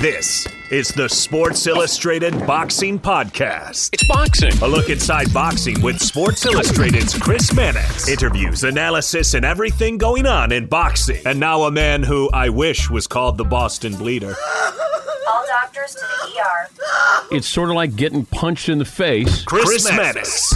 This 0.00 0.48
is 0.72 0.88
the 0.88 1.08
Sports 1.08 1.68
Illustrated 1.68 2.34
Boxing 2.48 2.98
Podcast. 2.98 3.90
It's 3.92 4.04
boxing. 4.08 4.50
A 4.60 4.66
look 4.66 4.90
inside 4.90 5.32
boxing 5.32 5.80
with 5.82 6.00
Sports 6.00 6.44
Illustrated's 6.44 7.16
Chris 7.16 7.54
Mannix. 7.54 8.08
Interviews, 8.08 8.64
analysis, 8.64 9.34
and 9.34 9.44
everything 9.44 9.96
going 9.96 10.26
on 10.26 10.50
in 10.50 10.66
boxing. 10.66 11.24
And 11.24 11.38
now 11.38 11.62
a 11.62 11.70
man 11.70 12.02
who 12.02 12.28
I 12.32 12.48
wish 12.48 12.90
was 12.90 13.06
called 13.06 13.38
the 13.38 13.44
Boston 13.44 13.94
Bleeder. 13.94 14.34
All 15.28 15.46
doctors 15.46 15.94
to 15.94 16.00
the 16.00 16.40
ER. 16.40 17.36
It's 17.36 17.46
sort 17.46 17.70
of 17.70 17.76
like 17.76 17.94
getting 17.94 18.26
punched 18.26 18.68
in 18.68 18.78
the 18.78 18.84
face. 18.84 19.44
Chris, 19.44 19.64
Chris 19.64 19.88
Mannix. 19.92 20.52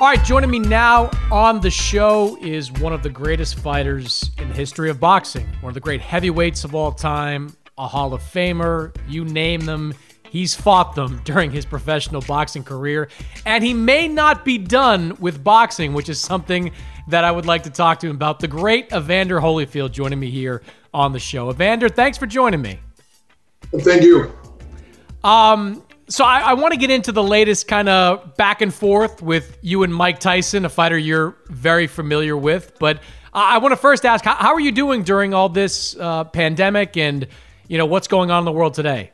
All 0.00 0.08
right, 0.10 0.22
joining 0.24 0.50
me 0.50 0.58
now 0.58 1.10
on 1.30 1.60
the 1.60 1.70
show 1.70 2.36
is 2.40 2.72
one 2.72 2.92
of 2.92 3.04
the 3.04 3.08
greatest 3.08 3.60
fighters 3.60 4.32
in 4.38 4.48
the 4.48 4.54
history 4.54 4.90
of 4.90 4.98
boxing, 4.98 5.46
one 5.60 5.70
of 5.70 5.74
the 5.74 5.80
great 5.80 6.00
heavyweights 6.00 6.64
of 6.64 6.74
all 6.74 6.90
time, 6.90 7.56
a 7.76 7.86
Hall 7.88 8.14
of 8.14 8.22
Famer, 8.22 8.94
you 9.08 9.24
name 9.24 9.60
them. 9.60 9.94
He's 10.30 10.54
fought 10.54 10.94
them 10.94 11.20
during 11.24 11.50
his 11.50 11.64
professional 11.64 12.20
boxing 12.20 12.64
career, 12.64 13.08
and 13.46 13.62
he 13.62 13.74
may 13.74 14.08
not 14.08 14.44
be 14.44 14.58
done 14.58 15.16
with 15.20 15.42
boxing, 15.42 15.92
which 15.92 16.08
is 16.08 16.20
something 16.20 16.72
that 17.08 17.24
I 17.24 17.30
would 17.30 17.46
like 17.46 17.64
to 17.64 17.70
talk 17.70 18.00
to 18.00 18.08
him 18.08 18.16
about. 18.16 18.40
The 18.40 18.48
great 18.48 18.92
Evander 18.92 19.40
Holyfield 19.40 19.92
joining 19.92 20.18
me 20.18 20.30
here 20.30 20.62
on 20.92 21.12
the 21.12 21.18
show. 21.18 21.50
Evander, 21.50 21.88
thanks 21.88 22.18
for 22.18 22.26
joining 22.26 22.62
me. 22.62 22.78
Thank 23.78 24.02
you. 24.02 24.32
Um, 25.22 25.82
so 26.08 26.24
I, 26.24 26.40
I 26.40 26.54
want 26.54 26.72
to 26.72 26.78
get 26.78 26.90
into 26.90 27.12
the 27.12 27.22
latest 27.22 27.66
kind 27.66 27.88
of 27.88 28.36
back 28.36 28.60
and 28.60 28.72
forth 28.72 29.22
with 29.22 29.58
you 29.62 29.82
and 29.82 29.94
Mike 29.94 30.20
Tyson, 30.20 30.64
a 30.64 30.68
fighter 30.68 30.98
you're 30.98 31.36
very 31.48 31.86
familiar 31.86 32.36
with. 32.36 32.78
But 32.78 33.00
I, 33.32 33.56
I 33.56 33.58
want 33.58 33.72
to 33.72 33.76
first 33.76 34.04
ask, 34.04 34.24
how, 34.24 34.34
how, 34.34 34.54
are 34.54 34.60
you 34.60 34.72
doing 34.72 35.02
during 35.02 35.32
all 35.32 35.48
this 35.48 35.96
uh, 35.98 36.24
pandemic 36.24 36.96
and 36.96 37.26
you 37.68 37.78
know 37.78 37.86
what's 37.86 38.08
going 38.08 38.30
on 38.30 38.40
in 38.40 38.44
the 38.44 38.52
world 38.52 38.74
today? 38.74 39.10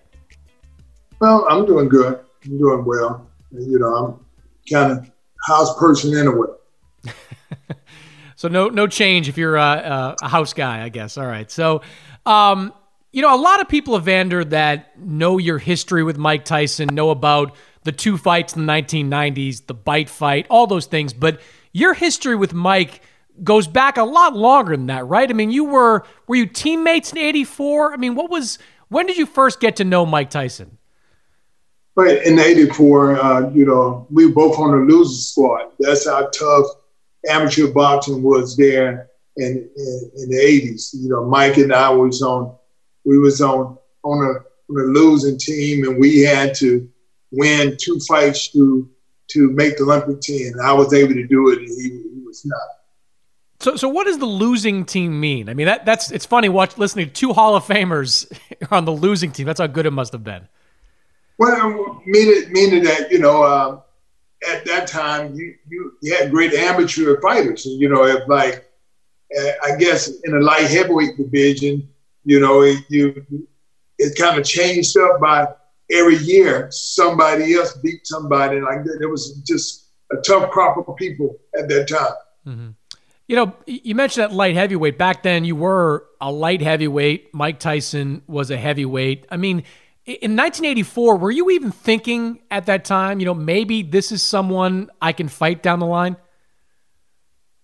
Well, 1.21 1.47
I'm 1.49 1.67
doing 1.67 1.89
good. 1.89 2.19
I'm 2.45 2.59
doing 2.59 2.85
well. 2.85 3.27
You 3.53 3.79
know, 3.79 3.95
I'm 3.95 4.27
kind 4.71 4.93
of 4.93 5.11
house 5.47 5.79
person 5.79 6.17
anyway. 6.17 6.49
so 8.37 8.49
no 8.49 8.69
no 8.69 8.87
change 8.87 9.29
if 9.29 9.37
you're 9.37 9.57
a, 9.57 10.17
a, 10.21 10.29
house 10.29 10.53
guy, 10.53 10.83
I 10.83 10.89
guess. 10.89 11.19
All 11.19 11.27
right. 11.27 11.51
So, 11.51 11.83
um, 12.27 12.73
you 13.13 13.23
know, 13.23 13.35
a 13.35 13.41
lot 13.41 13.61
of 13.61 13.69
people, 13.69 13.95
have 13.95 14.05
Evander, 14.05 14.45
that 14.47 14.99
know 14.99 15.39
your 15.39 15.59
history 15.59 16.03
with 16.03 16.17
Mike 16.17 16.45
Tyson 16.45 16.89
know 16.93 17.11
about 17.11 17.57
the 17.83 17.93
two 17.93 18.17
fights 18.17 18.55
in 18.55 18.67
the 18.67 18.73
1990s, 18.73 19.67
the 19.67 19.75
bite 19.75 20.09
fight, 20.09 20.47
all 20.51 20.67
those 20.67 20.87
things. 20.87 21.13
But 21.13 21.41
your 21.73 21.95
history 21.95 22.37
with 22.37 22.53
Mike 22.53 23.03
goes 23.43 23.67
back 23.67 23.97
a 23.97 24.05
lot 24.05 24.37
longer 24.37 24.77
than 24.77 24.87
that, 24.87 25.07
right? 25.07 25.29
I 25.29 25.33
mean, 25.33 25.51
you 25.51 25.65
were 25.65 26.05
were 26.27 26.37
you 26.37 26.47
teammates 26.47 27.13
in 27.13 27.19
'84? 27.19 27.93
I 27.93 27.97
mean, 27.97 28.15
what 28.15 28.31
was 28.31 28.59
when 28.89 29.07
did 29.07 29.17
you 29.17 29.27
first 29.27 29.61
get 29.61 29.77
to 29.77 29.85
know 29.85 30.05
Mike 30.07 30.31
Tyson? 30.31 30.79
But 31.95 32.25
in 32.25 32.39
'84, 32.39 33.21
uh, 33.21 33.51
you 33.51 33.65
know, 33.65 34.07
we 34.11 34.27
were 34.27 34.33
both 34.33 34.59
on 34.59 34.71
the 34.71 34.93
losing 34.93 35.17
squad. 35.17 35.71
That's 35.79 36.09
how 36.09 36.29
tough 36.29 36.67
amateur 37.29 37.69
boxing 37.73 38.23
was 38.23 38.57
there 38.57 39.11
in, 39.37 39.69
in, 39.77 40.11
in 40.17 40.31
the 40.31 40.37
'80s. 40.37 40.95
You 40.95 41.09
know, 41.09 41.25
Mike 41.27 41.57
and 41.57 41.73
I 41.73 41.91
was 41.91 42.23
on, 42.23 42.55
we 43.05 43.19
was 43.19 43.41
on 43.41 43.77
on 44.03 44.25
a 44.25 44.73
on 44.73 44.81
a 44.81 44.85
losing 44.85 45.39
team, 45.39 45.85
and 45.85 45.99
we 45.99 46.21
had 46.21 46.55
to 46.57 46.89
win 47.33 47.77
two 47.81 47.99
fights 48.09 48.49
to 48.53 48.89
to 49.29 49.51
make 49.53 49.77
the 49.77 49.85
Olympic 49.85 50.21
team. 50.21 50.53
I 50.63 50.73
was 50.73 50.93
able 50.93 51.15
to 51.15 51.27
do 51.27 51.51
it, 51.51 51.59
and 51.59 51.69
he, 51.69 51.89
he 51.91 52.21
was 52.25 52.45
not. 52.45 52.59
So, 53.61 53.77
so 53.77 53.89
what 53.89 54.05
does 54.05 54.19
the 54.19 54.27
losing 54.27 54.87
team 54.87 55.21
mean? 55.21 55.51
I 55.51 55.55
mean, 55.55 55.67
that 55.67 55.85
that's 55.85 56.11
it's 56.11 56.25
funny 56.25 56.49
watch 56.49 56.79
listening 56.79 57.07
to 57.07 57.13
two 57.13 57.33
Hall 57.35 57.55
of 57.55 57.65
Famers 57.65 58.31
on 58.71 58.87
the 58.87 58.93
losing 58.93 59.33
team. 59.33 59.47
That's 59.47 59.61
how 59.61 59.67
good 59.67 59.87
it 59.87 59.91
must 59.91 60.13
have 60.13 60.25
been. 60.25 60.49
Well, 61.39 62.03
meaning 62.07 62.53
meaning 62.53 62.85
that 62.85 63.13
you 63.13 63.19
know, 63.19 63.43
uh, 63.43 63.81
at 64.51 64.65
that 64.65 64.87
time 64.87 65.35
you, 65.35 65.55
you 65.69 65.93
you 66.01 66.17
had 66.17 66.31
great 66.31 66.55
amateur 66.55 67.21
fighters. 67.21 67.67
You 67.67 67.91
know, 67.91 68.05
if 68.05 68.27
like 68.29 68.71
uh, 69.39 69.51
I 69.63 69.77
guess 69.77 70.09
in 70.25 70.33
the 70.33 70.41
light 70.41 70.67
heavyweight 70.67 71.19
division, 71.19 71.87
you 72.25 72.41
know, 72.41 72.63
it, 72.63 72.83
you 72.89 73.47
it 73.99 74.17
kind 74.17 74.39
of 74.39 74.45
changed 74.47 74.97
up 74.97 75.21
by 75.21 75.47
every 75.91 76.17
year. 76.17 76.69
Somebody 76.71 77.55
else 77.55 77.75
beat 77.75 78.07
somebody 78.07 78.59
like 78.61 78.85
that. 78.85 79.01
It 79.03 79.07
was 79.07 79.43
just 79.47 79.89
a 80.13 80.17
tough 80.17 80.51
crop 80.51 80.89
of 80.89 80.97
people 80.97 81.39
at 81.59 81.69
that 81.69 81.89
time. 81.89 82.15
Mm-hmm. 82.47 82.71
You 83.31 83.37
know, 83.37 83.55
you 83.65 83.95
mentioned 83.95 84.25
that 84.25 84.35
light 84.35 84.57
heavyweight. 84.57 84.99
Back 84.99 85.23
then, 85.23 85.45
you 85.45 85.55
were 85.55 86.05
a 86.21 86.33
light 86.33 86.61
heavyweight. 86.61 87.33
Mike 87.33 87.61
Tyson 87.61 88.23
was 88.27 88.51
a 88.51 88.57
heavyweight. 88.57 89.25
I 89.31 89.37
mean, 89.37 89.59
in 90.05 90.35
1984, 90.35 91.17
were 91.17 91.31
you 91.31 91.49
even 91.51 91.71
thinking 91.71 92.41
at 92.51 92.67
that 92.67 92.85
time, 92.85 93.21
you 93.21 93.27
know, 93.27 93.35
maybe 93.35 93.83
this 93.83 94.11
is 94.11 94.21
someone 94.21 94.91
I 95.01 95.13
can 95.13 95.29
fight 95.29 95.63
down 95.63 95.79
the 95.79 95.87
line? 95.87 96.17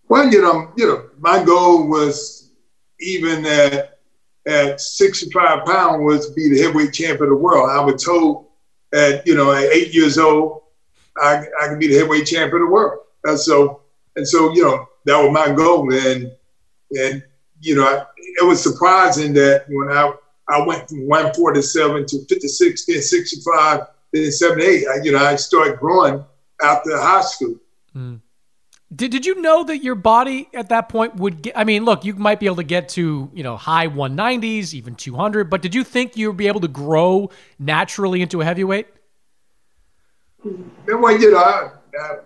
Well, 0.09 0.31
you 0.31 0.41
know, 0.41 0.71
you 0.77 0.87
know, 0.87 1.11
my 1.19 1.43
goal 1.43 1.89
was 1.89 2.53
even 3.01 3.45
at 3.45 3.99
at 4.47 4.81
65 4.81 5.65
pounds 5.65 6.01
was 6.01 6.29
to 6.29 6.35
be 6.35 6.49
the 6.49 6.63
heavyweight 6.63 6.93
champion 6.93 7.25
of 7.25 7.31
the 7.31 7.43
world. 7.43 7.71
I 7.71 7.85
was 7.85 8.05
told 8.05 8.47
at 8.95 9.27
you 9.27 9.35
know 9.35 9.51
at 9.51 9.65
eight 9.73 9.93
years 9.93 10.17
old, 10.17 10.63
I 11.17 11.45
I 11.61 11.67
could 11.67 11.81
be 11.81 11.89
the 11.89 11.97
heavyweight 11.97 12.27
champion 12.27 12.63
of 12.63 12.69
the 12.69 12.73
world. 12.73 13.01
And 13.25 13.37
so 13.37 13.81
and 14.15 14.29
so 14.29 14.55
you 14.55 14.63
know 14.63 14.87
that 15.07 15.17
was 15.17 15.33
my 15.33 15.55
goal. 15.55 15.93
And 15.93 16.33
and 16.91 17.23
you 17.61 17.77
know, 17.77 18.07
it 18.17 18.45
was 18.45 18.63
surprising 18.63 19.33
that 19.35 19.65
when 19.69 19.91
I 19.91 20.13
I 20.49 20.65
went 20.65 20.89
from 20.89 21.07
147 21.09 22.07
to 22.07 22.25
56, 22.27 22.87
then 22.87 23.03
65, 23.03 23.81
then 24.13 24.31
78. 24.31 24.87
I, 24.87 25.03
you 25.03 25.13
know, 25.13 25.19
I 25.19 25.37
started 25.37 25.79
growing 25.79 26.25
after 26.63 26.97
high 26.97 27.23
school. 27.23 27.57
Mm. 27.97 28.21
Did, 28.95 29.11
did 29.11 29.27
you 29.27 29.41
know 29.41 29.65
that 29.65 29.79
your 29.83 29.97
body 29.97 30.49
at 30.55 30.69
that 30.69 30.89
point 30.89 31.17
would 31.17 31.43
get? 31.43 31.59
I 31.59 31.65
mean, 31.65 31.85
look, 31.85 32.05
you 32.05 32.15
might 32.15 32.39
be 32.39 32.47
able 32.47 32.57
to 32.57 32.65
get 32.65 32.89
to 32.91 33.31
you 33.35 33.43
know 33.43 33.57
high 33.57 33.89
190s, 33.89 34.75
even 34.75 34.95
200. 34.95 35.51
But 35.51 35.63
did 35.63 35.75
you 35.75 35.83
think 35.83 36.17
you 36.17 36.29
would 36.29 36.37
be 36.37 36.47
able 36.47 36.61
to 36.61 36.69
grow 36.69 37.31
naturally 37.59 38.23
into 38.23 38.41
a 38.41 38.45
heavyweight? 38.45 38.87
Well, 40.45 41.21
you 41.21 41.33
know, 41.33 41.39
I, 41.39 41.71
I, 42.01 42.19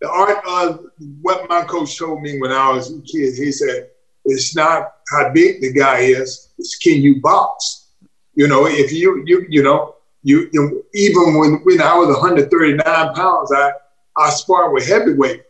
the 0.00 0.10
art 0.10 0.38
of 0.46 0.86
what 1.20 1.48
my 1.48 1.62
coach 1.62 1.98
told 1.98 2.22
me 2.22 2.40
when 2.40 2.52
I 2.52 2.70
was 2.70 2.90
a 2.92 3.00
kid, 3.02 3.34
he 3.34 3.50
said, 3.50 3.90
it's 4.24 4.54
not 4.54 4.92
how 5.10 5.32
big 5.32 5.60
the 5.60 5.72
guy 5.72 6.00
is, 6.00 6.50
it's 6.58 6.76
can 6.76 7.00
you 7.00 7.20
box? 7.20 7.86
You 8.34 8.46
know, 8.46 8.66
if 8.66 8.92
you 8.92 9.24
you 9.26 9.46
you 9.48 9.62
know, 9.62 9.96
you, 10.22 10.48
you 10.52 10.84
even 10.94 11.38
when 11.38 11.54
when 11.64 11.80
I 11.80 11.96
was 11.96 12.08
139 12.08 13.14
pounds, 13.14 13.52
I 13.52 13.72
I 14.16 14.30
sparred 14.30 14.72
with 14.72 14.86
heavyweight. 14.86 15.42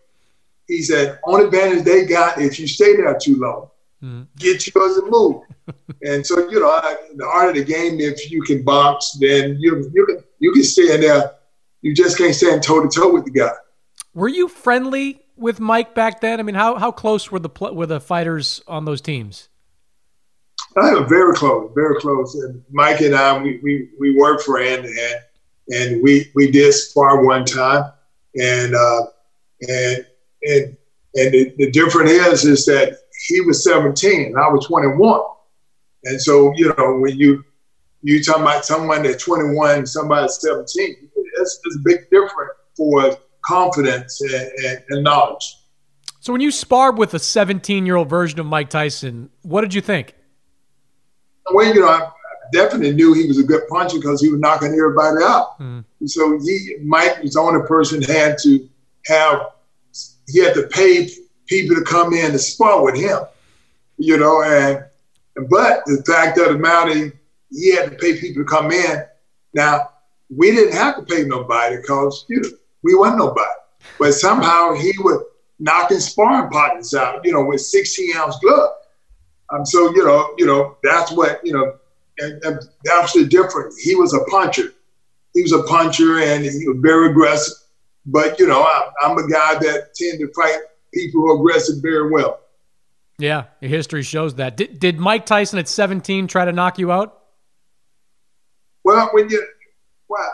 He 0.69 0.83
said, 0.83 1.19
only 1.25 1.47
advantage 1.47 1.85
they 1.85 2.05
got 2.07 2.41
if 2.41 2.61
you 2.61 2.67
stay 2.67 2.97
there 2.97 3.19
too 3.19 3.37
long. 3.37 3.71
mm-hmm. 4.03 4.23
get 4.37 4.67
yours 4.75 4.99
and 4.99 5.11
move. 5.11 5.43
and 6.03 6.25
so, 6.25 6.49
you 6.51 6.61
know, 6.61 6.71
I, 6.71 6.97
the 7.17 7.27
art 7.27 7.51
of 7.51 7.55
the 7.57 7.65
game, 7.65 8.01
if 8.01 8.31
you 8.31 8.43
can 8.43 8.63
box, 8.63 9.17
then 9.21 9.57
you 9.59 9.91
you 9.93 10.07
can 10.07 10.25
you 10.39 10.53
can 10.53 10.65
stand 10.65 11.03
there. 11.03 11.33
You 11.83 11.95
just 11.95 12.19
can't 12.19 12.35
stand 12.35 12.63
toe 12.63 12.83
to 12.83 12.89
toe 12.89 13.13
with 13.13 13.25
the 13.25 13.31
guy. 13.31 13.51
Were 14.19 14.27
you 14.27 14.49
friendly 14.49 15.21
with 15.37 15.61
Mike 15.61 15.95
back 15.95 16.21
then? 16.21 16.41
I 16.41 16.43
mean, 16.43 16.57
how 16.57 16.75
how 16.75 16.91
close 16.91 17.31
were 17.31 17.39
the 17.39 17.51
were 17.73 17.87
the 17.87 18.01
fighters 18.01 18.61
on 18.67 18.85
those 18.85 19.01
teams? 19.01 19.49
I 20.77 20.89
am 20.89 21.09
very 21.09 21.35
close, 21.35 21.71
very 21.73 22.01
close. 22.01 22.35
And 22.35 22.61
Mike 22.69 23.01
and 23.01 23.15
I, 23.15 23.41
we 23.41 23.61
we, 23.63 23.89
we 24.01 24.17
worked 24.17 24.43
for 24.43 24.61
and 24.61 24.85
and 24.85 25.21
and 25.69 26.03
we 26.03 26.33
we 26.35 26.51
did 26.51 26.73
spar 26.73 27.25
one 27.25 27.45
time, 27.45 27.93
and 28.35 28.75
uh, 28.75 29.03
and 29.69 30.07
and 30.43 30.77
and 31.15 31.33
the, 31.33 31.55
the 31.57 31.71
difference 31.71 32.11
is 32.11 32.45
is 32.45 32.67
that 32.67 32.99
he 33.29 33.41
was 33.43 33.63
17 33.63 34.27
and 34.27 34.37
I 34.37 34.49
was 34.49 34.67
21, 34.67 35.21
and 36.07 36.21
so 36.21 36.53
you 36.57 36.75
know 36.77 36.99
when 36.99 37.17
you 37.17 37.45
you 38.03 38.21
talking 38.25 38.43
about 38.43 38.65
someone 38.65 39.05
that's 39.05 39.23
21, 39.23 39.87
somebody 39.87 40.27
17, 40.27 41.09
it's, 41.37 41.61
it's 41.65 41.77
a 41.77 41.81
big 41.85 42.11
difference 42.11 42.55
for 42.77 43.17
confidence 43.49 44.21
and, 44.21 44.51
and, 44.65 44.85
and 44.91 45.05
knowledge. 45.05 45.57
So 46.21 46.33
when 46.33 46.43
you 46.43 46.51
sparred 46.51 46.99
with 46.99 47.15
a 47.15 47.19
17 47.19 47.87
year 47.87 47.97
old 47.97 48.11
version 48.11 48.39
of 48.39 48.47
Mike 48.47 48.69
Tyson, 48.69 49.31
what 49.43 49.63
did 49.63 49.73
you 49.73 49.81
think? 49.81 50.15
Well, 51.51 51.67
you 51.75 51.81
know, 51.81 51.89
I 51.89 52.11
definitely 52.53 52.93
knew 52.93 53.15
he 53.15 53.27
was 53.27 53.39
a 53.39 53.43
good 53.43 53.63
puncher 53.69 53.97
because 53.97 54.21
he 54.21 54.31
was 54.31 54.41
knocking 54.41 54.75
everybody 54.75 55.25
out. 55.25 55.59
Mm. 55.59 55.85
So 56.05 56.39
he, 56.39 56.77
Mike 56.83 57.23
was 57.23 57.35
the 57.35 57.41
only 57.41 57.67
person 57.67 58.03
had 58.03 58.37
to 58.43 58.69
have, 59.07 59.41
he 60.27 60.45
had 60.45 60.55
to 60.55 60.67
pay 60.69 61.09
people 61.47 61.77
to 61.77 61.83
come 61.83 62.13
in 62.13 62.33
to 62.33 62.39
spar 62.39 62.83
with 62.83 62.97
him, 62.97 63.21
you 63.97 64.19
know, 64.19 64.43
and, 64.43 64.85
but 65.49 65.83
the 65.87 66.03
fact 66.07 66.37
of 66.39 66.53
the 66.53 66.59
matter, 66.59 67.13
he 67.51 67.75
had 67.75 67.91
to 67.91 67.97
pay 67.97 68.21
people 68.21 68.45
to 68.45 68.49
come 68.49 68.71
in. 68.71 69.05
Now, 69.55 69.89
we 70.29 70.51
didn't 70.51 70.75
have 70.75 70.97
to 70.97 71.03
pay 71.03 71.25
nobody 71.25 71.77
because, 71.77 72.27
you 72.29 72.41
know, 72.41 72.49
we 72.89 72.95
wasn't 72.95 73.19
nobody. 73.19 73.51
But 73.99 74.13
somehow 74.13 74.75
he 74.75 74.93
would 75.01 75.21
knocking 75.59 76.01
sparring 76.01 76.51
partners 76.51 76.95
out, 76.95 77.25
you 77.25 77.33
know, 77.33 77.45
with 77.45 77.61
16 77.61 78.17
ounce 78.17 78.39
gloves. 78.39 78.73
Um, 79.53 79.67
so 79.67 79.95
you 79.95 80.05
know, 80.05 80.35
you 80.39 80.47
know, 80.47 80.77
that's 80.83 81.13
what 81.13 81.41
you 81.45 81.53
know, 81.53 81.77
and, 82.19 82.43
and 82.45 82.61
that's 82.85 83.13
the 83.13 83.27
difference. 83.27 83.79
He 83.79 83.95
was 83.95 84.15
a 84.15 84.25
puncher. 84.31 84.73
He 85.35 85.43
was 85.43 85.53
a 85.53 85.63
puncher, 85.65 86.19
and 86.19 86.45
he 86.45 86.67
was 86.67 86.79
very 86.81 87.11
aggressive. 87.11 87.55
But 88.07 88.39
you 88.39 88.47
know, 88.47 88.63
I, 88.63 88.91
I'm 89.03 89.19
a 89.19 89.29
guy 89.29 89.55
that 89.55 89.95
tend 89.95 90.19
to 90.21 90.33
fight 90.35 90.59
people 90.93 91.21
who 91.21 91.33
are 91.33 91.37
aggressive 91.37 91.77
very 91.83 92.11
well. 92.11 92.41
Yeah, 93.19 93.45
history 93.61 94.03
shows 94.03 94.37
that. 94.37 94.57
Did, 94.57 94.79
did 94.79 94.99
Mike 94.99 95.27
Tyson 95.27 95.59
at 95.59 95.67
17 95.67 96.29
try 96.29 96.45
to 96.45 96.53
knock 96.53 96.79
you 96.79 96.93
out? 96.93 97.21
Well, 98.85 99.11
when 99.13 99.29
you, 99.29 99.45
well, 100.09 100.33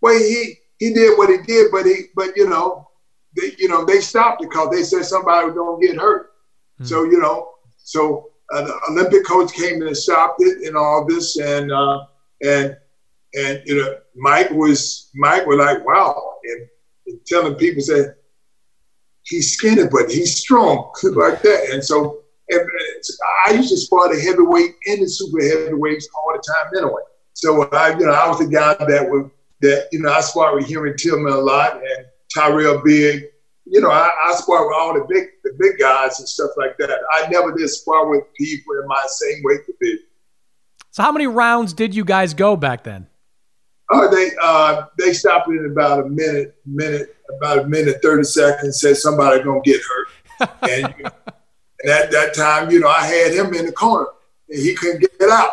well, 0.00 0.18
he 0.18 0.59
he 0.80 0.92
did 0.94 1.16
what 1.16 1.28
he 1.28 1.36
did, 1.46 1.70
but 1.70 1.84
he, 1.84 2.06
but 2.16 2.36
you 2.36 2.48
know, 2.48 2.88
they, 3.36 3.54
you 3.58 3.68
know, 3.68 3.84
they 3.84 4.00
stopped 4.00 4.42
it 4.42 4.48
because 4.48 4.70
they 4.70 4.82
said 4.82 5.04
somebody 5.04 5.46
was 5.46 5.54
gonna 5.54 5.86
get 5.86 6.00
hurt. 6.00 6.32
Hmm. 6.78 6.84
So 6.84 7.04
you 7.04 7.20
know, 7.20 7.50
so 7.76 8.30
uh, 8.52 8.62
the 8.62 8.80
Olympic 8.90 9.24
coach 9.26 9.52
came 9.52 9.82
and 9.82 9.96
stopped 9.96 10.40
it 10.40 10.66
and 10.66 10.76
all 10.76 11.06
this, 11.06 11.36
and 11.36 11.70
uh, 11.70 12.00
and 12.42 12.76
and 13.34 13.62
you 13.66 13.76
know, 13.76 13.94
Mike 14.16 14.50
was 14.50 15.10
Mike 15.14 15.46
was 15.46 15.58
like, 15.58 15.86
wow, 15.86 16.34
and, 16.44 16.66
and 17.06 17.26
telling 17.26 17.54
people 17.54 17.82
said 17.82 18.14
he's 19.24 19.52
skinny, 19.52 19.82
but 19.92 20.10
he's 20.10 20.40
strong 20.40 20.90
like 21.04 21.42
that, 21.42 21.68
and 21.72 21.84
so. 21.84 22.16
And 22.52 22.68
I 23.46 23.52
used 23.52 23.68
to 23.68 23.76
spar 23.76 24.12
the 24.12 24.20
heavyweight 24.20 24.74
and 24.86 25.02
the 25.02 25.08
super 25.08 25.40
heavyweights 25.40 26.08
all 26.16 26.32
the 26.32 26.42
time 26.52 26.82
anyway. 26.82 27.02
So 27.32 27.62
I, 27.70 27.90
you 27.90 28.06
know, 28.06 28.10
I 28.10 28.26
was 28.26 28.40
the 28.40 28.48
guy 28.48 28.74
that 28.74 29.08
would 29.08 29.30
that 29.60 29.88
you 29.92 30.00
know 30.00 30.12
I 30.12 30.20
sparred 30.20 30.56
with 30.56 30.68
Henry 30.68 30.94
Tillman 30.96 31.32
a 31.32 31.38
lot 31.38 31.74
and 31.74 32.06
Tyrell 32.34 32.82
Biggs. 32.84 33.24
You 33.66 33.80
know, 33.80 33.90
I, 33.90 34.10
I 34.26 34.34
spar 34.34 34.66
with 34.66 34.76
all 34.76 34.94
the 34.94 35.06
big 35.08 35.28
the 35.44 35.52
big 35.58 35.78
guys 35.78 36.18
and 36.18 36.28
stuff 36.28 36.50
like 36.56 36.76
that. 36.78 36.98
I 37.14 37.28
never 37.28 37.54
did 37.54 37.68
spar 37.68 38.08
with 38.08 38.24
people 38.36 38.74
in 38.80 38.88
my 38.88 39.02
same 39.06 39.40
weight 39.44 39.60
division. 39.66 40.06
So 40.90 41.02
how 41.02 41.12
many 41.12 41.28
rounds 41.28 41.72
did 41.72 41.94
you 41.94 42.04
guys 42.04 42.34
go 42.34 42.56
back 42.56 42.82
then? 42.82 43.06
Oh, 43.92 44.12
they 44.12 44.30
uh, 44.42 44.86
they 44.98 45.12
stopped 45.12 45.48
in 45.48 45.66
about 45.70 46.00
a 46.00 46.08
minute, 46.08 46.56
minute, 46.66 47.16
about 47.36 47.58
a 47.58 47.68
minute, 47.68 48.00
thirty 48.02 48.24
seconds. 48.24 48.80
Said 48.80 48.96
somebody 48.96 49.42
gonna 49.42 49.60
get 49.64 49.80
hurt, 49.82 50.50
and, 50.62 50.94
and 51.02 51.90
at 51.90 52.10
that 52.10 52.34
time, 52.34 52.70
you 52.70 52.80
know, 52.80 52.88
I 52.88 53.04
had 53.04 53.32
him 53.32 53.54
in 53.54 53.66
the 53.66 53.72
corner, 53.72 54.06
and 54.48 54.60
he 54.60 54.74
couldn't 54.74 55.00
get 55.00 55.30
out. 55.30 55.50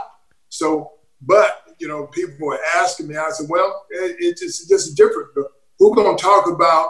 So, 0.50 0.94
but 1.22 1.67
you 1.80 1.88
know, 1.88 2.08
people 2.08 2.48
were 2.48 2.60
asking 2.78 3.08
me. 3.08 3.16
I 3.16 3.30
said, 3.30 3.48
well, 3.50 3.86
it, 3.90 4.16
it's 4.20 4.42
just, 4.42 4.70
just 4.70 4.98
different. 4.98 5.30
Who's 5.80 5.96
going 5.96 6.16
to 6.16 6.22
talk 6.22 6.50
about 6.50 6.90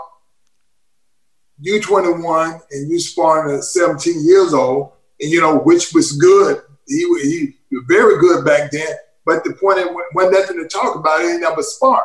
you 1.59 1.81
21 1.81 2.61
and 2.71 2.89
you 2.89 2.99
sparring 2.99 3.55
at 3.55 3.63
17 3.63 4.25
years 4.25 4.53
old, 4.53 4.93
and 5.19 5.31
you 5.31 5.41
know 5.41 5.57
which 5.57 5.93
was 5.93 6.11
good. 6.13 6.61
He, 6.87 6.99
he, 7.21 7.55
was 7.71 7.83
very 7.87 8.19
good 8.19 8.45
back 8.45 8.71
then. 8.71 8.95
But 9.25 9.43
the 9.43 9.53
point 9.53 9.79
when 10.13 10.31
nothing 10.31 10.57
to 10.57 10.67
talk 10.67 10.95
about, 10.95 11.21
he 11.21 11.37
never 11.37 11.61
spar. 11.61 12.01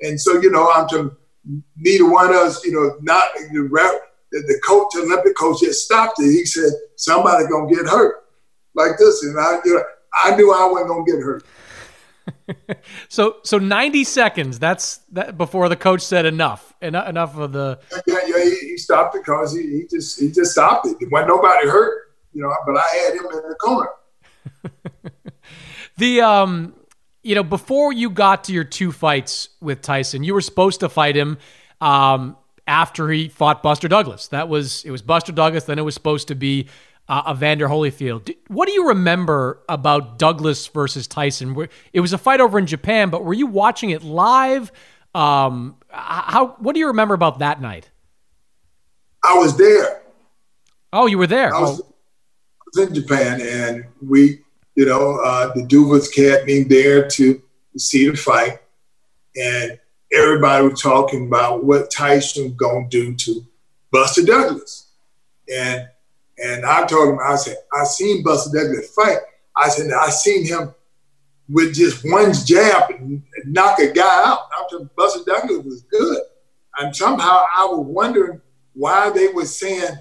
And 0.00 0.18
so, 0.18 0.40
you 0.40 0.50
know, 0.50 0.70
I'm 0.74 0.88
to 0.90 1.14
neither 1.76 2.10
one 2.10 2.30
of 2.30 2.36
us, 2.36 2.64
you 2.64 2.72
know, 2.72 2.96
not 3.02 3.24
the, 3.34 4.00
the, 4.32 4.38
the 4.40 4.60
coach, 4.66 4.88
the 4.94 5.02
Olympic 5.02 5.36
coach, 5.36 5.60
just 5.60 5.84
stopped 5.84 6.20
it. 6.20 6.30
He 6.30 6.46
said, 6.46 6.72
somebody 6.96 7.46
gonna 7.48 7.68
get 7.68 7.86
hurt 7.86 8.24
like 8.74 8.92
this, 8.98 9.22
and 9.24 9.38
I, 9.38 9.58
you 9.64 9.74
know, 9.74 9.82
I 10.22 10.36
knew 10.36 10.52
I 10.52 10.66
wasn't 10.66 10.88
gonna 10.88 11.04
get 11.04 11.22
hurt. 11.22 11.44
So 13.08 13.36
so 13.42 13.58
90 13.58 14.04
seconds 14.04 14.58
that's 14.58 14.98
that 15.12 15.38
before 15.38 15.68
the 15.68 15.76
coach 15.76 16.02
said 16.02 16.26
enough. 16.26 16.74
Enough, 16.82 17.08
enough 17.08 17.38
of 17.38 17.52
the 17.52 17.78
yeah, 18.06 18.18
yeah 18.26 18.44
he, 18.44 18.50
he 18.68 18.76
stopped 18.76 19.14
it 19.16 19.22
because 19.24 19.54
he, 19.54 19.62
he 19.62 19.86
just 19.90 20.20
he 20.20 20.30
just 20.30 20.52
stopped 20.52 20.86
it. 20.86 20.96
When 21.10 21.26
nobody 21.26 21.68
hurt 21.68 22.14
you 22.32 22.42
know 22.42 22.54
but 22.66 22.76
i 22.76 22.96
had 22.96 23.14
him 23.14 23.26
in 23.26 23.48
the 23.48 23.56
corner. 23.60 23.90
The 25.96 26.22
um 26.22 26.74
you 27.22 27.36
know 27.36 27.44
before 27.44 27.92
you 27.92 28.10
got 28.10 28.44
to 28.44 28.52
your 28.52 28.64
two 28.64 28.90
fights 28.90 29.50
with 29.60 29.80
tyson 29.80 30.24
you 30.24 30.34
were 30.34 30.40
supposed 30.40 30.80
to 30.80 30.88
fight 30.88 31.16
him 31.16 31.38
um 31.80 32.36
after 32.66 33.10
he 33.10 33.28
fought 33.28 33.62
buster 33.62 33.88
douglas. 33.88 34.28
That 34.28 34.48
was 34.48 34.84
it 34.84 34.90
was 34.90 35.02
buster 35.02 35.32
douglas 35.32 35.64
then 35.64 35.78
it 35.78 35.82
was 35.82 35.94
supposed 35.94 36.28
to 36.28 36.34
be 36.34 36.68
uh, 37.08 37.32
Evander 37.34 37.68
Holyfield. 37.68 38.34
What 38.48 38.66
do 38.66 38.72
you 38.72 38.88
remember 38.88 39.62
about 39.68 40.18
Douglas 40.18 40.66
versus 40.68 41.06
Tyson? 41.06 41.68
It 41.92 42.00
was 42.00 42.12
a 42.12 42.18
fight 42.18 42.40
over 42.40 42.58
in 42.58 42.66
Japan, 42.66 43.10
but 43.10 43.24
were 43.24 43.34
you 43.34 43.46
watching 43.46 43.90
it 43.90 44.02
live? 44.02 44.72
Um, 45.14 45.76
how? 45.90 46.56
What 46.58 46.74
do 46.74 46.80
you 46.80 46.88
remember 46.88 47.14
about 47.14 47.38
that 47.40 47.60
night? 47.60 47.90
I 49.22 49.38
was 49.38 49.56
there. 49.56 50.02
Oh, 50.92 51.06
you 51.06 51.18
were 51.18 51.26
there. 51.26 51.54
I 51.54 51.60
was, 51.60 51.80
oh. 51.80 51.84
I 51.84 52.64
was 52.66 52.88
in 52.88 52.94
Japan, 52.94 53.40
and 53.40 53.84
we, 54.06 54.40
you 54.74 54.86
know, 54.86 55.20
uh, 55.24 55.52
the 55.54 55.62
Duvas 55.62 56.08
kept 56.08 56.46
me 56.46 56.62
there 56.62 57.08
to 57.08 57.42
see 57.76 58.08
the 58.08 58.16
fight, 58.16 58.58
and 59.36 59.78
everybody 60.12 60.68
was 60.68 60.80
talking 60.80 61.26
about 61.26 61.64
what 61.64 61.90
Tyson 61.90 62.44
was 62.44 62.54
gonna 62.54 62.88
do 62.88 63.14
to 63.14 63.42
Buster 63.90 64.22
Douglas, 64.22 64.88
and 65.52 65.88
and 66.38 66.64
I 66.64 66.84
told 66.86 67.10
him, 67.10 67.18
I 67.24 67.36
said, 67.36 67.56
I 67.72 67.84
seen 67.84 68.22
Buster 68.22 68.58
Douglas 68.58 68.92
fight. 68.94 69.18
I 69.56 69.68
said, 69.68 69.92
I 69.92 70.10
seen 70.10 70.46
him 70.46 70.74
with 71.48 71.74
just 71.74 72.04
one 72.10 72.32
jab 72.32 72.90
knock 73.44 73.78
a 73.78 73.92
guy 73.92 74.24
out. 74.26 74.48
I 74.52 74.66
told 74.70 74.94
Buster 74.96 75.20
Douglas 75.24 75.64
was 75.64 75.82
good. 75.82 76.18
And 76.78 76.94
somehow 76.94 77.44
I 77.56 77.66
was 77.66 77.86
wondering 77.86 78.40
why 78.72 79.10
they 79.10 79.28
were 79.28 79.44
saying, 79.44 79.96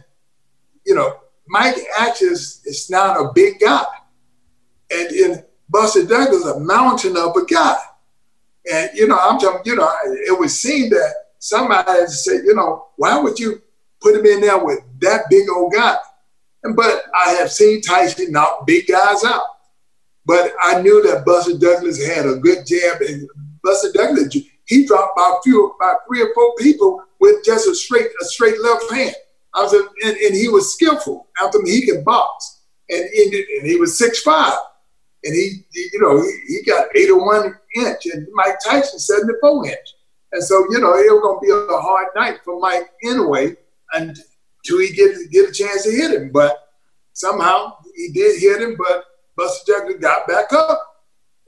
you 0.85 0.95
know, 0.95 1.19
Mike 1.47 1.77
Atchis 1.99 2.65
is 2.65 2.89
not 2.89 3.17
a 3.17 3.31
big 3.33 3.59
guy. 3.59 3.83
And, 4.91 5.09
and 5.11 5.45
Buster 5.69 6.05
Douglas 6.05 6.45
a 6.45 6.59
mountain 6.59 7.15
of 7.17 7.35
a 7.35 7.45
guy. 7.45 7.75
And, 8.71 8.89
you 8.95 9.07
know, 9.07 9.19
I'm 9.19 9.39
telling 9.39 9.61
you 9.65 9.75
know, 9.75 9.91
it 10.05 10.39
was 10.39 10.59
seen 10.59 10.89
that 10.91 11.13
somebody 11.37 12.07
said, 12.07 12.41
you 12.45 12.55
know, 12.55 12.87
why 12.95 13.19
would 13.19 13.37
you 13.37 13.61
put 14.01 14.15
him 14.15 14.25
in 14.25 14.41
there 14.41 14.63
with 14.63 14.79
that 15.01 15.25
big 15.29 15.49
old 15.49 15.73
guy? 15.73 15.97
But 16.75 17.03
I 17.13 17.31
have 17.31 17.51
seen 17.51 17.81
Tyson 17.81 18.31
knock 18.31 18.65
big 18.65 18.87
guys 18.87 19.23
out. 19.23 19.43
But 20.25 20.53
I 20.61 20.81
knew 20.81 21.03
that 21.03 21.25
Buster 21.25 21.57
Douglas 21.57 22.03
had 22.05 22.25
a 22.25 22.35
good 22.35 22.65
jab, 22.65 23.01
and 23.01 23.29
Buster 23.61 23.91
Douglas 23.93 24.33
he 24.65 24.85
dropped 24.85 25.15
by 25.17 25.39
few, 25.43 25.75
by 25.79 25.93
three 26.07 26.21
or 26.21 26.33
four 26.33 26.53
people 26.57 27.03
with 27.19 27.43
just 27.43 27.67
a 27.67 27.75
straight 27.75 28.07
a 28.21 28.25
straight 28.25 28.61
left 28.61 28.91
hand. 28.91 29.15
I 29.53 29.61
was, 29.61 29.73
a, 29.73 29.77
and, 30.07 30.17
and, 30.17 30.33
he 30.33 30.47
was 30.47 30.73
skillful. 30.73 31.27
After 31.39 31.59
me, 31.59 31.69
he 31.71 31.85
could 31.85 32.03
box, 32.03 32.61
and, 32.89 33.01
and, 33.01 33.33
and 33.33 33.67
he 33.67 33.75
was 33.75 33.99
six 33.99 34.21
five, 34.21 34.57
and 35.23 35.35
he, 35.35 35.65
he 35.71 35.89
you 35.93 36.01
know 36.01 36.21
he, 36.21 36.55
he 36.55 36.63
got 36.63 36.87
eight 36.95 37.09
or 37.09 37.23
one 37.23 37.53
inch, 37.75 38.05
and 38.05 38.27
Mike 38.33 38.55
Tyson 38.65 38.99
seventy 38.99 39.33
four 39.41 39.67
inch, 39.67 39.95
and 40.31 40.43
so 40.43 40.65
you 40.71 40.79
know 40.79 40.95
it 40.95 41.11
was 41.11 41.21
gonna 41.21 41.39
be 41.39 41.51
a 41.51 41.77
hard 41.79 42.07
night 42.15 42.39
for 42.43 42.59
Mike 42.59 42.89
anyway, 43.03 43.55
and 43.93 44.17
till 44.63 44.79
he 44.79 44.91
get 44.93 45.15
get 45.31 45.49
a 45.49 45.53
chance 45.53 45.83
to 45.83 45.91
hit 45.91 46.11
him. 46.11 46.31
But 46.31 46.57
somehow 47.13 47.77
he 47.95 48.11
did 48.11 48.39
hit 48.39 48.61
him, 48.61 48.75
but 48.77 49.05
Buster 49.35 49.73
Douglas 49.73 49.99
got 49.99 50.27
back 50.27 50.51
up 50.53 50.79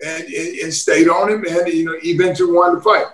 and, 0.04 0.24
and, 0.24 0.60
and 0.60 0.74
stayed 0.74 1.08
on 1.08 1.30
him, 1.30 1.46
and 1.46 1.68
you 1.68 1.86
know 1.86 1.98
eventually 2.04 2.52
won 2.52 2.76
the 2.76 2.82
fight. 2.82 3.08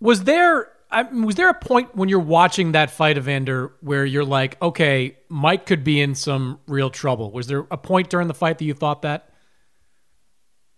Was 0.00 0.24
there 0.24 0.70
I, 0.90 1.02
was 1.02 1.34
there 1.34 1.50
a 1.50 1.54
point 1.54 1.94
when 1.94 2.08
you're 2.08 2.18
watching 2.18 2.72
that 2.72 2.90
fight, 2.90 3.18
Evander, 3.18 3.72
where 3.80 4.06
you're 4.06 4.24
like, 4.24 4.60
okay, 4.62 5.18
Mike 5.28 5.66
could 5.66 5.84
be 5.84 6.00
in 6.00 6.14
some 6.14 6.60
real 6.66 6.88
trouble? 6.88 7.30
Was 7.30 7.46
there 7.46 7.66
a 7.70 7.76
point 7.76 8.08
during 8.08 8.26
the 8.26 8.34
fight 8.34 8.58
that 8.58 8.64
you 8.64 8.74
thought 8.74 9.02
that? 9.02 9.30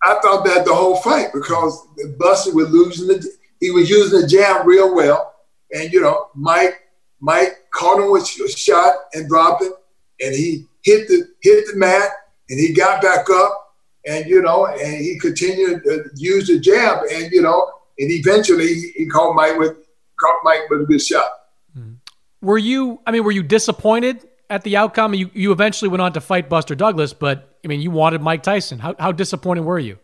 I 0.03 0.19
thought 0.21 0.45
that 0.47 0.65
the 0.65 0.75
whole 0.75 0.97
fight 0.97 1.29
because 1.33 1.87
Buster 2.19 2.55
was 2.55 2.71
losing 2.71 3.09
the, 3.09 3.25
he 3.61 3.71
was 3.71 3.89
using 3.89 4.21
the 4.21 4.27
jab 4.27 4.67
real 4.67 4.95
well, 4.95 5.35
and 5.73 5.93
you 5.93 6.01
know 6.01 6.29
Mike 6.35 6.81
Mike 7.21 7.53
caught 7.73 8.03
him 8.03 8.11
with 8.11 8.23
a 8.23 8.49
shot 8.49 8.95
and 9.13 9.29
dropped 9.29 9.63
it, 9.63 9.73
and 10.21 10.35
he 10.35 10.65
hit 10.85 11.09
the 11.09 11.27
hit 11.43 11.67
the 11.67 11.77
mat, 11.77 12.11
and 12.49 12.59
he 12.59 12.73
got 12.73 13.03
back 13.03 13.29
up, 13.31 13.75
and 14.07 14.27
you 14.27 14.41
know, 14.41 14.67
and 14.67 14.97
he 14.97 15.19
continued 15.19 15.83
to 15.85 16.05
use 16.17 16.47
the 16.47 16.59
jab, 16.59 17.05
and 17.13 17.31
you 17.31 17.43
know, 17.43 17.71
and 17.99 18.11
eventually 18.11 18.75
he 18.97 19.07
caught 19.07 19.35
Mike 19.35 19.59
with 19.59 19.77
caught 20.19 20.37
Mike 20.45 20.63
with 20.71 20.83
a 20.83 20.85
good 20.85 21.03
shot. 21.03 21.31
Mm-hmm. 21.77 21.95
Were 22.43 22.59
you? 22.59 23.01
I 23.07 23.13
mean, 23.13 23.25
were 23.25 23.33
you 23.33 23.43
disappointed 23.43 24.27
at 24.49 24.65
the 24.65 24.77
outcome? 24.77 25.15
You 25.15 25.31
you 25.35 25.53
eventually 25.53 25.89
went 25.89 26.01
on 26.01 26.13
to 26.15 26.21
fight 26.21 26.49
Buster 26.49 26.75
Douglas, 26.75 27.13
but 27.13 27.59
I 27.65 27.69
mean, 27.69 27.81
you 27.81 27.91
wanted 27.91 28.23
Mike 28.23 28.43
Tyson. 28.43 28.79
How 28.79 28.95
how 28.99 29.13
disappointed 29.13 29.63
were 29.63 29.79
you? 29.79 29.99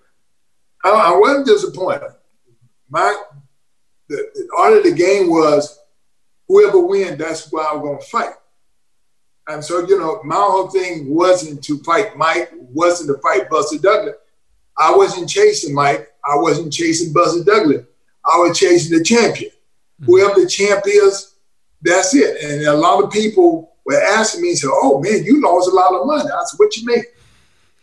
I, 0.84 0.90
I 0.90 1.16
wasn't 1.18 1.46
disappointed. 1.46 2.10
My 2.90 3.16
the, 4.08 4.16
the 4.34 4.48
art 4.58 4.74
of 4.74 4.84
the 4.84 4.92
game 4.92 5.30
was 5.30 5.78
whoever 6.48 6.80
wins, 6.80 7.18
that's 7.18 7.50
why 7.50 7.68
I'm 7.70 7.80
going 7.80 7.98
to 7.98 8.04
fight. 8.04 8.34
And 9.48 9.64
so, 9.64 9.86
you 9.86 9.98
know, 9.98 10.20
my 10.24 10.34
whole 10.34 10.68
thing 10.68 11.14
wasn't 11.14 11.62
to 11.64 11.78
fight 11.78 12.16
Mike, 12.16 12.52
wasn't 12.52 13.10
to 13.14 13.22
fight 13.22 13.48
Buster 13.48 13.78
Douglas. 13.78 14.16
I 14.76 14.94
wasn't 14.94 15.28
chasing 15.28 15.74
Mike. 15.74 16.12
I 16.24 16.36
wasn't 16.36 16.72
chasing 16.72 17.12
Buster 17.12 17.44
Douglas. 17.44 17.84
I 18.24 18.38
was 18.38 18.58
chasing 18.58 18.98
the 18.98 19.04
champion. 19.04 19.50
Mm-hmm. 19.50 20.04
Whoever 20.06 20.40
the 20.40 20.48
champ 20.48 20.82
is, 20.86 21.34
that's 21.80 22.14
it. 22.14 22.42
And 22.42 22.66
a 22.66 22.74
lot 22.74 23.04
of 23.04 23.12
people 23.12 23.76
were 23.84 24.00
asking 24.00 24.42
me, 24.42 24.54
said, 24.54 24.70
oh, 24.72 25.00
man, 25.00 25.24
you 25.24 25.40
lost 25.40 25.70
a 25.70 25.74
lot 25.74 25.94
of 25.94 26.06
money. 26.06 26.28
I 26.28 26.42
said, 26.44 26.58
what 26.58 26.76
you 26.76 26.84
mean? 26.84 27.04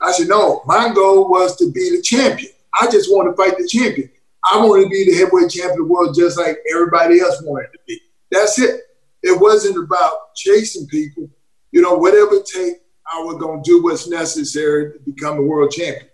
I 0.01 0.11
said, 0.11 0.27
no, 0.27 0.61
my 0.65 0.93
goal 0.93 1.29
was 1.29 1.55
to 1.57 1.71
be 1.71 1.95
the 1.95 2.01
champion. 2.01 2.51
I 2.79 2.89
just 2.91 3.09
want 3.09 3.29
to 3.29 3.41
fight 3.41 3.57
the 3.57 3.67
champion. 3.67 4.09
I 4.51 4.57
want 4.57 4.83
to 4.83 4.89
be 4.89 5.05
the 5.05 5.17
heavyweight 5.17 5.51
champion 5.51 5.71
of 5.71 5.77
the 5.77 5.83
world 5.85 6.13
just 6.13 6.37
like 6.37 6.57
everybody 6.69 7.21
else 7.21 7.41
wanted 7.41 7.71
to 7.71 7.79
be. 7.87 8.01
That's 8.33 8.59
it. 8.59 8.81
It 9.21 9.39
wasn't 9.39 9.77
about 9.77 10.33
chasing 10.35 10.87
people. 10.87 11.29
You 11.71 11.81
know, 11.81 11.93
whatever 11.93 12.35
it 12.35 12.45
takes, 12.45 12.79
I 13.11 13.19
was 13.19 13.37
going 13.37 13.63
to 13.63 13.69
do 13.69 13.83
what's 13.83 14.07
necessary 14.09 14.93
to 14.93 14.99
become 14.99 15.37
a 15.37 15.41
world 15.41 15.71
champion. 15.71 16.09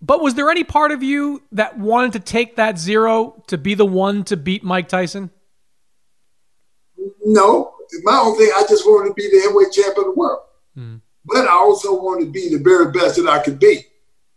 But 0.00 0.22
was 0.22 0.34
there 0.34 0.50
any 0.50 0.64
part 0.64 0.92
of 0.92 1.02
you 1.02 1.42
that 1.52 1.78
wanted 1.78 2.12
to 2.12 2.20
take 2.20 2.56
that 2.56 2.78
zero 2.78 3.42
to 3.48 3.58
be 3.58 3.74
the 3.74 3.86
one 3.86 4.22
to 4.24 4.36
beat 4.36 4.62
Mike 4.62 4.88
Tyson? 4.88 5.30
No. 7.24 7.74
My 8.02 8.18
own 8.18 8.36
thing, 8.36 8.50
I 8.54 8.64
just 8.68 8.86
wanted 8.86 9.08
to 9.08 9.14
be 9.14 9.30
the 9.30 9.42
heavyweight 9.42 9.72
champion 9.72 9.98
of 9.98 10.04
the 10.04 10.18
world. 10.18 10.42
Mm. 10.76 11.00
But 11.24 11.48
I 11.48 11.52
also 11.52 12.00
wanted 12.00 12.26
to 12.26 12.30
be 12.30 12.50
the 12.50 12.62
very 12.62 12.92
best 12.92 13.16
that 13.16 13.28
I 13.28 13.42
could 13.42 13.58
be. 13.58 13.84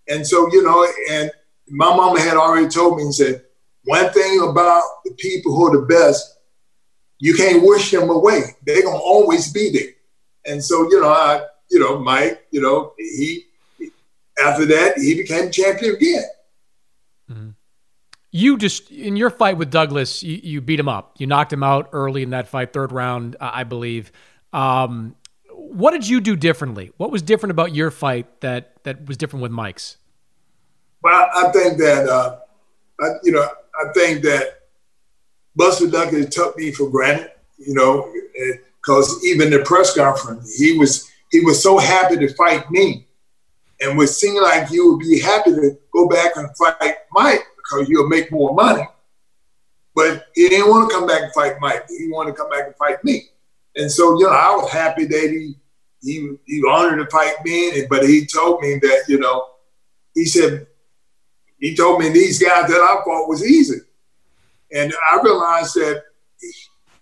And 0.08 0.25
so, 0.25 0.51
you 0.51 0.63
know, 0.63 0.88
and 1.12 1.32
my 1.70 1.94
mama 1.94 2.20
had 2.20 2.38
already 2.38 2.67
told 2.67 2.98
me 2.98 3.03
and 3.03 3.13
said, 3.13 3.44
one 3.84 4.12
thing 4.12 4.48
about 4.50 4.84
the 5.06 5.12
people 5.17 5.56
who 5.56 5.67
are 5.67 5.82
the 5.82 5.86
best, 5.86 6.37
you 7.19 7.33
can't 7.33 7.63
wish 7.63 7.91
them 7.91 8.09
away. 8.09 8.41
They're 8.65 8.83
gonna 8.83 8.97
always 8.97 9.51
be 9.51 9.71
there. 9.71 10.53
And 10.53 10.63
so, 10.63 10.89
you 10.89 11.01
know, 11.01 11.09
I, 11.09 11.45
you 11.69 11.79
know, 11.79 12.00
Mike, 12.00 12.45
you 12.51 12.62
know, 12.62 12.93
he 12.97 13.45
after 14.43 14.65
that 14.65 14.97
he 14.97 15.15
became 15.15 15.51
champion 15.51 15.95
again. 15.95 16.24
Mm-hmm. 17.31 17.50
You 18.31 18.57
just 18.57 18.91
in 18.91 19.15
your 19.15 19.29
fight 19.29 19.57
with 19.57 19.71
Douglas, 19.71 20.24
you, 20.24 20.39
you, 20.41 20.62
beat 20.62 20.79
him 20.79 20.88
up. 20.88 21.15
You 21.17 21.27
knocked 21.27 21.51
him 21.51 21.63
out 21.63 21.89
early 21.91 22.24
in 22.24 22.29
that 22.31 22.47
fight, 22.47 22.71
third 22.71 22.91
round, 22.91 23.36
uh, 23.39 23.51
I 23.53 23.63
believe. 23.63 24.12
Um, 24.53 25.15
what 25.50 25.91
did 25.91 26.07
you 26.07 26.21
do 26.21 26.36
differently? 26.36 26.91
What 26.97 27.12
was 27.12 27.21
different 27.21 27.51
about 27.51 27.74
your 27.74 27.91
fight 27.91 28.41
that 28.41 28.83
that 28.83 29.07
was 29.07 29.17
different 29.17 29.43
with 29.43 29.51
Mike's? 29.51 29.97
Well, 31.01 31.29
I 31.33 31.51
think 31.51 31.77
that 31.79 32.07
uh, 32.07 32.38
I, 33.01 33.07
you 33.24 33.31
know, 33.31 33.47
I 33.75 33.91
think 33.93 34.24
that 34.24 34.66
Buster 35.57 35.87
Douglas 35.89 36.33
took 36.33 36.55
me 36.57 36.71
for 36.71 36.89
granted. 36.89 37.31
You 37.57 37.73
know, 37.73 38.13
because 38.79 39.25
even 39.25 39.49
the 39.49 39.63
press 39.63 39.95
conference, 39.95 40.55
he 40.57 40.77
was 40.77 41.11
he 41.31 41.41
was 41.41 41.61
so 41.61 41.77
happy 41.77 42.15
to 42.17 42.33
fight 42.35 42.69
me, 42.71 43.07
and 43.81 43.97
would 43.97 44.09
seem 44.09 44.41
like 44.41 44.71
you 44.71 44.93
would 44.93 44.99
be 44.99 45.19
happy 45.19 45.51
to 45.51 45.77
go 45.91 46.07
back 46.07 46.37
and 46.37 46.55
fight 46.55 46.95
Mike 47.11 47.41
because 47.57 47.89
you'll 47.89 48.07
make 48.07 48.31
more 48.31 48.53
money. 48.53 48.87
But 49.95 50.27
he 50.35 50.47
didn't 50.47 50.69
want 50.69 50.89
to 50.89 50.95
come 50.95 51.07
back 51.07 51.23
and 51.23 51.33
fight 51.33 51.55
Mike. 51.59 51.85
He 51.89 52.07
wanted 52.11 52.31
to 52.31 52.37
come 52.37 52.51
back 52.51 52.67
and 52.67 52.75
fight 52.75 53.03
me. 53.03 53.23
And 53.75 53.91
so, 53.91 54.17
you 54.19 54.25
know, 54.25 54.31
I 54.31 54.55
was 54.55 54.71
happy 54.71 55.05
that 55.05 55.29
he 55.31 55.55
he 56.01 56.37
he 56.45 56.63
honored 56.69 56.99
to 56.99 57.09
fight 57.09 57.43
me, 57.43 57.85
but 57.89 58.03
he 58.03 58.27
told 58.27 58.61
me 58.61 58.75
that, 58.75 59.05
you 59.07 59.17
know, 59.17 59.47
he 60.13 60.25
said 60.25 60.67
he 61.59 61.75
told 61.75 61.99
me 61.99 62.09
these 62.09 62.37
guys 62.37 62.69
that 62.69 62.79
I 62.79 63.01
fought 63.03 63.27
was 63.27 63.43
easy. 63.43 63.79
And 64.74 64.93
I 65.12 65.19
realized 65.21 65.75
that 65.75 66.03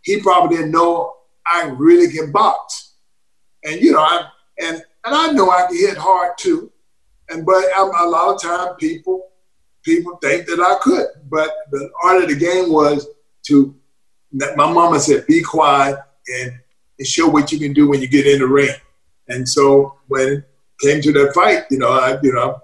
he 0.01 0.21
probably 0.21 0.57
didn't 0.57 0.71
know 0.71 1.13
I 1.45 1.67
really 1.75 2.11
can 2.11 2.31
box. 2.31 2.93
And, 3.63 3.81
you 3.81 3.91
know, 3.91 3.99
I, 3.99 4.27
and, 4.59 4.75
and 5.03 5.15
I 5.15 5.31
know 5.31 5.49
I 5.49 5.67
can 5.67 5.77
hit 5.77 5.97
hard 5.97 6.37
too. 6.37 6.71
And, 7.29 7.45
but 7.45 7.63
I'm, 7.75 7.89
a 7.89 8.07
lot 8.07 8.35
of 8.35 8.41
time 8.41 8.75
people, 8.75 9.29
people 9.83 10.17
think 10.17 10.45
that 10.47 10.59
I 10.59 10.77
could. 10.81 11.07
But 11.29 11.49
the 11.71 11.89
art 12.03 12.23
of 12.23 12.29
the 12.29 12.35
game 12.35 12.71
was 12.71 13.07
to, 13.47 13.75
my 14.31 14.71
mama 14.71 14.99
said, 14.99 15.25
be 15.27 15.41
quiet 15.41 15.97
and, 16.27 16.53
and 16.99 17.07
show 17.07 17.27
what 17.27 17.51
you 17.51 17.59
can 17.59 17.73
do 17.73 17.89
when 17.89 18.01
you 18.01 18.07
get 18.07 18.27
in 18.27 18.39
the 18.39 18.47
ring. 18.47 18.75
And 19.27 19.47
so 19.47 19.95
when 20.07 20.27
it 20.27 20.43
came 20.81 21.01
to 21.01 21.11
that 21.13 21.33
fight, 21.33 21.63
you 21.71 21.79
know, 21.79 21.89
I, 21.89 22.19
you 22.21 22.33
know, 22.33 22.59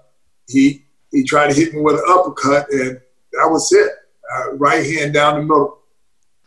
he, 0.48 0.84
he 1.10 1.24
tried 1.24 1.50
to 1.50 1.54
hit 1.54 1.74
me 1.74 1.80
with 1.80 1.96
an 1.96 2.04
uppercut, 2.08 2.70
and 2.70 3.00
that 3.32 3.48
was 3.48 3.70
it. 3.72 3.90
Uh, 4.34 4.54
right 4.54 4.84
hand 4.86 5.14
down 5.14 5.34
the 5.34 5.42
middle. 5.42 5.78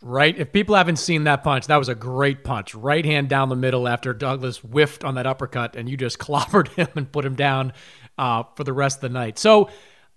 Right. 0.02 0.38
If 0.38 0.52
people 0.52 0.76
haven't 0.76 0.98
seen 0.98 1.24
that 1.24 1.44
punch, 1.44 1.68
that 1.68 1.78
was 1.78 1.90
a 1.90 1.96
great 1.96 2.44
punch. 2.44 2.76
Right 2.76 3.06
hand 3.06 3.28
down 3.28 3.50
the 3.50 3.56
middle 3.56 3.88
after 3.88 4.14
Douglas 4.14 4.58
whiffed 4.58 5.04
on 5.04 5.16
that 5.16 5.26
uppercut, 5.26 5.76
and 5.76 5.90
you 5.90 5.98
just 5.98 6.20
clobbered 6.20 6.68
him 6.70 6.88
and 6.96 7.12
put 7.12 7.26
him 7.26 7.36
down 7.36 7.74
uh, 8.18 8.44
for 8.56 8.64
the 8.64 8.74
rest 8.74 8.98
of 8.98 9.02
the 9.02 9.10
night. 9.10 9.40
So, 9.40 9.70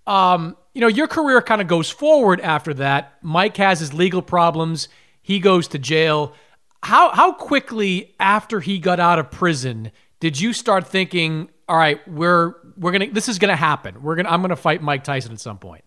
um, 0.06 0.56
you 0.74 0.80
know, 0.80 0.88
your 0.88 1.06
career 1.06 1.40
kind 1.42 1.60
of 1.60 1.68
goes 1.68 1.90
forward 1.90 2.40
after 2.40 2.74
that. 2.74 3.14
Mike 3.22 3.56
has 3.56 3.80
his 3.80 3.94
legal 3.94 4.22
problems. 4.22 4.88
He 5.22 5.38
goes 5.38 5.68
to 5.68 5.78
jail. 5.78 6.34
How 6.82 7.10
how 7.10 7.32
quickly 7.32 8.14
after 8.20 8.60
he 8.60 8.78
got 8.78 9.00
out 9.00 9.18
of 9.18 9.30
prison 9.30 9.90
did 10.20 10.40
you 10.40 10.52
start 10.52 10.86
thinking, 10.86 11.50
all 11.68 11.76
right, 11.76 12.06
we're 12.08 12.54
we're 12.76 12.92
gonna 12.92 13.10
this 13.10 13.28
is 13.28 13.38
gonna 13.38 13.56
happen. 13.56 14.02
We're 14.02 14.16
gonna 14.16 14.28
I'm 14.28 14.40
gonna 14.40 14.56
fight 14.56 14.82
Mike 14.82 15.04
Tyson 15.04 15.32
at 15.32 15.40
some 15.40 15.58
point. 15.58 15.84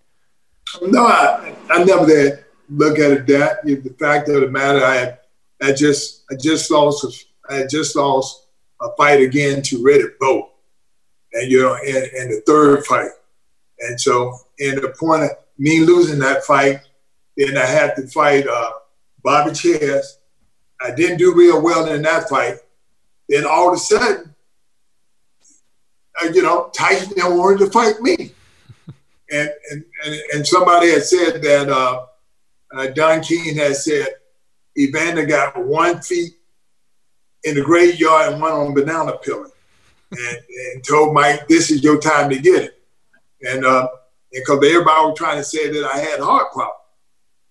No, 0.81 1.05
I, 1.05 1.55
I 1.69 1.83
never 1.83 2.05
did 2.05 2.45
look 2.69 2.99
at 2.99 3.11
it 3.11 3.27
that. 3.27 3.63
The 3.65 3.95
fact 3.99 4.29
of 4.29 4.41
the 4.41 4.47
matter, 4.47 4.83
I 4.83 5.17
I 5.61 5.73
just 5.73 6.23
I 6.31 6.35
just 6.35 6.71
lost 6.71 7.03
a, 7.03 7.53
I 7.53 7.67
just 7.67 7.95
lost 7.95 8.47
a 8.81 8.89
fight 8.97 9.21
again 9.21 9.61
to 9.63 9.83
Riddick 9.83 10.17
Bowe, 10.19 10.49
and 11.33 11.51
you 11.51 11.61
know, 11.61 11.75
in, 11.75 12.29
the 12.29 12.41
third 12.47 12.85
fight, 12.85 13.11
and 13.79 13.99
so 13.99 14.37
in 14.59 14.75
the 14.75 14.89
point 14.97 15.23
of 15.23 15.31
me 15.57 15.81
losing 15.81 16.19
that 16.19 16.43
fight, 16.45 16.79
then 17.37 17.57
I 17.57 17.65
had 17.65 17.95
to 17.95 18.07
fight 18.07 18.47
uh, 18.47 18.71
Bobby 19.23 19.51
Czyz. 19.51 20.17
I 20.83 20.91
didn't 20.91 21.17
do 21.17 21.35
real 21.35 21.61
well 21.61 21.91
in 21.91 22.01
that 22.03 22.27
fight. 22.27 22.55
Then 23.29 23.45
all 23.45 23.69
of 23.69 23.75
a 23.75 23.77
sudden, 23.77 24.33
uh, 26.21 26.29
you 26.33 26.41
know, 26.41 26.71
Tyson 26.75 27.13
wanted 27.17 27.59
to 27.59 27.69
fight 27.69 28.01
me. 28.01 28.31
And, 29.31 29.49
and, 29.71 29.83
and, 30.33 30.47
somebody 30.47 30.91
had 30.91 31.03
said 31.03 31.41
that 31.41 31.69
uh, 31.69 32.05
uh, 32.75 32.87
Don 32.87 33.21
King 33.21 33.55
had 33.55 33.75
said 33.75 34.07
Evander 34.77 35.25
got 35.25 35.65
one 35.65 36.01
feet 36.01 36.33
in 37.43 37.55
the 37.55 37.61
graveyard 37.61 38.33
and 38.33 38.41
one 38.41 38.51
on 38.51 38.73
banana 38.73 39.17
peeling. 39.23 39.51
and, 40.11 40.37
and 40.73 40.83
told 40.83 41.13
Mike, 41.13 41.47
this 41.47 41.71
is 41.71 41.83
your 41.83 41.99
time 41.99 42.29
to 42.29 42.39
get 42.39 42.63
it. 42.63 42.83
And 43.41 43.61
because 43.61 44.57
uh, 44.59 44.67
everybody 44.67 45.05
was 45.05 45.17
trying 45.17 45.37
to 45.37 45.43
say 45.43 45.71
that 45.71 45.89
I 45.93 45.97
had 45.97 46.19
heart 46.19 46.51
problem. 46.51 46.77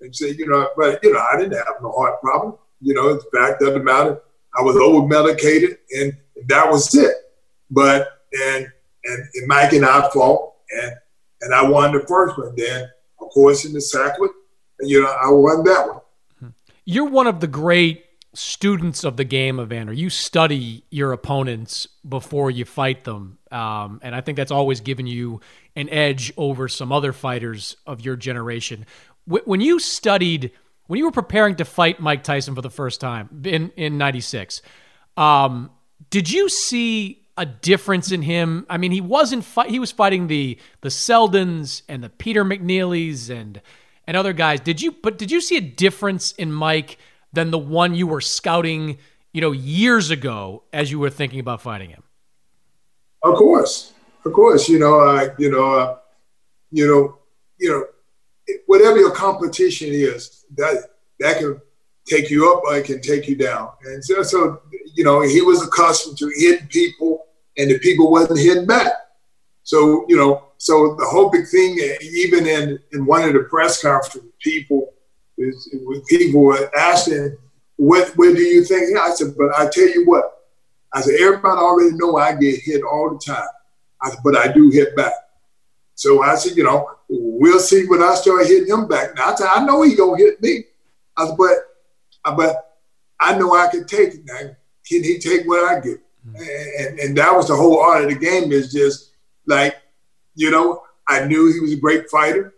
And 0.03 0.15
say, 0.15 0.31
you 0.31 0.47
know, 0.47 0.69
but 0.77 1.03
you 1.03 1.13
know, 1.13 1.25
I 1.33 1.39
didn't 1.39 1.57
have 1.57 1.83
no 1.83 1.93
heart 1.93 2.21
problem. 2.21 2.57
You 2.81 2.95
know, 2.95 3.15
the 3.15 3.25
fact 3.35 3.63
of 3.63 3.75
the 3.75 3.81
matter, 3.81 4.21
I 4.59 4.63
was 4.63 4.77
over 4.77 5.07
medicated 5.07 5.79
and 5.93 6.17
that 6.47 6.71
was 6.71 6.95
it. 6.95 7.15
But 7.71 8.09
and 8.33 8.67
and, 9.05 9.29
and 9.35 9.47
Mike 9.47 9.73
and 9.73 9.85
I 9.85 10.09
fought, 10.11 10.55
and 10.71 10.93
and 11.40 11.54
I 11.54 11.62
won 11.62 11.92
the 11.92 12.04
first 12.06 12.38
one. 12.38 12.54
Then, 12.56 12.88
of 13.20 13.28
course, 13.30 13.64
in 13.64 13.73
the 13.73 13.80
second, 13.80 14.30
you 14.80 15.02
know, 15.02 15.09
I 15.09 15.30
won 15.30 15.64
that 15.64 15.87
one. 15.88 16.54
You're 16.85 17.09
one 17.09 17.26
of 17.26 17.40
the 17.40 17.47
great 17.47 18.04
students 18.35 19.04
of 19.04 19.16
the 19.16 19.25
game, 19.25 19.61
Evander. 19.61 19.92
You 19.92 20.11
study 20.11 20.85
your 20.90 21.12
opponents 21.12 21.87
before 22.09 22.50
you 22.50 22.64
fight 22.64 23.04
them, 23.04 23.38
um, 23.50 24.00
and 24.02 24.14
I 24.14 24.20
think 24.20 24.37
that's 24.37 24.50
always 24.50 24.80
given 24.80 25.06
you 25.06 25.40
an 25.76 25.88
edge 25.88 26.32
over 26.37 26.68
some 26.68 26.92
other 26.92 27.12
fighters 27.12 27.76
of 27.87 28.00
your 28.00 28.16
generation. 28.16 28.87
when 29.26 29.61
you 29.61 29.78
studied, 29.78 30.50
when 30.87 30.99
you 30.99 31.04
were 31.04 31.12
preparing 31.12 31.56
to 31.56 31.64
fight 31.64 32.00
Mike 32.00 32.25
Tyson 32.25 32.54
for 32.54 32.62
the 32.62 32.70
first 32.70 33.00
time 33.00 33.42
in 33.44 33.70
in 33.76 33.99
'96, 33.99 34.62
um, 35.16 35.70
did 36.09 36.30
you 36.30 36.49
see 36.49 37.23
a 37.40 37.47
difference 37.47 38.12
in 38.12 38.20
him? 38.23 38.66
I 38.68 38.76
mean, 38.76 38.92
he 38.92 39.00
wasn't 39.00 39.44
fi- 39.44 39.68
he 39.68 39.78
was 39.78 39.90
fighting 39.90 40.26
the 40.26 40.59
the 40.82 40.90
Seldons 40.90 41.82
and 41.88 42.04
the 42.04 42.11
Peter 42.11 42.44
McNeelys 42.44 43.30
and 43.30 43.61
and 44.06 44.16
other 44.16 44.35
guys. 44.35 44.61
Did 44.61 44.82
you 44.82 44.92
but 44.92 45.18
did 45.18 45.30
you 45.30 45.40
see 45.40 45.56
a 45.56 45.62
difference 45.62 46.32
in 46.32 46.52
Mike 46.52 46.99
than 47.32 47.50
the 47.50 47.59
one 47.59 47.94
you 47.94 48.06
were 48.06 48.20
scouting, 48.20 48.99
you 49.32 49.40
know, 49.40 49.52
years 49.52 50.11
ago 50.11 50.64
as 50.73 50.90
you 50.90 50.99
were 50.99 51.11
thinking 51.11 51.40
about 51.40 51.62
fighting 51.62 51.90
him? 51.90 52.02
Of 53.23 53.37
course, 53.37 53.94
of 54.25 54.32
course. 54.35 54.68
You 54.68 54.78
know, 54.78 55.00
uh, 55.00 55.35
you 55.38 55.50
know, 55.50 55.75
uh, 55.75 55.97
you 56.70 56.87
know, 56.87 57.18
you 57.59 57.70
know, 57.70 58.54
whatever 58.66 58.99
your 58.99 59.12
competition 59.12 59.88
is, 59.90 60.44
that 60.56 60.90
that 61.20 61.38
can 61.38 61.61
take 62.06 62.30
you 62.30 62.52
up 62.52 62.62
it 62.76 62.85
can 62.85 63.00
take 63.00 63.28
you 63.28 63.37
down. 63.37 63.70
And 63.85 64.04
so, 64.04 64.23
so 64.23 64.61
you 64.94 65.04
know, 65.04 65.20
he 65.23 65.40
was 65.40 65.62
accustomed 65.62 66.18
to 66.18 66.32
hitting 66.37 66.66
people, 66.66 67.26
and 67.61 67.71
the 67.71 67.79
people 67.79 68.11
wasn't 68.11 68.38
hitting 68.38 68.67
back. 68.67 68.93
So, 69.62 70.07
you 70.09 70.17
know, 70.17 70.49
so 70.59 70.97
the 70.99 71.07
whole 71.07 71.31
big 71.31 71.47
thing, 71.47 71.79
even 72.00 72.47
in, 72.47 72.79
in 72.93 73.07
one 73.07 73.23
of 73.23 73.35
the 73.35 73.40
press 73.50 73.83
conferences, 73.83 74.23
people 74.40 74.93
is, 75.38 75.75
people 76.09 76.40
were 76.40 76.71
asking, 76.76 77.37
what, 77.76 78.09
what 78.17 78.35
do 78.35 78.43
you 78.43 78.64
think? 78.64 78.97
I 78.99 79.11
said, 79.11 79.35
but 79.37 79.55
I 79.59 79.69
tell 79.71 79.88
you 79.88 80.05
what, 80.07 80.25
I 80.93 81.00
said, 81.02 81.14
everybody 81.21 81.59
already 81.59 81.97
know 81.97 82.17
I 82.17 82.35
get 82.35 82.61
hit 82.61 82.83
all 82.83 83.11
the 83.11 83.33
time. 83.33 83.49
I 84.02 84.11
said, 84.11 84.19
but 84.25 84.37
I 84.37 84.52
do 84.52 84.71
hit 84.71 84.97
back. 84.97 85.12
So 85.95 86.23
I 86.23 86.35
said, 86.35 86.57
you 86.57 86.64
know, 86.64 86.90
we'll 87.09 87.61
see 87.61 87.87
when 87.87 88.02
I 88.02 88.14
start 88.14 88.47
hitting 88.47 88.69
him 88.69 88.88
back. 88.88 89.14
Now 89.14 89.33
I 89.33 89.35
said, 89.35 89.49
I 89.50 89.64
know 89.64 89.83
he 89.83 89.95
gonna 89.95 90.17
hit 90.17 90.43
me. 90.43 90.64
I 91.17 91.26
said, 91.26 91.37
but, 91.37 91.57
but 92.37 92.76
I 93.21 93.38
know 93.38 93.55
I 93.55 93.69
can 93.69 93.87
take 93.87 94.14
it. 94.14 94.21
Now, 94.25 94.38
can 94.87 95.05
he 95.05 95.19
take 95.19 95.47
what 95.47 95.64
I 95.64 95.81
get? 95.81 95.99
Mm-hmm. 96.27 96.43
And, 96.79 96.99
and 96.99 97.17
that 97.17 97.35
was 97.35 97.49
the 97.49 97.57
whole 97.57 97.81
art 97.81 98.05
of 98.05 98.11
the 98.11 98.17
game 98.17 98.53
is 98.53 98.73
just 98.73 99.12
like, 99.47 99.77
you 100.35 100.50
know, 100.50 100.83
I 101.09 101.25
knew 101.25 101.53
he 101.53 101.61
was 101.61 101.73
a 101.73 101.77
great 101.77 102.09
fighter. 102.11 102.55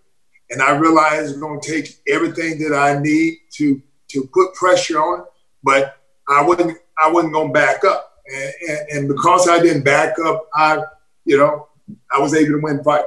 And 0.51 0.61
I 0.61 0.77
realized 0.77 1.31
it's 1.31 1.39
going 1.39 1.61
to 1.61 1.73
take 1.73 2.01
everything 2.09 2.59
that 2.59 2.77
I 2.77 3.01
need 3.01 3.39
to 3.55 3.81
to 4.09 4.29
put 4.35 4.55
pressure 4.55 4.99
on. 4.99 5.25
But 5.63 5.97
I 6.29 6.43
wasn't 6.43 6.77
I 7.03 7.11
wasn't 7.11 7.33
going 7.33 7.49
to 7.49 7.53
back 7.55 7.85
up. 7.85 8.19
And, 8.27 8.53
and, 8.69 8.89
and 8.91 9.09
because 9.09 9.49
I 9.49 9.61
didn't 9.61 9.85
back 9.85 10.19
up, 10.25 10.49
I, 10.55 10.83
you 11.25 11.39
know, 11.39 11.69
I 12.15 12.19
was 12.19 12.35
able 12.35 12.53
to 12.53 12.61
win 12.63 12.85
fight. 12.85 13.05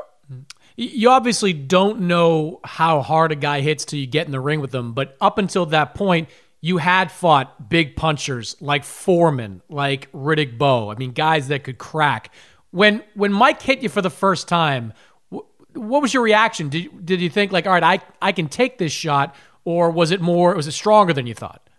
You 0.78 1.10
obviously 1.10 1.54
don't 1.54 2.02
know 2.02 2.60
how 2.66 3.02
hard 3.02 3.32
a 3.32 3.36
guy 3.36 3.62
hits 3.62 3.86
till 3.86 3.98
you 3.98 4.08
get 4.08 4.26
in 4.26 4.34
the 4.34 4.42
ring 4.42 4.60
with 4.60 4.72
them, 4.72 4.94
but 4.94 5.16
up 5.22 5.38
until 5.38 5.68
that 5.68 5.94
point, 5.94 6.28
you 6.62 6.78
had 6.78 7.12
fought 7.12 7.70
big 7.70 7.96
punchers 7.96 8.56
like 8.60 8.84
Foreman, 8.84 9.62
like 9.70 10.12
Riddick 10.12 10.58
Bowe. 10.58 10.90
I 10.90 10.96
mean, 10.96 11.12
guys 11.12 11.48
that 11.50 11.64
could 11.64 11.78
crack. 11.78 12.34
When 12.72 13.04
when 13.14 13.32
Mike 13.32 13.62
hit 13.62 13.82
you 13.82 13.90
for 13.90 14.02
the 14.02 14.10
first 14.10 14.48
time, 14.48 14.94
what 15.30 16.02
was 16.02 16.14
your 16.14 16.24
reaction? 16.24 16.70
Did 16.70 17.06
did 17.06 17.22
you 17.22 17.30
think 17.30 17.52
like, 17.52 17.68
all 17.68 17.74
right, 17.74 17.84
I 17.84 18.02
I 18.22 18.32
can 18.32 18.48
take 18.48 18.78
this 18.78 18.92
shot, 18.92 19.36
or 19.64 19.92
was 19.92 20.12
it 20.12 20.22
more? 20.22 20.56
Was 20.56 20.68
it 20.68 20.72
stronger 20.72 21.14
than 21.14 21.28
you 21.28 21.34
thought? 21.34 21.70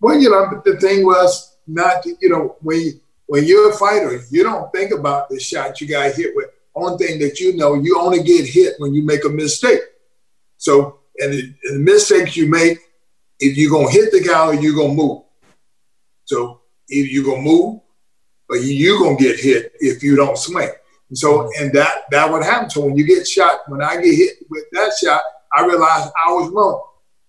Well, 0.00 0.18
you 0.18 0.30
know, 0.30 0.62
the 0.64 0.78
thing 0.78 1.04
was 1.04 1.56
not 1.66 2.04
you 2.06 2.28
know 2.28 2.56
when 2.60 3.00
when 3.26 3.44
you're 3.44 3.70
a 3.70 3.76
fighter, 3.76 4.20
you 4.30 4.42
don't 4.42 4.70
think 4.72 4.92
about 4.92 5.28
the 5.28 5.40
shot 5.40 5.80
you 5.80 5.88
got 5.88 6.12
hit 6.12 6.34
with. 6.36 6.46
Only 6.74 7.06
thing 7.06 7.18
that 7.20 7.40
you 7.40 7.56
know, 7.56 7.74
you 7.74 7.98
only 7.98 8.22
get 8.22 8.46
hit 8.46 8.74
when 8.78 8.94
you 8.94 9.02
make 9.04 9.24
a 9.24 9.28
mistake. 9.28 9.80
So, 10.56 10.98
and 11.18 11.32
the, 11.32 11.54
and 11.64 11.76
the 11.76 11.92
mistakes 11.92 12.36
you 12.36 12.50
make, 12.50 12.78
if 13.40 13.56
you're 13.56 13.70
gonna 13.70 13.90
hit 13.90 14.12
the 14.12 14.20
guy 14.20 14.46
or 14.46 14.54
you're 14.54 14.76
gonna 14.76 14.94
move. 14.94 15.22
So 16.24 16.60
either 16.88 17.08
you're 17.08 17.24
gonna 17.24 17.42
move 17.42 17.80
but 18.48 18.62
you're 18.62 18.98
gonna 18.98 19.16
get 19.16 19.40
hit 19.40 19.72
if 19.80 20.02
you 20.02 20.16
don't 20.16 20.38
swing. 20.38 20.70
And 21.08 21.18
so, 21.18 21.38
mm-hmm. 21.38 21.64
and 21.64 21.72
that 21.74 22.10
that 22.10 22.30
would 22.30 22.44
happen. 22.44 22.70
So 22.70 22.84
when 22.84 22.96
you 22.96 23.04
get 23.04 23.26
shot, 23.26 23.60
when 23.68 23.82
I 23.82 23.96
get 23.96 24.14
hit 24.14 24.36
with 24.50 24.64
that 24.72 24.92
shot, 25.02 25.22
I 25.52 25.64
realized 25.64 26.10
I 26.26 26.32
was 26.32 26.50
wrong. 26.50 26.82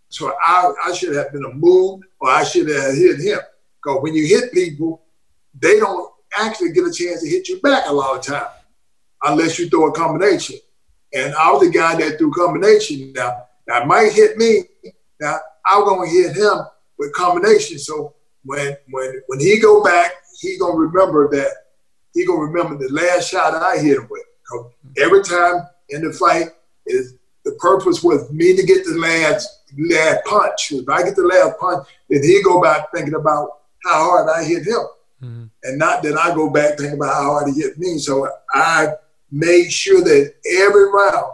So 0.10 0.34
I, 0.46 0.72
I 0.86 0.94
should 0.94 1.16
have 1.16 1.32
been 1.32 1.46
a 1.46 1.54
move 1.54 2.02
or 2.20 2.30
I 2.30 2.44
should 2.44 2.70
have 2.70 2.96
hit 2.96 3.20
him. 3.20 3.40
Because 3.82 4.02
when 4.02 4.16
you 4.16 4.26
hit 4.28 4.54
people, 4.54 5.04
they 5.60 5.80
don't 5.80 6.12
actually 6.38 6.72
get 6.72 6.86
a 6.86 6.94
chance 6.94 7.22
to 7.22 7.30
hit 7.30 7.50
you 7.50 7.60
back 7.62 7.86
a 7.88 7.94
lot 7.94 8.18
of 8.18 8.24
time 8.24 8.48
unless 9.24 9.60
you 9.60 9.70
throw 9.70 9.88
a 9.88 9.92
combination. 9.92 10.58
And 11.14 11.34
I 11.36 11.52
was 11.52 11.62
the 11.62 11.70
guy 11.70 11.96
that 11.96 12.18
threw 12.18 12.32
combination. 12.32 13.14
Now, 13.14 13.46
that 13.68 13.88
might 13.88 14.12
hit 14.12 14.38
me. 14.38 14.64
Now 15.20 15.40
I'm 15.68 15.86
gonna 15.86 16.10
hit 16.10 16.36
him 16.36 16.60
with 16.98 17.14
combination. 17.14 17.80
So 17.80 18.14
when 18.44 18.76
when 18.90 19.22
when 19.28 19.40
he 19.40 19.60
go 19.60 19.84
back 19.84 20.14
he 20.40 20.58
gonna 20.58 20.76
remember 20.76 21.30
that. 21.32 21.52
He 22.14 22.26
gonna 22.26 22.40
remember 22.40 22.78
the 22.78 22.94
last 22.94 23.30
shot 23.30 23.54
I 23.56 23.78
hit 23.78 23.98
him 23.98 24.08
with. 24.10 24.24
Every 24.98 25.24
time 25.24 25.68
in 25.90 26.04
the 26.04 26.14
fight, 26.14 26.50
is 26.86 27.16
the 27.44 27.54
purpose 27.54 28.04
was 28.04 28.32
me 28.32 28.56
to 28.56 28.64
get 28.64 28.86
the 28.86 28.96
last 28.96 29.64
last 29.78 30.24
punch. 30.26 30.72
If 30.72 30.88
I 30.88 31.04
get 31.04 31.16
the 31.16 31.24
last 31.24 31.60
punch, 31.60 31.88
then 32.10 32.24
he 32.24 32.42
go 32.44 32.62
back 32.62 32.92
thinking 32.94 33.16
about 33.16 33.50
how 33.84 34.10
hard 34.10 34.30
I 34.30 34.44
hit 34.44 34.66
him, 34.66 34.86
mm-hmm. 35.22 35.46
and 35.64 35.78
not 35.78 36.04
that 36.04 36.18
I 36.18 36.34
go 36.34 36.50
back 36.50 36.78
thinking 36.78 36.98
about 36.98 37.14
how 37.14 37.24
hard 37.24 37.54
he 37.54 37.62
hit 37.62 37.78
me. 37.78 37.98
So 37.98 38.30
I 38.54 38.90
made 39.32 39.72
sure 39.72 40.02
that 40.02 40.34
every 40.62 40.92
round, 40.92 41.34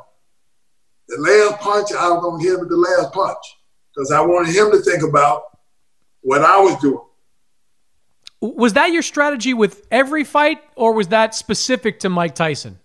the 1.07 1.17
last 1.19 1.61
punch, 1.61 1.91
I 1.93 2.09
was 2.09 2.23
gonna 2.23 2.43
hit 2.43 2.53
him 2.53 2.61
with 2.61 2.69
the 2.69 2.77
last 2.77 3.13
punch 3.13 3.57
because 3.93 4.11
I 4.11 4.21
wanted 4.21 4.55
him 4.55 4.71
to 4.71 4.79
think 4.79 5.03
about 5.03 5.43
what 6.21 6.41
I 6.41 6.59
was 6.59 6.79
doing. 6.81 7.01
Was 8.41 8.73
that 8.73 8.91
your 8.91 9.03
strategy 9.03 9.53
with 9.53 9.85
every 9.91 10.23
fight, 10.23 10.63
or 10.75 10.93
was 10.93 11.09
that 11.09 11.35
specific 11.35 11.99
to 11.99 12.09
Mike 12.09 12.33
Tyson? 12.33 12.79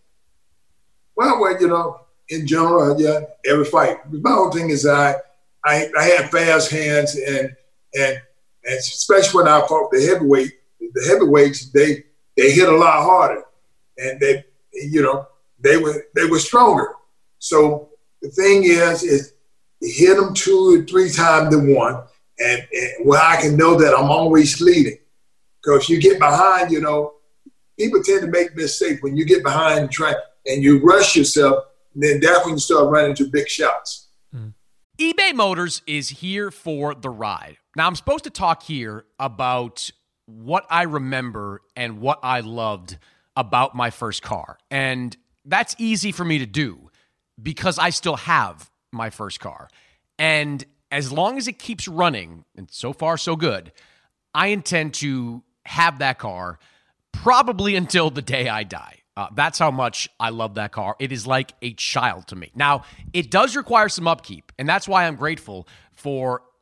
Well, 1.17 1.41
well, 1.41 1.59
you 1.59 1.69
know, 1.69 2.01
in 2.29 2.47
general, 2.47 2.93
uh, 2.93 2.99
yeah, 2.99 3.21
every 3.47 3.65
fight. 3.65 3.99
My 4.11 4.33
whole 4.33 4.51
thing 4.51 4.69
is 4.69 4.87
I, 4.87 5.15
I, 5.65 5.89
I 5.99 6.05
had 6.05 6.31
fast 6.31 6.71
hands, 6.71 7.17
and 7.17 7.57
and 7.95 8.21
and 8.65 8.79
especially 8.79 9.43
when 9.43 9.49
I 9.49 9.67
fought 9.67 9.91
the 9.93 10.05
heavyweight, 10.05 10.53
the 10.81 11.07
heavyweights, 11.09 11.71
they 11.71 12.05
they 12.37 12.51
hit 12.53 12.69
a 12.69 12.77
lot 12.77 13.03
harder, 13.03 13.45
and 13.97 14.21
they, 14.21 14.45
you 14.73 15.03
know, 15.03 15.27
they 15.61 15.79
were 15.79 16.05
they 16.15 16.27
were 16.27 16.39
stronger. 16.39 16.89
So 17.39 17.91
the 18.21 18.29
thing 18.29 18.65
is, 18.65 19.03
is 19.03 19.33
hit 19.81 20.17
them 20.17 20.35
two 20.35 20.81
or 20.81 20.85
three 20.85 21.11
times 21.11 21.55
than 21.55 21.75
one, 21.75 22.03
and, 22.39 22.67
and 22.73 23.07
where 23.07 23.21
I 23.21 23.41
can 23.41 23.57
know 23.57 23.77
that 23.77 23.95
I'm 23.97 24.11
always 24.11 24.61
leading. 24.61 24.99
Because 25.63 25.83
if 25.83 25.89
you 25.89 26.01
get 26.01 26.19
behind, 26.19 26.71
you 26.71 26.81
know, 26.81 27.15
people 27.79 28.03
tend 28.03 28.23
to 28.23 28.29
make 28.29 28.55
mistakes 28.57 29.03
when 29.03 29.17
you 29.17 29.25
get 29.25 29.43
behind 29.43 29.81
and 29.81 29.91
try 29.91 30.15
and 30.47 30.63
you 30.63 30.81
rush 30.81 31.17
yourself. 31.17 31.65
Then 31.95 32.21
that's 32.21 32.45
when 32.45 32.55
you 32.55 32.61
start 32.61 32.91
running 32.91 33.11
into 33.11 33.29
big 33.29 33.49
shots. 33.49 34.09
Mm. 34.35 34.55
eBay 34.99 35.35
Motors 35.35 35.83
is 35.87 36.09
here 36.11 36.51
for 36.51 36.95
the 36.95 37.11
ride. 37.11 37.57
Now 37.75 37.87
I'm 37.87 37.97
supposed 37.97 38.25
to 38.25 38.31
talk 38.31 38.63
here 38.63 39.05
about 39.19 39.91
what 40.27 40.67
I 40.69 40.83
remember 40.83 41.63
and 41.75 42.01
what 42.01 42.19
I 42.23 42.41
loved 42.41 42.99
about 43.35 43.75
my 43.75 43.91
first 43.91 44.23
car, 44.23 44.59
and 44.71 45.17
that's 45.45 45.75
easy 45.79 46.11
for 46.11 46.25
me 46.25 46.39
to 46.39 46.47
do 46.47 46.91
because 47.41 47.79
I 47.79 47.91
still 47.91 48.17
have 48.17 48.71
my 48.93 49.11
first 49.11 49.41
car, 49.41 49.69
and 50.19 50.65
as 50.91 51.13
long 51.13 51.37
as 51.37 51.49
it 51.49 51.59
keeps 51.59 51.89
running, 51.89 52.45
and 52.57 52.71
so 52.71 52.93
far 52.93 53.17
so 53.17 53.37
good, 53.37 53.73
I 54.35 54.49
intend 54.49 54.95
to 54.95 55.43
have 55.65 55.99
that 55.99 56.19
car 56.19 56.59
probably 57.13 57.75
until 57.77 58.11
the 58.11 58.23
day 58.23 58.49
I 58.49 58.63
die. 58.63 59.03
Uh, 59.17 59.29
that's 59.35 59.59
how 59.59 59.71
much 59.71 60.09
I 60.21 60.29
love 60.29 60.55
that 60.55 60.73
car. 60.73 60.95
It 60.99 61.11
is 61.11 61.27
like 61.27 61.55
a 61.63 61.73
child 61.73 62.27
to 62.29 62.37
me. 62.37 62.51
Now, 62.55 62.85
it 63.15 63.31
does 63.31 63.57
require 63.57 63.89
some 63.89 64.07
upkeep, 64.07 64.53
and 64.59 64.69
that's 64.69 64.87
why 64.87 65.07
I'm 65.07 65.17
grateful 65.17 65.67
for 65.93 66.43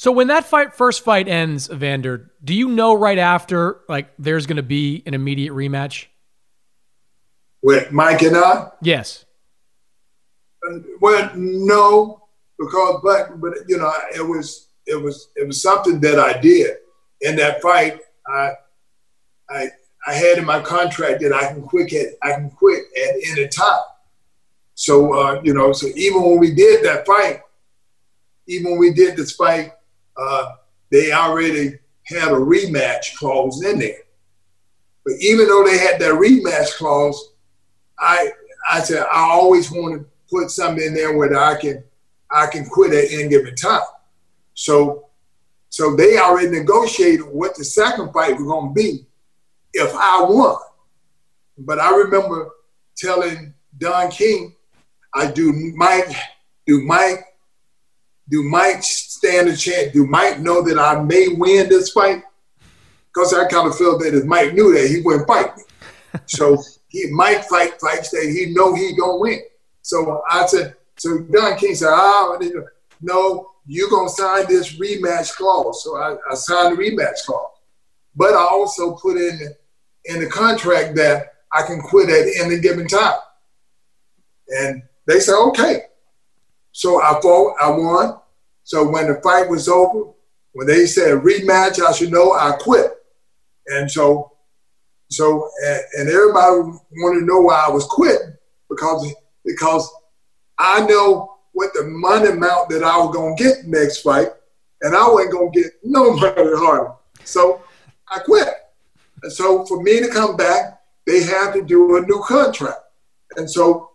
So 0.00 0.12
when 0.12 0.28
that 0.28 0.46
fight 0.46 0.74
first 0.74 1.04
fight 1.04 1.28
ends, 1.28 1.68
Evander, 1.68 2.30
do 2.42 2.54
you 2.54 2.70
know 2.70 2.94
right 2.94 3.18
after 3.18 3.82
like 3.86 4.08
there's 4.18 4.46
going 4.46 4.56
to 4.56 4.62
be 4.62 5.02
an 5.04 5.12
immediate 5.12 5.52
rematch? 5.52 6.06
With 7.60 7.92
Mike 7.92 8.22
and 8.22 8.34
I? 8.34 8.70
Yes. 8.80 9.26
Well, 11.02 11.30
no, 11.36 12.28
because 12.58 13.00
but 13.02 13.42
but 13.42 13.52
you 13.68 13.76
know 13.76 13.92
it 14.16 14.26
was 14.26 14.68
it 14.86 14.94
was 14.94 15.28
it 15.36 15.46
was 15.46 15.60
something 15.60 16.00
that 16.00 16.18
I 16.18 16.40
did 16.40 16.78
in 17.20 17.36
that 17.36 17.60
fight. 17.60 18.00
I 18.26 18.52
I 19.50 19.68
I 20.06 20.14
had 20.14 20.38
in 20.38 20.46
my 20.46 20.62
contract 20.62 21.20
that 21.20 21.34
I 21.34 21.52
can 21.52 21.60
quit 21.60 21.92
at 21.92 22.14
I 22.22 22.36
can 22.36 22.48
quit 22.48 22.84
at 22.96 23.16
any 23.32 23.48
time. 23.48 23.84
So 24.76 25.12
uh, 25.12 25.42
you 25.44 25.52
know, 25.52 25.74
so 25.74 25.88
even 25.94 26.22
when 26.22 26.38
we 26.38 26.54
did 26.54 26.86
that 26.86 27.04
fight, 27.04 27.42
even 28.46 28.70
when 28.70 28.80
we 28.80 28.94
did 28.94 29.14
this 29.14 29.32
fight, 29.32 29.72
uh, 30.20 30.52
they 30.90 31.12
already 31.12 31.78
had 32.04 32.28
a 32.28 32.36
rematch 32.36 33.16
clause 33.16 33.64
in 33.64 33.78
there. 33.78 34.02
But 35.04 35.14
even 35.20 35.46
though 35.46 35.64
they 35.64 35.78
had 35.78 35.98
that 36.00 36.12
rematch 36.12 36.76
clause, 36.76 37.32
I 37.98 38.30
I 38.70 38.80
said 38.80 39.04
I 39.12 39.20
always 39.20 39.70
want 39.70 40.00
to 40.00 40.06
put 40.30 40.50
something 40.50 40.84
in 40.84 40.94
there 40.94 41.16
where 41.16 41.36
I 41.38 41.58
can 41.58 41.82
I 42.30 42.46
can 42.46 42.66
quit 42.66 42.92
at 42.92 43.10
any 43.12 43.28
given 43.28 43.54
time. 43.54 43.80
So 44.54 45.06
so 45.70 45.96
they 45.96 46.18
already 46.18 46.50
negotiated 46.50 47.26
what 47.26 47.56
the 47.56 47.64
second 47.64 48.12
fight 48.12 48.36
was 48.36 48.44
going 48.44 48.74
to 48.74 48.74
be 48.74 49.06
if 49.72 49.94
I 49.94 50.22
won. 50.28 50.56
But 51.58 51.78
I 51.78 51.94
remember 51.96 52.50
telling 52.96 53.54
Don 53.78 54.10
King, 54.10 54.54
I 55.14 55.30
do 55.30 55.52
Mike, 55.76 56.14
do 56.66 56.82
Mike, 56.82 57.24
do 58.28 58.42
Mike 58.42 58.82
stand 59.20 59.48
a 59.48 59.56
chance? 59.56 59.92
Do 59.92 60.06
Mike 60.06 60.40
know 60.40 60.62
that 60.62 60.78
I 60.78 61.02
may 61.02 61.28
win 61.28 61.68
this 61.68 61.90
fight? 61.90 62.22
Because 63.12 63.34
I 63.34 63.46
kind 63.48 63.68
of 63.68 63.76
felt 63.76 64.00
that 64.00 64.14
if 64.14 64.24
Mike 64.24 64.54
knew 64.54 64.72
that, 64.72 64.88
he 64.88 65.02
wouldn't 65.02 65.28
fight 65.28 65.56
me. 65.56 65.62
so 66.26 66.62
he 66.88 67.10
Mike 67.10 67.44
fight 67.44 67.78
fights 67.80 68.10
that 68.10 68.22
he 68.22 68.54
know 68.54 68.74
he 68.74 68.96
gonna 68.96 69.18
win. 69.18 69.40
So 69.82 70.22
I 70.28 70.46
said, 70.46 70.74
so 70.96 71.18
Don 71.18 71.58
King 71.58 71.74
said, 71.74 71.90
oh, 71.90 72.38
no, 73.02 73.50
you're 73.66 73.90
gonna 73.90 74.08
sign 74.08 74.46
this 74.48 74.78
rematch 74.78 75.36
clause. 75.36 75.84
So 75.84 75.96
I, 75.96 76.16
I 76.30 76.34
signed 76.34 76.78
the 76.78 76.82
rematch 76.82 77.24
clause. 77.26 77.58
But 78.16 78.32
I 78.32 78.42
also 78.42 78.94
put 78.94 79.16
in 79.18 79.54
in 80.06 80.20
the 80.20 80.30
contract 80.30 80.96
that 80.96 81.34
I 81.52 81.62
can 81.62 81.80
quit 81.80 82.08
at 82.08 82.44
any 82.44 82.58
given 82.58 82.88
time. 82.88 83.18
And 84.48 84.82
they 85.06 85.20
said, 85.20 85.38
okay. 85.48 85.82
So 86.72 87.02
I 87.02 87.20
fought, 87.20 87.56
I 87.60 87.70
won. 87.70 88.19
So 88.70 88.88
when 88.88 89.08
the 89.08 89.20
fight 89.20 89.48
was 89.48 89.68
over, 89.68 90.12
when 90.52 90.68
they 90.68 90.86
said 90.86 91.22
rematch, 91.22 91.80
I 91.84 91.90
should 91.90 92.12
know 92.12 92.34
I 92.34 92.52
quit. 92.52 92.92
And 93.66 93.90
so, 93.90 94.30
so 95.10 95.50
and, 95.66 95.80
and 95.98 96.08
everybody 96.08 96.78
wanted 96.92 97.18
to 97.18 97.26
know 97.26 97.40
why 97.40 97.64
I 97.66 97.70
was 97.70 97.84
quitting 97.86 98.32
because 98.68 99.12
because 99.44 99.90
I 100.56 100.86
know 100.86 101.38
what 101.50 101.72
the 101.74 101.82
money 101.82 102.28
amount 102.28 102.68
that 102.68 102.84
I 102.84 102.96
was 102.98 103.12
gonna 103.12 103.34
get 103.34 103.66
next 103.66 104.02
fight, 104.02 104.28
and 104.82 104.94
I 104.94 105.08
wasn't 105.08 105.32
gonna 105.32 105.50
get 105.50 105.72
no 105.82 106.14
money 106.14 106.32
harder. 106.36 106.92
So 107.24 107.64
I 108.08 108.20
quit. 108.20 108.46
And 109.24 109.32
so 109.32 109.66
for 109.66 109.82
me 109.82 109.98
to 109.98 110.06
come 110.06 110.36
back, 110.36 110.80
they 111.08 111.24
had 111.24 111.54
to 111.54 111.64
do 111.64 111.96
a 111.96 112.02
new 112.02 112.22
contract. 112.24 112.78
And 113.34 113.50
so, 113.50 113.90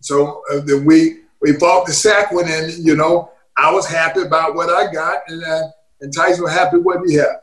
so 0.00 0.42
uh, 0.52 0.58
then 0.58 0.84
we 0.84 1.20
we 1.40 1.52
fought 1.52 1.86
the 1.86 1.92
second 1.92 2.34
one, 2.34 2.50
and 2.50 2.72
you 2.72 2.96
know 2.96 3.30
I 3.56 3.72
was 3.72 3.86
happy 3.86 4.22
about 4.22 4.54
what 4.54 4.70
I 4.70 4.92
got, 4.92 5.22
and 5.28 5.42
uh, 5.44 5.68
and 6.00 6.14
Tyson 6.14 6.44
was 6.44 6.52
happy 6.52 6.78
what 6.78 7.00
he 7.06 7.14
had. 7.14 7.40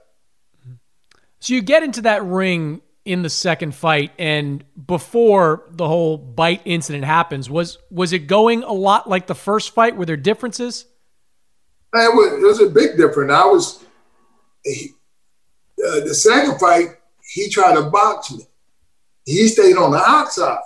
So 1.39 1.53
you 1.53 1.61
get 1.61 1.83
into 1.83 2.01
that 2.01 2.23
ring 2.23 2.81
in 3.05 3.21
the 3.21 3.29
second 3.29 3.73
fight, 3.73 4.11
and 4.17 4.63
before 4.85 5.63
the 5.69 5.87
whole 5.87 6.17
bite 6.17 6.61
incident 6.65 7.05
happens, 7.05 7.49
was 7.49 7.77
was 7.89 8.13
it 8.13 8.27
going 8.27 8.63
a 8.63 8.73
lot 8.73 9.07
like 9.07 9.27
the 9.27 9.35
first 9.35 9.73
fight? 9.73 9.95
Were 9.95 10.05
there 10.05 10.17
differences? 10.17 10.85
It 11.93 12.13
was, 12.13 12.33
it 12.33 12.45
was 12.45 12.61
a 12.61 12.69
big 12.69 12.97
difference. 12.97 13.31
I 13.31 13.45
was 13.45 13.85
he, 14.63 14.91
uh, 15.87 16.01
the 16.01 16.13
second 16.13 16.59
fight. 16.59 16.97
He 17.33 17.49
tried 17.49 17.75
to 17.75 17.83
box 17.89 18.31
me. 18.31 18.43
He 19.25 19.47
stayed 19.47 19.75
on 19.75 19.91
the 19.91 20.01
outside, 20.01 20.59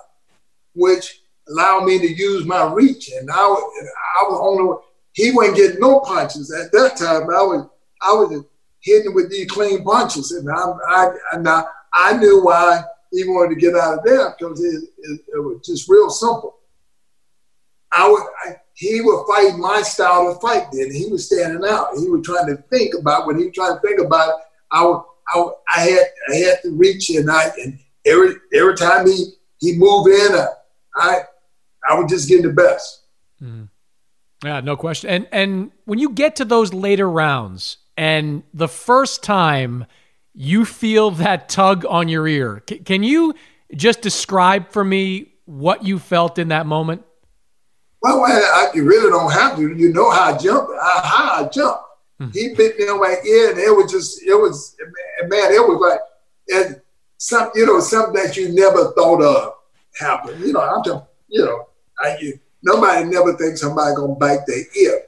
which 0.73 1.21
allowed 1.49 1.85
me 1.85 1.99
to 1.99 2.07
use 2.07 2.45
my 2.45 2.71
reach, 2.71 3.09
and 3.09 3.29
I, 3.29 3.35
I 3.35 4.23
was 4.29 4.39
on 4.39 4.67
the 4.67 4.81
he 5.13 5.31
wasn't 5.31 5.57
getting 5.57 5.79
no 5.79 5.99
punches 5.99 6.51
at 6.51 6.71
that 6.71 6.97
time. 6.97 7.23
I 7.23 7.41
was 7.43 7.67
I 8.01 8.13
was 8.13 8.43
hitting 8.79 9.13
with 9.13 9.29
these 9.29 9.49
clean 9.49 9.83
punches, 9.83 10.31
and 10.31 10.49
I 10.49 10.73
I 10.87 11.07
and 11.33 11.47
I, 11.47 11.63
I 11.93 12.17
knew 12.17 12.43
why 12.43 12.81
he 13.11 13.23
wanted 13.25 13.55
to 13.55 13.61
get 13.61 13.75
out 13.75 13.99
of 13.99 14.03
there 14.05 14.35
because 14.37 14.63
it, 14.63 14.83
it, 14.97 15.21
it 15.35 15.39
was 15.39 15.61
just 15.65 15.89
real 15.89 16.09
simple. 16.09 16.57
I 17.91 18.09
would 18.09 18.23
I, 18.45 18.55
he 18.73 19.01
would 19.01 19.25
fight 19.27 19.57
my 19.57 19.81
style 19.81 20.29
of 20.29 20.41
fight. 20.41 20.67
Then 20.71 20.91
he 20.91 21.07
was 21.07 21.25
standing 21.25 21.63
out. 21.69 21.89
He 21.97 22.09
was 22.09 22.25
trying 22.25 22.47
to 22.47 22.61
think 22.69 22.95
about 22.97 23.27
when 23.27 23.37
he 23.37 23.45
was 23.45 23.53
trying 23.53 23.75
to 23.75 23.81
think 23.81 23.99
about 23.99 24.29
it. 24.29 24.35
I 24.71 24.85
would, 24.85 25.01
I, 25.33 25.37
would, 25.39 25.53
I 25.75 25.79
had 25.81 26.05
I 26.29 26.35
had 26.35 26.61
to 26.63 26.71
reach 26.71 27.09
and 27.09 27.29
I 27.29 27.51
and 27.61 27.79
every 28.05 28.35
every 28.53 28.75
time 28.75 29.07
he 29.07 29.33
he 29.59 29.77
moved 29.77 30.09
in, 30.09 30.31
I 30.35 30.47
I, 30.95 31.21
I 31.89 31.99
was 31.99 32.09
just 32.09 32.29
getting 32.29 32.47
the 32.47 32.53
best. 32.53 33.03
Mm. 33.41 33.69
Yeah, 34.43 34.59
no 34.61 34.75
question. 34.75 35.09
And 35.09 35.27
and 35.31 35.71
when 35.85 35.99
you 35.99 36.09
get 36.09 36.37
to 36.37 36.45
those 36.45 36.73
later 36.73 37.09
rounds, 37.09 37.77
and 37.97 38.43
the 38.53 38.67
first 38.67 39.23
time 39.23 39.85
you 40.33 40.65
feel 40.65 41.11
that 41.11 41.49
tug 41.49 41.85
on 41.85 42.07
your 42.07 42.27
ear, 42.27 42.63
c- 42.67 42.79
can 42.79 43.03
you 43.03 43.35
just 43.75 44.01
describe 44.01 44.71
for 44.71 44.83
me 44.83 45.33
what 45.45 45.85
you 45.85 45.99
felt 45.99 46.39
in 46.39 46.47
that 46.47 46.65
moment? 46.65 47.03
Well, 48.01 48.23
I, 48.23 48.71
you 48.73 48.83
really 48.83 49.11
don't 49.11 49.31
have 49.31 49.57
to. 49.57 49.75
You 49.75 49.93
know 49.93 50.09
how 50.09 50.33
I 50.33 50.37
jumped. 50.37 50.71
How 50.81 51.45
I 51.45 51.49
jumped. 51.53 51.83
Mm-hmm. 52.19 52.31
He 52.33 52.55
bit 52.55 52.79
me 52.79 52.85
on 52.85 52.99
my 52.99 53.15
ear, 53.25 53.51
and 53.51 53.59
it 53.59 53.75
was 53.75 53.91
just, 53.91 54.23
it 54.23 54.33
was, 54.33 54.75
man, 55.27 55.51
it 55.51 55.61
was 55.61 55.79
like, 55.79 55.99
and 56.55 56.81
some, 57.17 57.51
you 57.53 57.65
know, 57.65 57.79
something 57.79 58.13
that 58.13 58.35
you 58.37 58.49
never 58.53 58.91
thought 58.93 59.21
of 59.21 59.53
happened. 59.99 60.39
You 60.39 60.53
know, 60.53 60.61
I'm 60.61 60.83
just, 60.83 61.03
you 61.27 61.45
know, 61.45 61.67
I, 61.99 62.17
you, 62.19 62.39
nobody 62.63 63.05
never 63.05 63.33
thinks 63.37 63.61
somebody 63.61 63.95
gonna 63.95 64.15
bite 64.15 64.45
their 64.47 64.63
ear. 64.77 65.03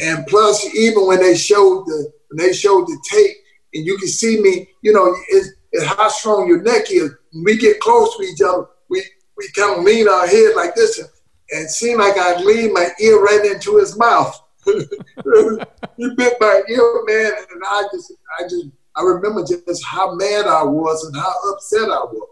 And 0.00 0.26
plus, 0.26 0.74
even 0.74 1.06
when 1.06 1.20
they 1.20 1.36
showed 1.36 1.86
the 1.86 2.12
when 2.28 2.46
they 2.46 2.52
showed 2.52 2.86
the 2.86 2.98
tape, 3.10 3.36
and 3.74 3.86
you 3.86 3.96
can 3.98 4.08
see 4.08 4.40
me, 4.40 4.68
you 4.82 4.92
know, 4.92 5.14
it's, 5.28 5.50
it's 5.72 5.84
how 5.84 6.08
strong 6.08 6.48
your 6.48 6.62
neck 6.62 6.90
is. 6.90 7.10
When 7.32 7.44
we 7.44 7.56
get 7.56 7.80
close 7.80 8.16
to 8.16 8.22
each 8.22 8.40
other, 8.40 8.66
we 8.88 9.02
we 9.36 9.48
kind 9.56 9.78
of 9.78 9.84
lean 9.84 10.08
our 10.08 10.26
head 10.26 10.54
like 10.56 10.74
this, 10.74 10.98
and, 10.98 11.08
and 11.52 11.70
seem 11.70 11.98
like 11.98 12.16
I 12.16 12.40
lean 12.40 12.72
my 12.72 12.88
ear 13.00 13.20
right 13.20 13.44
into 13.44 13.78
his 13.78 13.96
mouth. 13.96 14.38
he 14.66 16.14
bit 16.16 16.34
my 16.40 16.62
ear, 16.68 17.02
man, 17.06 17.32
and 17.50 17.62
I 17.64 17.84
just, 17.92 18.12
I 18.38 18.42
just, 18.42 18.66
I 18.96 19.02
remember 19.02 19.44
just 19.44 19.84
how 19.84 20.14
mad 20.14 20.46
I 20.46 20.62
was 20.62 21.04
and 21.04 21.16
how 21.16 21.32
upset 21.52 21.84
I 21.84 22.04
was, 22.04 22.28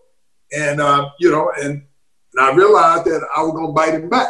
and 0.57 0.81
uh, 0.81 1.09
you 1.19 1.31
know, 1.31 1.51
and 1.57 1.83
and 2.35 2.41
I 2.41 2.55
realized 2.55 3.07
that 3.07 3.27
I 3.37 3.43
was 3.43 3.53
gonna 3.53 3.73
bite 3.73 3.95
him 3.95 4.09
back, 4.09 4.29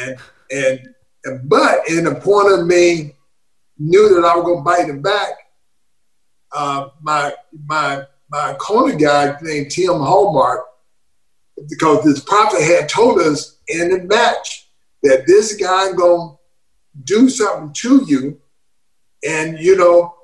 and 0.00 0.16
and, 0.50 1.48
but 1.48 1.88
in 1.88 2.04
the 2.04 2.14
point 2.16 2.52
of 2.52 2.66
me 2.66 3.14
knew 3.78 4.14
that 4.14 4.24
I 4.24 4.36
was 4.36 4.44
gonna 4.44 4.62
bite 4.62 4.88
him 4.88 5.02
back, 5.02 5.30
uh, 6.52 6.88
my 7.00 7.32
my 7.66 8.04
my 8.30 8.54
corner 8.54 8.96
guy 8.96 9.36
named 9.42 9.70
Tim 9.70 9.94
Hallmark, 9.94 10.64
because 11.68 12.04
this 12.04 12.20
prophet 12.20 12.62
had 12.62 12.88
told 12.88 13.20
us 13.20 13.58
in 13.68 13.90
the 13.90 14.02
match 14.04 14.68
that 15.02 15.26
this 15.26 15.54
guy 15.54 15.92
gonna 15.92 16.34
do 17.04 17.28
something 17.28 17.72
to 17.74 18.04
you, 18.06 18.40
and 19.26 19.58
you 19.58 19.76
know, 19.76 20.14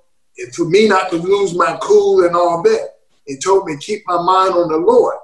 for 0.54 0.64
me 0.66 0.88
not 0.88 1.10
to 1.10 1.16
lose 1.16 1.54
my 1.54 1.78
cool 1.82 2.24
and 2.24 2.36
all 2.36 2.62
that. 2.62 2.94
He 3.26 3.36
told 3.38 3.66
me 3.66 3.76
keep 3.76 4.02
my 4.06 4.20
mind 4.22 4.54
on 4.54 4.68
the 4.68 4.78
Lord, 4.78 5.16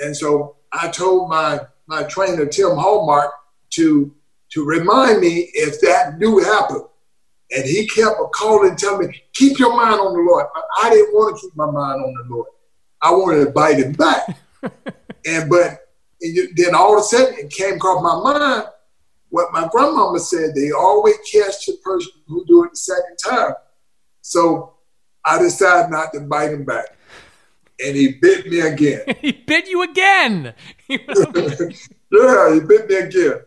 and 0.00 0.16
so 0.16 0.56
I 0.72 0.88
told 0.88 1.28
my 1.28 1.60
my 1.86 2.02
trainer 2.04 2.46
Tim 2.46 2.76
Hallmark 2.76 3.32
to 3.70 4.14
to 4.50 4.64
remind 4.64 5.20
me 5.20 5.50
if 5.54 5.80
that 5.82 6.18
do 6.18 6.38
happen. 6.38 6.84
And 7.50 7.64
he 7.64 7.86
kept 7.86 8.16
calling, 8.34 8.76
telling 8.76 9.08
me, 9.08 9.22
keep 9.32 9.58
your 9.58 9.74
mind 9.74 10.00
on 10.00 10.12
the 10.12 10.20
Lord. 10.20 10.46
I 10.82 10.90
didn't 10.90 11.14
want 11.14 11.36
to 11.36 11.40
keep 11.40 11.56
my 11.56 11.66
mind 11.66 12.02
on 12.02 12.14
the 12.14 12.34
Lord. 12.34 12.48
I 13.00 13.10
wanted 13.10 13.44
to 13.44 13.50
bite 13.50 13.78
him 13.78 13.92
back. 13.92 14.38
and 15.26 15.50
but 15.50 15.78
and 16.20 16.36
you, 16.36 16.54
then 16.54 16.74
all 16.74 16.94
of 16.94 17.00
a 17.00 17.04
sudden 17.04 17.34
it 17.38 17.50
came 17.50 17.74
across 17.74 18.02
my 18.02 18.32
mind 18.32 18.64
what 19.30 19.52
my 19.52 19.68
grandmama 19.70 20.18
said. 20.18 20.54
They 20.54 20.70
always 20.72 21.16
catch 21.30 21.66
the 21.66 21.74
person 21.82 22.12
who 22.26 22.44
do 22.46 22.64
it 22.64 22.70
the 22.72 22.76
second 22.76 23.16
time. 23.24 23.54
So 24.22 24.74
I 25.24 25.38
decided 25.38 25.90
not 25.90 26.12
to 26.14 26.20
bite 26.20 26.52
him 26.52 26.64
back. 26.64 26.86
And 27.84 27.96
he 27.96 28.12
bit 28.12 28.46
me 28.46 28.60
again. 28.60 29.02
he 29.20 29.32
bit 29.32 29.68
you 29.68 29.82
again. 29.82 30.54
yeah, 30.88 30.98
he 32.54 32.60
bit 32.60 32.88
me 32.88 32.96
again. 32.96 33.40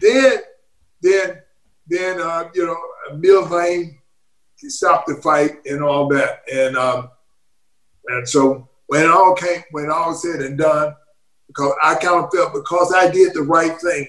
Then, 0.00 0.38
then, 1.00 1.42
then, 1.86 2.20
uh, 2.20 2.48
you 2.54 2.66
know, 2.66 3.16
Mills 3.16 3.50
Lane, 3.50 3.98
he 4.62 4.70
stopped 4.70 5.08
the 5.08 5.16
fight 5.16 5.56
and 5.66 5.82
all 5.82 6.08
that. 6.08 6.42
And 6.52 6.76
um, 6.76 7.10
and 8.08 8.28
so 8.28 8.68
when 8.86 9.04
it 9.04 9.10
all 9.10 9.34
came, 9.34 9.62
when 9.72 9.90
all 9.90 10.14
said 10.14 10.40
and 10.40 10.56
done, 10.56 10.94
because 11.48 11.72
I 11.82 11.96
kind 11.96 12.24
of 12.24 12.30
felt 12.32 12.54
because 12.54 12.94
I 12.94 13.10
did 13.10 13.34
the 13.34 13.42
right 13.42 13.78
thing, 13.80 14.06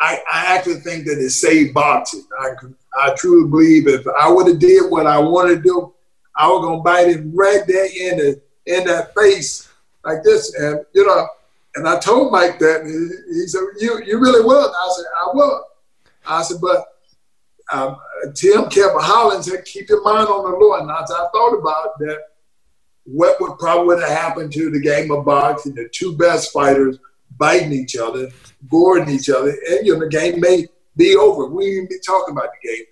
I, 0.00 0.20
I 0.32 0.56
actually 0.56 0.80
think 0.80 1.06
that 1.06 1.18
it 1.18 1.30
saved 1.30 1.74
boxing. 1.74 2.26
I, 2.40 2.50
I 2.98 3.14
truly 3.14 3.48
believe 3.48 3.88
if 3.88 4.06
I 4.18 4.30
would 4.30 4.48
have 4.48 4.58
did 4.58 4.90
what 4.90 5.06
I 5.06 5.18
wanted 5.18 5.56
to 5.56 5.62
do, 5.62 5.94
I 6.34 6.48
was 6.48 6.64
gonna 6.64 6.82
bite 6.82 7.08
him 7.08 7.32
right 7.34 7.62
there 7.66 7.86
in 7.86 8.18
the 8.18 8.40
in 8.66 8.84
that 8.86 9.14
face 9.14 9.68
like 10.04 10.22
this, 10.22 10.54
and 10.54 10.80
you 10.94 11.06
know. 11.06 11.26
And 11.76 11.88
I 11.88 11.98
told 11.98 12.32
Mike 12.32 12.58
that, 12.58 12.80
and 12.82 12.90
he, 12.90 13.40
he 13.40 13.46
said, 13.46 13.60
"You 13.78 14.02
you 14.04 14.18
really 14.18 14.44
was." 14.44 14.68
I 14.68 14.96
said, 14.96 15.06
"I 15.22 15.36
was." 15.36 15.64
I 16.26 16.42
said, 16.42 16.60
"But 16.60 16.86
um, 17.72 17.96
Tim 18.34 18.68
kept 18.68 18.94
hollering, 18.96 19.42
said, 19.42 19.64
keep 19.64 19.88
your 19.88 20.02
mind 20.02 20.28
on 20.28 20.50
the 20.50 20.56
Lord. 20.56 20.82
And 20.82 20.90
as 20.90 21.10
I 21.10 21.26
thought 21.32 21.54
about 21.54 21.98
that, 21.98 22.20
what 23.04 23.40
would 23.40 23.58
probably 23.58 24.00
have 24.00 24.08
happened 24.08 24.52
to 24.52 24.70
the 24.70 24.80
game 24.80 25.10
of 25.10 25.24
boxing, 25.24 25.74
the 25.74 25.88
two 25.92 26.16
best 26.16 26.52
fighters 26.52 26.98
biting 27.38 27.72
each 27.72 27.96
other, 27.96 28.28
goring 28.70 29.08
each 29.08 29.28
other, 29.28 29.50
and 29.50 29.86
you 29.86 29.94
know, 29.94 30.00
the 30.00 30.08
game 30.08 30.40
may 30.40 30.66
be 30.96 31.16
over. 31.16 31.46
We 31.46 31.66
even 31.66 31.86
be 31.88 31.98
talking 32.04 32.32
about 32.32 32.48
the 32.60 32.68
game 32.68 32.84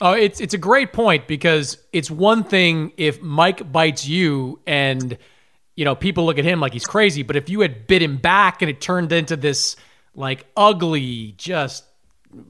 now. 0.00 0.08
Oh, 0.08 0.12
it's 0.12 0.40
it's 0.40 0.52
a 0.52 0.58
great 0.58 0.92
point 0.92 1.28
because 1.28 1.78
it's 1.92 2.10
one 2.10 2.44
thing 2.44 2.92
if 2.96 3.22
Mike 3.22 3.70
bites 3.70 4.06
you 4.06 4.60
and 4.66 5.16
you 5.76 5.84
know 5.84 5.94
people 5.94 6.26
look 6.26 6.38
at 6.38 6.44
him 6.44 6.60
like 6.60 6.72
he's 6.72 6.86
crazy, 6.86 7.22
but 7.22 7.36
if 7.36 7.48
you 7.48 7.60
had 7.60 7.86
bit 7.86 8.02
him 8.02 8.16
back 8.16 8.62
and 8.62 8.70
it 8.70 8.80
turned 8.80 9.12
into 9.12 9.36
this 9.36 9.76
like 10.14 10.46
ugly, 10.56 11.34
just 11.36 11.84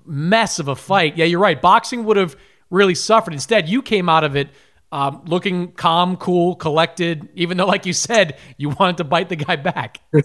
mess 0.04 0.58
of 0.58 0.68
a 0.68 0.76
fight. 0.76 1.16
Yeah, 1.16 1.24
you're 1.24 1.40
right. 1.40 1.61
Boxing 1.61 2.04
would 2.04 2.16
have 2.16 2.37
really 2.70 2.94
suffered. 2.94 3.32
Instead, 3.32 3.68
you 3.68 3.82
came 3.82 4.08
out 4.08 4.24
of 4.24 4.37
it 4.37 4.48
um, 4.92 5.22
looking 5.26 5.72
calm, 5.72 6.16
cool, 6.16 6.54
collected, 6.54 7.28
even 7.35 7.56
though, 7.56 7.66
like 7.66 7.87
you 7.87 7.94
said, 7.94 8.38
you 8.58 8.68
wanted 8.70 8.98
to 8.98 9.04
bite 9.04 9.30
the 9.30 9.37
guy 9.37 9.56
back. 9.56 10.00
yeah, 10.12 10.22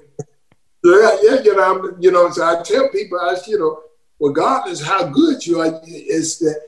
yeah, 0.84 1.42
you 1.42 1.56
know, 1.56 1.64
I'm, 1.64 2.02
you 2.02 2.12
know, 2.12 2.30
so 2.32 2.44
I 2.44 2.62
tell 2.64 2.90
people, 2.90 3.18
I, 3.20 3.38
you 3.48 3.58
know, 3.58 3.82
regardless 4.20 4.86
how 4.86 5.08
good 5.08 5.46
you 5.46 5.62
are, 5.62 5.80
it's 5.86 6.40
that 6.40 6.62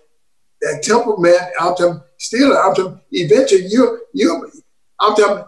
that 0.62 0.82
temperament. 0.84 1.40
I'm 1.60 1.76
telling, 1.76 2.02
still, 2.18 2.58
I'm 2.58 2.74
telling, 2.74 3.00
eventually 3.12 3.66
you, 3.68 4.02
you, 4.14 4.50
I'm 5.00 5.16
telling, 5.16 5.44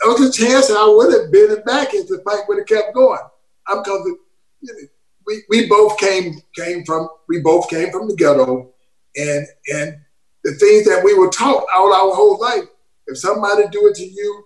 there 0.00 0.10
was 0.10 0.20
a 0.20 0.32
chance 0.32 0.70
I 0.70 0.86
would 0.86 1.12
have 1.12 1.32
been 1.32 1.50
it 1.50 1.64
back 1.64 1.88
if 1.92 2.08
the 2.08 2.18
fight 2.24 2.42
would 2.48 2.58
have 2.58 2.66
kept 2.66 2.94
going. 2.94 3.20
I'm 3.66 3.82
because 3.82 4.12
we, 5.26 5.42
we 5.48 5.68
both 5.68 5.98
came 5.98 6.40
came 6.54 6.84
from 6.84 7.08
we 7.28 7.40
both 7.40 7.68
came 7.68 7.90
from 7.90 8.08
the 8.08 8.16
ghetto, 8.16 8.72
and 9.16 9.46
and 9.72 9.96
the 10.44 10.52
things 10.54 10.86
that 10.86 11.02
we 11.04 11.14
were 11.14 11.30
taught 11.30 11.64
all 11.74 11.92
our 11.92 12.14
whole 12.14 12.40
life. 12.40 12.64
If 13.06 13.18
somebody 13.18 13.64
do 13.70 13.88
it 13.88 13.94
to 13.96 14.04
you, 14.04 14.44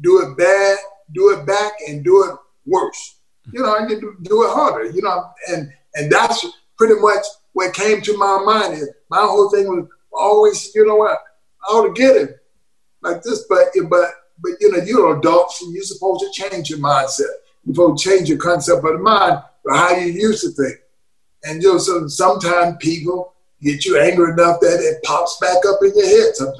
do 0.00 0.20
it 0.20 0.36
bad, 0.38 0.78
do 1.12 1.30
it 1.30 1.46
back, 1.46 1.72
and 1.88 2.04
do 2.04 2.24
it 2.24 2.36
worse. 2.66 3.16
You 3.52 3.62
know, 3.62 3.76
and 3.76 3.90
you 3.90 4.00
do, 4.00 4.16
do 4.22 4.44
it 4.44 4.50
harder. 4.50 4.90
You 4.90 5.02
know, 5.02 5.30
and 5.50 5.72
and 5.94 6.10
that's 6.10 6.46
pretty 6.76 7.00
much 7.00 7.24
what 7.52 7.74
came 7.74 8.00
to 8.02 8.16
my 8.16 8.42
mind. 8.44 8.74
Is 8.74 8.90
my 9.10 9.20
whole 9.20 9.50
thing 9.50 9.68
was 9.68 9.88
always, 10.12 10.74
you 10.74 10.86
know 10.86 10.96
what, 10.96 11.18
I 11.68 11.72
ought 11.72 11.86
to 11.86 12.00
get 12.00 12.16
him 12.16 12.28
like 13.02 13.22
this, 13.22 13.44
but 13.48 13.68
but 13.88 14.10
but 14.40 14.52
you 14.60 14.72
know, 14.72 14.82
you're 14.84 15.18
adults 15.18 15.62
and 15.62 15.72
you're 15.74 15.82
supposed 15.82 16.20
to 16.20 16.48
change 16.48 16.70
your 16.70 16.78
mindset. 16.78 17.26
You're 17.64 17.74
supposed 17.74 18.02
to 18.02 18.10
change 18.10 18.28
your 18.28 18.38
concept 18.38 18.84
of 18.84 18.92
the 18.92 18.98
mind 18.98 19.42
how 19.70 19.94
you 19.94 20.12
used 20.12 20.42
to 20.42 20.50
think. 20.50 20.78
And 21.44 21.62
you 21.62 21.72
know, 21.72 21.78
so 21.78 22.08
sometimes 22.08 22.76
people 22.80 23.34
get 23.62 23.84
you 23.84 23.98
angry 23.98 24.32
enough 24.32 24.60
that 24.60 24.80
it 24.80 25.02
pops 25.04 25.38
back 25.40 25.58
up 25.66 25.78
in 25.82 25.92
your 25.94 26.06
head 26.06 26.36
sometimes. 26.36 26.58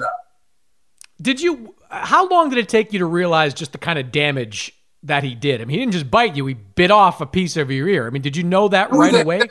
Did 1.21 1.41
you 1.41 1.75
how 1.91 2.29
long 2.29 2.51
did 2.51 2.59
it 2.59 2.69
take 2.69 2.93
you 2.93 2.99
to 2.99 3.07
realize 3.07 3.55
just 3.55 3.73
the 3.73 3.79
kind 3.79 3.99
of 3.99 4.13
damage 4.13 4.73
that 5.05 5.25
he 5.25 5.35
did? 5.35 5.61
I 5.61 5.65
mean, 5.65 5.79
he 5.79 5.85
didn't 5.85 5.93
just 5.93 6.11
bite 6.11 6.37
you, 6.37 6.47
he 6.47 6.55
bit 6.55 6.91
off 6.91 7.21
a 7.21 7.27
piece 7.27 7.57
of 7.57 7.71
your 7.71 7.89
ear. 7.89 8.07
I 8.07 8.11
mean, 8.11 8.23
did 8.23 8.37
you 8.37 8.45
know 8.45 8.69
that 8.69 8.93
right 8.93 9.15
away? 9.15 9.43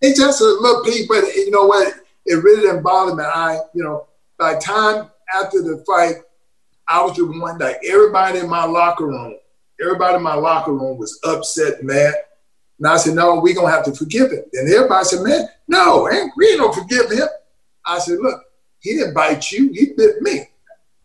It's 0.00 0.18
just 0.18 0.40
a 0.40 0.44
little 0.44 0.82
piece, 0.82 1.06
but 1.06 1.24
you 1.36 1.50
know 1.50 1.66
what? 1.66 1.94
It 2.26 2.42
really 2.42 2.62
didn't 2.62 2.82
bother 2.82 3.14
me. 3.14 3.22
I, 3.22 3.60
you 3.74 3.84
know, 3.84 4.08
by 4.38 4.58
time 4.58 5.10
after 5.34 5.62
the 5.62 5.84
fight, 5.86 6.16
I 6.92 7.02
was 7.02 7.16
the 7.16 7.24
one 7.24 7.56
like 7.56 7.78
everybody 7.88 8.40
in 8.40 8.50
my 8.50 8.66
locker 8.66 9.06
room, 9.06 9.36
everybody 9.80 10.16
in 10.16 10.22
my 10.22 10.34
locker 10.34 10.72
room 10.72 10.98
was 10.98 11.18
upset, 11.24 11.82
mad. 11.82 12.12
And 12.78 12.86
I 12.86 12.98
said, 12.98 13.14
no, 13.14 13.40
we're 13.40 13.54
going 13.54 13.68
to 13.68 13.72
have 13.72 13.84
to 13.86 13.94
forgive 13.94 14.30
him. 14.30 14.44
And 14.52 14.70
everybody 14.70 15.04
said, 15.06 15.22
man, 15.22 15.48
no, 15.68 16.06
we 16.36 16.48
ain't 16.48 16.60
to 16.60 16.72
forgive 16.78 17.10
him. 17.10 17.28
I 17.86 17.98
said, 17.98 18.18
look, 18.20 18.42
he 18.80 18.94
didn't 18.94 19.14
bite 19.14 19.50
you. 19.50 19.72
He 19.72 19.94
bit 19.96 20.20
me. 20.20 20.48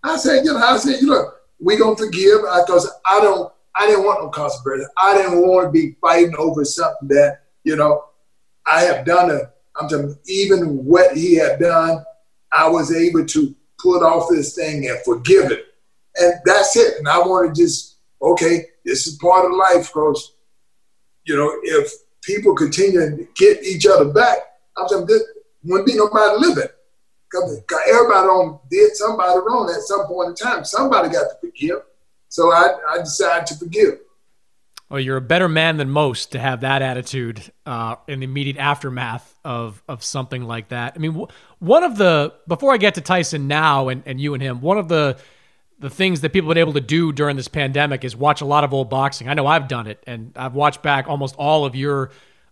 I 0.04 0.18
said, 0.18 0.44
you 0.44 0.52
know, 0.54 0.60
I 0.60 0.76
said, 0.78 1.00
you 1.00 1.08
look, 1.08 1.40
we 1.58 1.78
going 1.78 1.96
to 1.96 2.06
forgive 2.06 2.42
because 2.42 2.92
I 3.10 3.22
don't, 3.22 3.50
I 3.74 3.88
didn't 3.88 4.04
want 4.04 4.22
no 4.22 4.30
controversy. 4.30 4.86
I 4.98 5.16
didn't 5.16 5.48
want 5.48 5.68
to 5.68 5.72
be 5.72 5.96
fighting 6.02 6.36
over 6.38 6.66
something 6.66 7.08
that, 7.10 7.44
you 7.64 7.78
know, 7.78 8.04
I 8.66 8.82
have 8.82 9.06
done. 9.06 9.32
A, 9.32 9.40
I'm 9.80 9.88
telling 9.88 10.18
even 10.26 10.84
what 10.84 11.16
he 11.16 11.36
had 11.36 11.60
done, 11.60 12.04
I 12.52 12.68
was 12.68 12.94
able 12.94 13.26
to 13.26 13.56
put 13.80 14.04
off 14.04 14.30
this 14.30 14.54
thing 14.54 14.90
and 14.90 15.00
forgive 15.06 15.52
it. 15.52 15.67
And 16.20 16.34
that's 16.46 16.76
it. 16.76 16.98
And 16.98 17.08
I 17.08 17.20
want 17.20 17.54
to 17.54 17.62
just, 17.62 17.98
okay, 18.22 18.66
this 18.84 19.08
is 19.08 19.18
part 19.18 19.46
of 19.46 19.52
life, 19.52 19.88
because 19.88 20.34
you 21.26 21.36
know, 21.36 21.60
if 21.64 21.92
people 22.22 22.56
continue 22.56 23.00
to 23.00 23.28
get 23.36 23.64
each 23.64 23.86
other 23.86 24.06
back, 24.06 24.38
I'm 24.78 24.88
saying 24.88 25.06
there 25.08 25.20
wouldn't 25.64 25.88
be 25.88 25.96
nobody 25.96 26.38
living. 26.38 26.70
Because 27.30 27.62
everybody 27.90 28.28
on 28.28 28.60
did 28.72 28.96
somebody 28.96 29.38
wrong 29.40 29.70
at 29.70 29.82
some 29.82 30.06
point 30.08 30.30
in 30.30 30.36
time. 30.36 30.64
Somebody 30.64 31.10
got 31.10 31.24
to 31.24 31.36
forgive. 31.42 31.82
So 32.30 32.54
I, 32.54 32.78
I 32.90 33.00
decided 33.00 33.48
to 33.48 33.56
forgive. 33.56 34.00
Well, 34.90 35.02
you're 35.02 35.18
a 35.18 35.22
better 35.22 35.50
man 35.50 35.76
than 35.76 35.90
most 35.90 36.32
to 36.32 36.40
have 36.40 36.62
that 36.62 36.82
attitude 36.82 37.44
uh, 37.66 37.98
in 38.08 38.22
the 38.22 38.24
immediate 38.24 38.56
aftermath 38.56 39.36
of 39.44 39.84
of 39.90 40.02
something 40.02 40.44
like 40.44 40.70
that. 40.70 40.94
I 40.96 41.00
mean, 41.00 41.26
one 41.60 41.84
of 41.84 41.98
the 41.98 42.34
before 42.48 42.74
I 42.74 42.78
get 42.78 42.96
to 42.96 43.02
Tyson 43.02 43.50
now 43.50 43.90
and, 43.90 44.04
and 44.06 44.22
you 44.22 44.34
and 44.34 44.42
him, 44.42 44.62
one 44.62 44.78
of 44.78 44.88
the 44.88 45.18
the 45.80 45.90
things 45.90 46.22
that 46.22 46.34
people 46.34 46.50
have 46.50 46.56
been 46.56 46.62
able 46.62 46.74
to 46.74 46.82
do 46.82 47.12
during 47.12 47.36
this 47.36 47.48
pandemic 47.48 48.04
is 48.04 48.16
watch 48.16 48.42
a 48.42 48.46
lot 48.46 48.64
of 48.64 48.74
old 48.74 48.90
boxing. 48.90 49.30
I 49.30 49.34
know 49.34 49.46
I've 49.46 49.68
done 49.68 49.88
it, 49.88 50.04
and 50.08 50.32
I've 50.36 50.56
watched 50.56 50.82
back 50.82 51.08
almost 51.08 51.36
all 51.38 51.66
of 51.66 51.76
your 51.76 52.12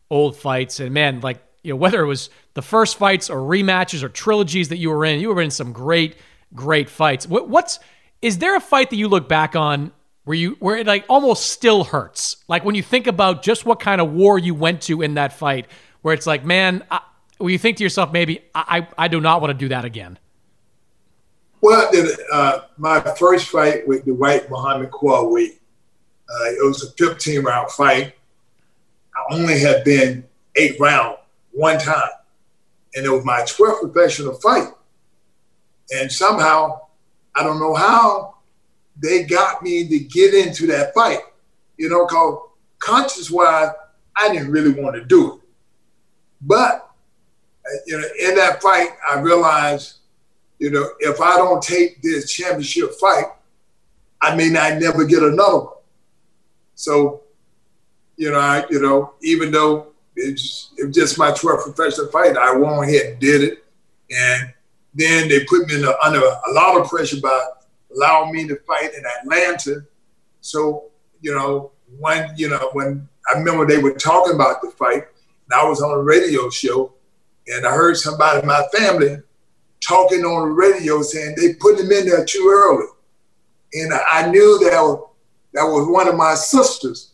old 0.09 0.37
fights. 0.37 0.79
And 0.79 0.93
man, 0.93 1.21
like, 1.21 1.41
you 1.63 1.71
know, 1.71 1.77
whether 1.77 2.01
it 2.01 2.05
was 2.05 2.29
the 2.53 2.61
first 2.61 2.97
fights 2.97 3.29
or 3.29 3.37
rematches 3.37 4.03
or 4.03 4.09
trilogies 4.09 4.69
that 4.69 4.77
you 4.77 4.91
were 4.91 5.03
in, 5.05 5.19
you 5.19 5.33
were 5.33 5.41
in 5.41 5.49
some 5.49 5.71
great, 5.73 6.15
great 6.53 6.89
fights. 6.89 7.27
What's, 7.27 7.79
is 8.21 8.37
there 8.37 8.55
a 8.55 8.59
fight 8.59 8.91
that 8.91 8.97
you 8.97 9.07
look 9.07 9.27
back 9.27 9.55
on 9.55 9.91
where 10.25 10.37
you, 10.37 10.57
where 10.59 10.77
it 10.77 10.85
like 10.85 11.05
almost 11.09 11.47
still 11.47 11.83
hurts? 11.83 12.37
Like 12.47 12.63
when 12.63 12.75
you 12.75 12.83
think 12.83 13.07
about 13.07 13.41
just 13.41 13.65
what 13.65 13.79
kind 13.79 13.99
of 13.99 14.13
war 14.13 14.37
you 14.37 14.53
went 14.53 14.81
to 14.83 15.01
in 15.01 15.15
that 15.15 15.33
fight, 15.33 15.67
where 16.03 16.13
it's 16.13 16.27
like, 16.27 16.45
man, 16.45 16.83
I, 16.91 17.01
where 17.39 17.49
you 17.49 17.57
think 17.57 17.77
to 17.77 17.83
yourself, 17.83 18.13
maybe 18.13 18.41
I, 18.53 18.87
I, 18.97 19.05
I 19.05 19.07
do 19.07 19.19
not 19.19 19.41
want 19.41 19.49
to 19.49 19.57
do 19.57 19.69
that 19.69 19.85
again. 19.85 20.19
Well, 21.65 21.89
uh, 22.31 22.59
my 22.77 22.99
first 23.17 23.49
fight 23.49 23.87
with 23.87 24.05
the 24.05 24.11
Dwight 24.11 24.51
Muhammad 24.51 24.91
Qawi, 24.91 25.47
uh, 26.29 26.45
it 26.51 26.63
was 26.63 26.83
a 26.83 26.91
15 26.91 27.41
round 27.41 27.71
fight. 27.71 28.13
I 29.15 29.33
only 29.33 29.57
had 29.57 29.83
been 29.83 30.25
eight 30.57 30.79
round 30.79 31.17
one 31.53 31.79
time, 31.79 32.11
and 32.93 33.03
it 33.03 33.09
was 33.09 33.25
my 33.25 33.41
12th 33.41 33.81
professional 33.81 34.35
fight. 34.35 34.67
And 35.89 36.11
somehow, 36.11 36.81
I 37.33 37.41
don't 37.41 37.57
know 37.57 37.73
how, 37.73 38.35
they 39.01 39.23
got 39.23 39.63
me 39.63 39.87
to 39.87 39.99
get 40.01 40.35
into 40.35 40.67
that 40.67 40.93
fight. 40.93 41.21
You 41.77 41.89
know, 41.89 42.05
cause 42.05 42.47
conscious 42.77 43.31
wise, 43.31 43.69
I 44.15 44.31
didn't 44.31 44.51
really 44.51 44.79
want 44.79 44.97
to 44.97 45.03
do 45.03 45.33
it. 45.33 45.41
But 46.41 46.91
uh, 47.65 47.77
you 47.87 47.99
know, 47.99 48.07
in 48.29 48.35
that 48.35 48.61
fight, 48.61 48.89
I 49.09 49.19
realized 49.19 49.95
you 50.59 50.71
know, 50.71 50.89
if 50.99 51.19
I 51.21 51.37
don't 51.37 51.61
take 51.61 52.01
this 52.01 52.31
championship 52.31 52.93
fight, 52.93 53.25
I 54.21 54.35
may 54.35 54.49
not 54.49 54.79
never 54.79 55.05
get 55.05 55.23
another 55.23 55.59
one. 55.59 55.73
So, 56.75 57.23
you 58.17 58.31
know, 58.31 58.39
I, 58.39 58.65
you 58.69 58.81
know, 58.81 59.13
even 59.21 59.51
though 59.51 59.87
it's, 60.15 60.71
it 60.77 60.87
was 60.87 60.95
just 60.95 61.17
my 61.17 61.31
12th 61.31 61.75
professional 61.75 62.07
fight, 62.07 62.37
I 62.37 62.55
went 62.55 62.89
ahead 62.89 63.11
and 63.11 63.19
did 63.19 63.43
it. 63.43 63.65
And 64.09 64.53
then 64.93 65.27
they 65.27 65.43
put 65.45 65.67
me 65.67 65.75
the, 65.75 65.97
under 66.03 66.19
a 66.19 66.53
lot 66.53 66.79
of 66.79 66.87
pressure 66.87 67.19
by 67.21 67.45
allowing 67.95 68.31
me 68.31 68.47
to 68.47 68.55
fight 68.67 68.93
in 68.93 69.03
Atlanta. 69.19 69.85
So, 70.41 70.85
you 71.21 71.35
know, 71.35 71.71
when, 71.99 72.29
you 72.37 72.49
know, 72.49 72.69
when 72.73 73.07
I 73.29 73.37
remember 73.37 73.65
they 73.65 73.81
were 73.81 73.93
talking 73.93 74.35
about 74.35 74.61
the 74.61 74.71
fight, 74.71 75.03
and 75.49 75.59
I 75.59 75.67
was 75.67 75.81
on 75.81 75.91
a 75.91 76.01
radio 76.01 76.49
show, 76.49 76.93
and 77.47 77.65
I 77.65 77.71
heard 77.71 77.97
somebody 77.97 78.39
in 78.39 78.47
my 78.47 78.63
family 78.75 79.17
talking 79.85 80.23
on 80.23 80.49
the 80.49 80.55
radio 80.55 81.01
saying 81.01 81.35
they 81.37 81.53
put 81.55 81.79
him 81.79 81.91
in 81.91 82.07
there 82.07 82.25
too 82.25 82.49
early. 82.51 82.87
And 83.73 83.93
I 84.11 84.29
knew 84.29 84.59
that 84.59 84.81
was, 84.81 85.09
that 85.53 85.63
was 85.63 85.87
one 85.87 86.07
of 86.07 86.15
my 86.15 86.33
sisters. 86.33 87.11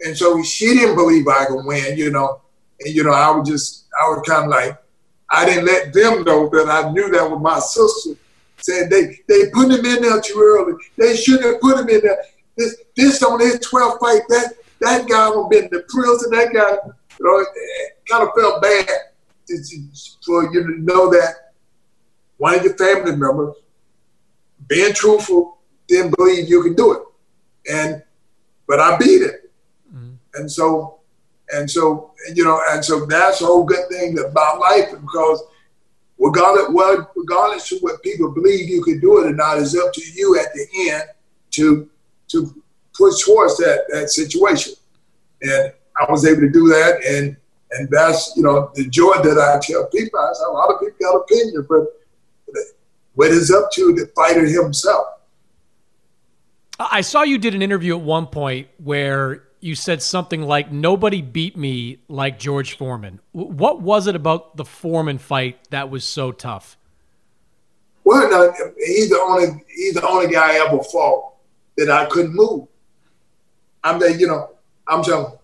And 0.00 0.16
so 0.16 0.42
she 0.42 0.66
didn't 0.74 0.96
believe 0.96 1.26
I 1.26 1.46
could 1.46 1.64
win, 1.64 1.96
you 1.96 2.10
know. 2.10 2.40
And, 2.80 2.94
you 2.94 3.04
know, 3.04 3.12
I 3.12 3.30
was 3.30 3.48
just, 3.48 3.86
I 3.98 4.08
was 4.08 4.22
kind 4.26 4.44
of 4.44 4.50
like, 4.50 4.76
I 5.30 5.44
didn't 5.44 5.66
let 5.66 5.92
them 5.92 6.22
know 6.24 6.48
that 6.50 6.68
I 6.68 6.90
knew 6.92 7.10
that 7.10 7.30
was 7.30 7.40
my 7.40 7.58
sister. 7.58 8.20
Said 8.58 8.90
they, 8.90 9.18
they 9.28 9.50
put 9.50 9.70
him 9.70 9.84
in 9.84 10.02
there 10.02 10.20
too 10.20 10.40
early. 10.40 10.74
They 10.96 11.16
shouldn't 11.16 11.44
have 11.44 11.60
put 11.60 11.78
him 11.78 11.88
in 11.88 12.00
there. 12.02 12.18
This, 12.56 12.76
this 12.96 13.22
on 13.22 13.40
his 13.40 13.58
12th 13.58 14.00
fight, 14.00 14.22
that, 14.28 14.54
that 14.80 15.08
guy 15.08 15.30
would 15.30 15.50
been 15.50 15.64
in 15.64 15.70
the 15.70 15.84
prison. 15.88 16.30
That 16.30 16.52
guy, 16.52 16.90
you 17.18 17.24
know, 17.24 17.44
kind 18.08 18.28
of 18.28 18.34
felt 18.34 18.62
bad 18.62 18.88
for 20.24 20.52
you 20.52 20.62
to 20.62 20.82
know 20.82 21.10
that 21.10 21.45
one 22.38 22.54
of 22.54 22.64
your 22.64 22.76
family 22.76 23.16
members, 23.16 23.54
being 24.66 24.92
truthful, 24.94 25.58
didn't 25.88 26.16
believe 26.16 26.48
you 26.48 26.62
can 26.62 26.74
do 26.74 26.92
it. 26.92 27.02
And 27.72 28.02
but 28.66 28.80
I 28.80 28.96
beat 28.98 29.22
it. 29.22 29.50
Mm-hmm. 29.92 30.14
And 30.34 30.50
so 30.50 31.00
and 31.52 31.70
so 31.70 32.12
you 32.34 32.44
know, 32.44 32.60
and 32.70 32.84
so 32.84 33.06
that's 33.06 33.40
a 33.40 33.46
whole 33.46 33.64
good 33.64 33.88
thing 33.88 34.18
about 34.18 34.58
life 34.58 34.90
because 34.90 35.42
regardless 36.18 36.68
well, 36.70 37.10
regardless 37.14 37.70
of 37.72 37.78
what 37.80 38.02
people 38.02 38.32
believe 38.32 38.68
you 38.68 38.82
can 38.82 39.00
do 39.00 39.18
it 39.18 39.28
or 39.28 39.34
not, 39.34 39.58
is 39.58 39.76
up 39.76 39.92
to 39.92 40.02
you 40.14 40.38
at 40.38 40.52
the 40.54 40.90
end 40.90 41.04
to 41.52 41.88
to 42.28 42.62
push 42.94 43.24
towards 43.24 43.56
that 43.58 43.84
that 43.90 44.10
situation. 44.10 44.74
And 45.42 45.72
I 46.00 46.10
was 46.10 46.26
able 46.26 46.40
to 46.40 46.50
do 46.50 46.68
that 46.68 47.02
and 47.04 47.36
and 47.72 47.88
that's 47.90 48.32
you 48.36 48.42
know 48.42 48.70
the 48.74 48.88
joy 48.88 49.14
that 49.22 49.38
I 49.38 49.60
tell 49.62 49.86
people. 49.86 50.18
I 50.18 50.32
say 50.32 50.44
a 50.46 50.52
lot 50.52 50.72
of 50.72 50.80
people 50.80 50.96
got 51.00 51.16
opinions, 51.16 51.66
but 51.68 51.84
what 53.16 53.30
is 53.30 53.50
up 53.50 53.70
to 53.72 53.92
the 53.94 54.06
fighter 54.14 54.46
himself. 54.46 55.06
I 56.78 57.00
saw 57.00 57.22
you 57.22 57.38
did 57.38 57.54
an 57.54 57.62
interview 57.62 57.96
at 57.96 58.02
one 58.02 58.26
point 58.26 58.68
where 58.76 59.44
you 59.60 59.74
said 59.74 60.02
something 60.02 60.42
like, 60.42 60.70
Nobody 60.70 61.22
beat 61.22 61.56
me 61.56 61.98
like 62.08 62.38
George 62.38 62.76
Foreman. 62.76 63.20
What 63.32 63.80
was 63.80 64.06
it 64.06 64.14
about 64.14 64.56
the 64.56 64.64
Foreman 64.64 65.18
fight 65.18 65.58
that 65.70 65.90
was 65.90 66.04
so 66.04 66.30
tough? 66.30 66.76
Well, 68.04 68.30
no, 68.30 68.52
he's 68.78 69.08
the 69.08 69.18
only 69.18 69.64
he's 69.74 69.94
the 69.94 70.06
only 70.06 70.32
guy 70.32 70.54
I 70.54 70.66
ever 70.66 70.82
fought 70.84 71.32
that 71.78 71.90
I 71.90 72.04
couldn't 72.04 72.34
move. 72.34 72.68
I'm 73.82 73.98
the, 73.98 74.14
you 74.14 74.26
know, 74.26 74.50
I'm 74.86 75.02
just 75.02 75.36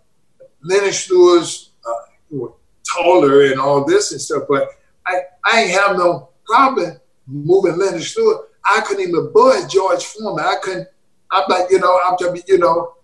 Leonard 0.63 0.95
Stewart's 0.95 1.71
uh, 1.89 2.47
taller 2.85 3.47
and 3.47 3.59
all 3.59 3.85
this 3.85 4.13
and 4.13 4.21
stuff, 4.21 4.45
but 4.49 4.69
I, 5.07 5.23
I 5.45 5.63
ain't 5.63 5.71
have 5.71 5.97
no 5.97 6.29
problem 6.45 7.01
moving 7.27 7.79
Leonard 7.79 8.03
Stewart. 8.03 8.49
I 8.65 8.81
couldn't 8.83 9.09
even 9.09 9.33
budge 9.33 9.73
George 9.73 10.05
Foreman. 10.05 10.45
I 10.45 10.57
couldn't. 10.63 10.89
I'm 11.31 11.45
like, 11.49 11.71
you 11.71 11.79
know, 11.79 11.99
I'm 12.07 12.17
just, 12.19 12.49
you 12.49 12.59
know, 12.59 12.95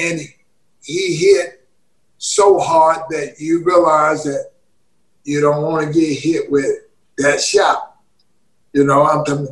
and 0.00 0.20
he 0.82 1.16
hit 1.16 1.66
so 2.18 2.58
hard 2.58 3.02
that 3.10 3.36
you 3.38 3.64
realize 3.64 4.24
that 4.24 4.50
you 5.24 5.40
don't 5.40 5.62
want 5.62 5.86
to 5.86 5.92
get 5.92 6.18
hit 6.18 6.50
with 6.50 6.66
that 7.18 7.40
shot. 7.40 7.96
You 8.72 8.84
know, 8.84 9.04
I'm 9.06 9.24
telling 9.24 9.48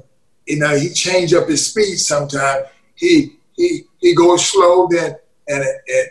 you 0.47 0.59
know, 0.59 0.77
he 0.77 0.91
changed 0.91 1.35
up 1.35 1.49
his 1.49 1.67
speed 1.67 1.97
sometimes. 1.97 2.67
He 2.95 3.37
he 3.57 3.83
he 4.01 4.15
goes 4.15 4.45
slow, 4.45 4.89
then 4.89 5.17
and, 5.49 5.63
and 5.63 6.07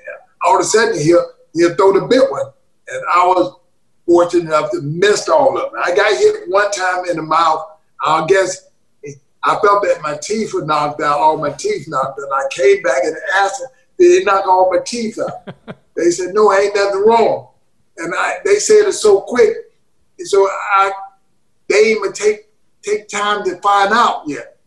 all 0.46 0.56
of 0.56 0.62
a 0.62 0.64
sudden 0.64 1.00
he'll 1.00 1.32
he'll 1.54 1.76
throw 1.76 1.94
the 2.00 2.08
big 2.08 2.30
one. 2.30 2.46
And 2.88 3.04
I 3.14 3.26
was 3.28 3.56
fortunate 4.06 4.46
enough 4.46 4.72
to 4.72 4.82
miss 4.82 5.30
all 5.30 5.58
of 5.58 5.72
them. 5.72 5.82
I 5.84 5.96
got 5.96 6.18
hit 6.18 6.50
one 6.50 6.72
time 6.72 7.06
in 7.10 7.18
the 7.18 7.22
mouth 7.22 7.71
I 8.06 8.26
guess 8.28 8.68
I 9.44 9.58
felt 9.60 9.84
that 9.84 10.00
my 10.02 10.18
teeth 10.22 10.54
were 10.54 10.66
knocked 10.66 11.02
out, 11.02 11.20
all 11.20 11.38
my 11.38 11.52
teeth 11.52 11.88
knocked 11.88 12.20
out. 12.20 12.32
I 12.32 12.48
came 12.52 12.82
back 12.84 13.04
and 13.04 13.16
asked 13.36 13.60
them, 13.60 13.70
did 13.98 14.22
they 14.22 14.26
knock 14.26 14.46
all 14.48 14.72
my 14.72 14.80
teeth 14.86 15.20
out? 15.20 15.56
they 15.96 16.12
said, 16.12 16.34
no, 16.34 16.54
ain't 16.54 16.76
nothing 16.76 17.06
wrong. 17.06 17.50
And 17.98 18.14
I, 18.16 18.38
they 18.46 18.56
said 18.56 18.88
it 18.88 18.94
so 18.94 19.22
quick. 19.22 19.56
So 20.20 20.48
I, 20.48 20.92
they 21.68 21.84
didn't 21.84 21.98
even 21.98 22.14
take, 22.14 22.50
take 22.84 23.08
time 23.08 23.44
to 23.46 23.58
find 23.62 23.92
out 23.94 24.24
yet. 24.28 24.58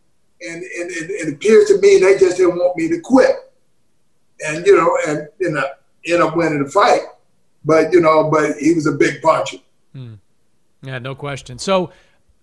And, 0.41 0.57
and 0.57 0.91
it, 0.91 1.09
it 1.09 1.33
appears 1.33 1.67
to 1.67 1.79
me 1.79 1.99
they 1.99 2.17
just 2.17 2.37
didn't 2.37 2.57
want 2.57 2.75
me 2.77 2.89
to 2.89 2.99
quit. 2.99 3.35
And, 4.45 4.65
you 4.65 4.75
know, 4.75 4.97
and, 5.07 5.27
you 5.39 5.51
know, 5.51 5.63
end 6.05 6.21
up 6.21 6.35
winning 6.35 6.63
the 6.63 6.69
fight. 6.69 7.01
But, 7.63 7.93
you 7.93 8.01
know, 8.01 8.29
but 8.29 8.57
he 8.57 8.73
was 8.73 8.85
a 8.85 8.91
big 8.91 9.21
puncher. 9.21 9.57
Hmm. 9.93 10.15
Yeah, 10.83 10.99
no 10.99 11.15
question. 11.15 11.57
So, 11.57 11.91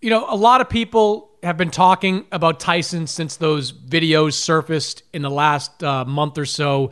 you 0.02 0.10
know, 0.10 0.26
a 0.28 0.36
lot 0.36 0.60
of 0.60 0.68
people 0.68 1.30
have 1.42 1.56
been 1.56 1.70
talking 1.70 2.26
about 2.30 2.60
Tyson 2.60 3.06
since 3.06 3.36
those 3.36 3.72
videos 3.72 4.34
surfaced 4.34 5.04
in 5.12 5.22
the 5.22 5.30
last 5.30 5.82
uh, 5.82 6.04
month 6.04 6.36
or 6.38 6.44
so. 6.44 6.90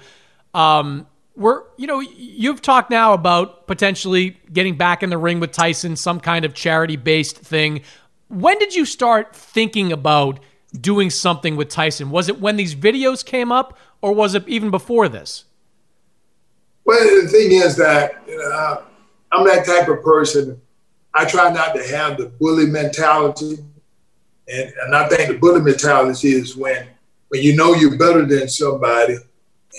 Um, 0.54 1.06
we're, 1.36 1.62
you 1.76 1.86
know, 1.86 2.00
you've 2.00 2.62
talked 2.62 2.90
now 2.90 3.12
about 3.12 3.66
potentially 3.66 4.38
getting 4.52 4.76
back 4.76 5.02
in 5.02 5.10
the 5.10 5.18
ring 5.18 5.40
with 5.40 5.52
Tyson, 5.52 5.96
some 5.96 6.20
kind 6.20 6.44
of 6.44 6.54
charity 6.54 6.96
based 6.96 7.36
thing. 7.36 7.82
When 8.28 8.58
did 8.58 8.74
you 8.74 8.84
start 8.84 9.34
thinking 9.34 9.92
about 9.92 10.40
doing 10.72 11.10
something 11.10 11.56
with 11.56 11.68
Tyson? 11.68 12.10
Was 12.10 12.28
it 12.28 12.40
when 12.40 12.56
these 12.56 12.74
videos 12.74 13.24
came 13.24 13.50
up, 13.50 13.76
or 14.02 14.12
was 14.12 14.34
it 14.34 14.48
even 14.48 14.70
before 14.70 15.08
this? 15.08 15.44
Well, 16.84 17.22
the 17.22 17.28
thing 17.28 17.52
is 17.52 17.76
that 17.76 18.22
you 18.26 18.36
know, 18.36 18.82
I'm 19.32 19.44
that 19.46 19.66
type 19.66 19.88
of 19.88 20.02
person 20.02 20.60
I 21.14 21.24
try 21.24 21.50
not 21.50 21.74
to 21.74 21.82
have 21.88 22.16
the 22.16 22.26
bully 22.26 22.66
mentality. 22.66 23.58
And, 24.48 24.72
and 24.82 24.94
I 24.94 25.08
think 25.08 25.28
the 25.28 25.38
bully 25.38 25.60
mentality 25.60 26.32
is 26.32 26.56
when, 26.56 26.86
when 27.28 27.42
you 27.42 27.56
know 27.56 27.74
you're 27.74 27.98
better 27.98 28.24
than 28.24 28.48
somebody 28.48 29.16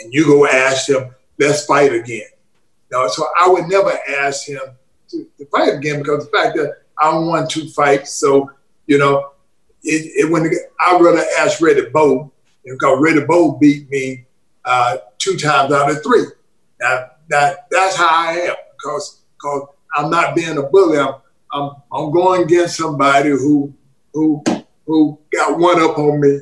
and 0.01 0.13
you 0.13 0.25
go 0.25 0.45
ask 0.45 0.88
them, 0.88 1.13
let's 1.39 1.65
fight 1.65 1.93
again. 1.93 2.27
You 2.91 3.09
so 3.09 3.27
I 3.39 3.47
would 3.47 3.67
never 3.67 3.97
ask 4.19 4.47
him 4.47 4.59
to, 5.09 5.27
to, 5.38 5.45
fight 5.45 5.73
again 5.73 5.99
because 5.99 6.25
the 6.25 6.32
fact 6.32 6.57
that 6.57 6.82
I 6.97 7.17
won 7.17 7.47
two 7.47 7.69
fights. 7.69 8.11
So, 8.11 8.51
you 8.86 8.97
know, 8.97 9.32
it, 9.84 10.25
it 10.25 10.32
when 10.32 10.51
I 10.79 10.99
rather 10.99 11.23
ask 11.39 11.59
Riddick 11.59 11.91
Bowe 11.91 12.32
because 12.63 12.99
Riddick 12.99 13.27
Bowe 13.27 13.53
beat 13.53 13.89
me 13.89 14.25
uh, 14.65 14.97
two 15.17 15.38
times 15.38 15.71
out 15.71 15.89
of 15.89 16.03
three. 16.03 16.25
Now, 16.82 17.11
that, 17.29 17.67
that's 17.71 17.95
how 17.95 18.09
I 18.09 18.34
am 18.34 18.55
because, 18.75 19.21
because 19.38 19.69
I'm 19.93 20.09
not 20.09 20.35
being 20.35 20.57
a 20.57 20.63
bully. 20.63 20.99
I'm, 20.99 21.15
I'm, 21.51 21.71
I'm 21.91 22.11
going 22.11 22.43
against 22.43 22.77
somebody 22.77 23.29
who 23.29 23.73
who 24.13 24.43
who 24.85 25.19
got 25.33 25.57
one 25.57 25.81
up 25.81 25.97
on 25.97 26.19
me. 26.21 26.39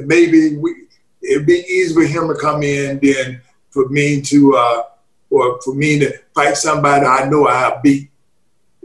Maybe 0.00 0.56
we, 0.56 0.86
it'd 1.22 1.46
be 1.46 1.64
easy 1.68 1.94
for 1.94 2.04
him 2.04 2.28
to 2.28 2.34
come 2.34 2.62
in 2.62 2.98
than 3.00 3.40
for 3.70 3.88
me 3.88 4.20
to 4.22 4.56
uh, 4.56 4.82
or 5.30 5.60
for 5.62 5.74
me 5.74 5.98
to 5.98 6.12
fight 6.34 6.56
somebody 6.56 7.06
I 7.06 7.28
know 7.28 7.48
I 7.48 7.78
beat 7.82 8.10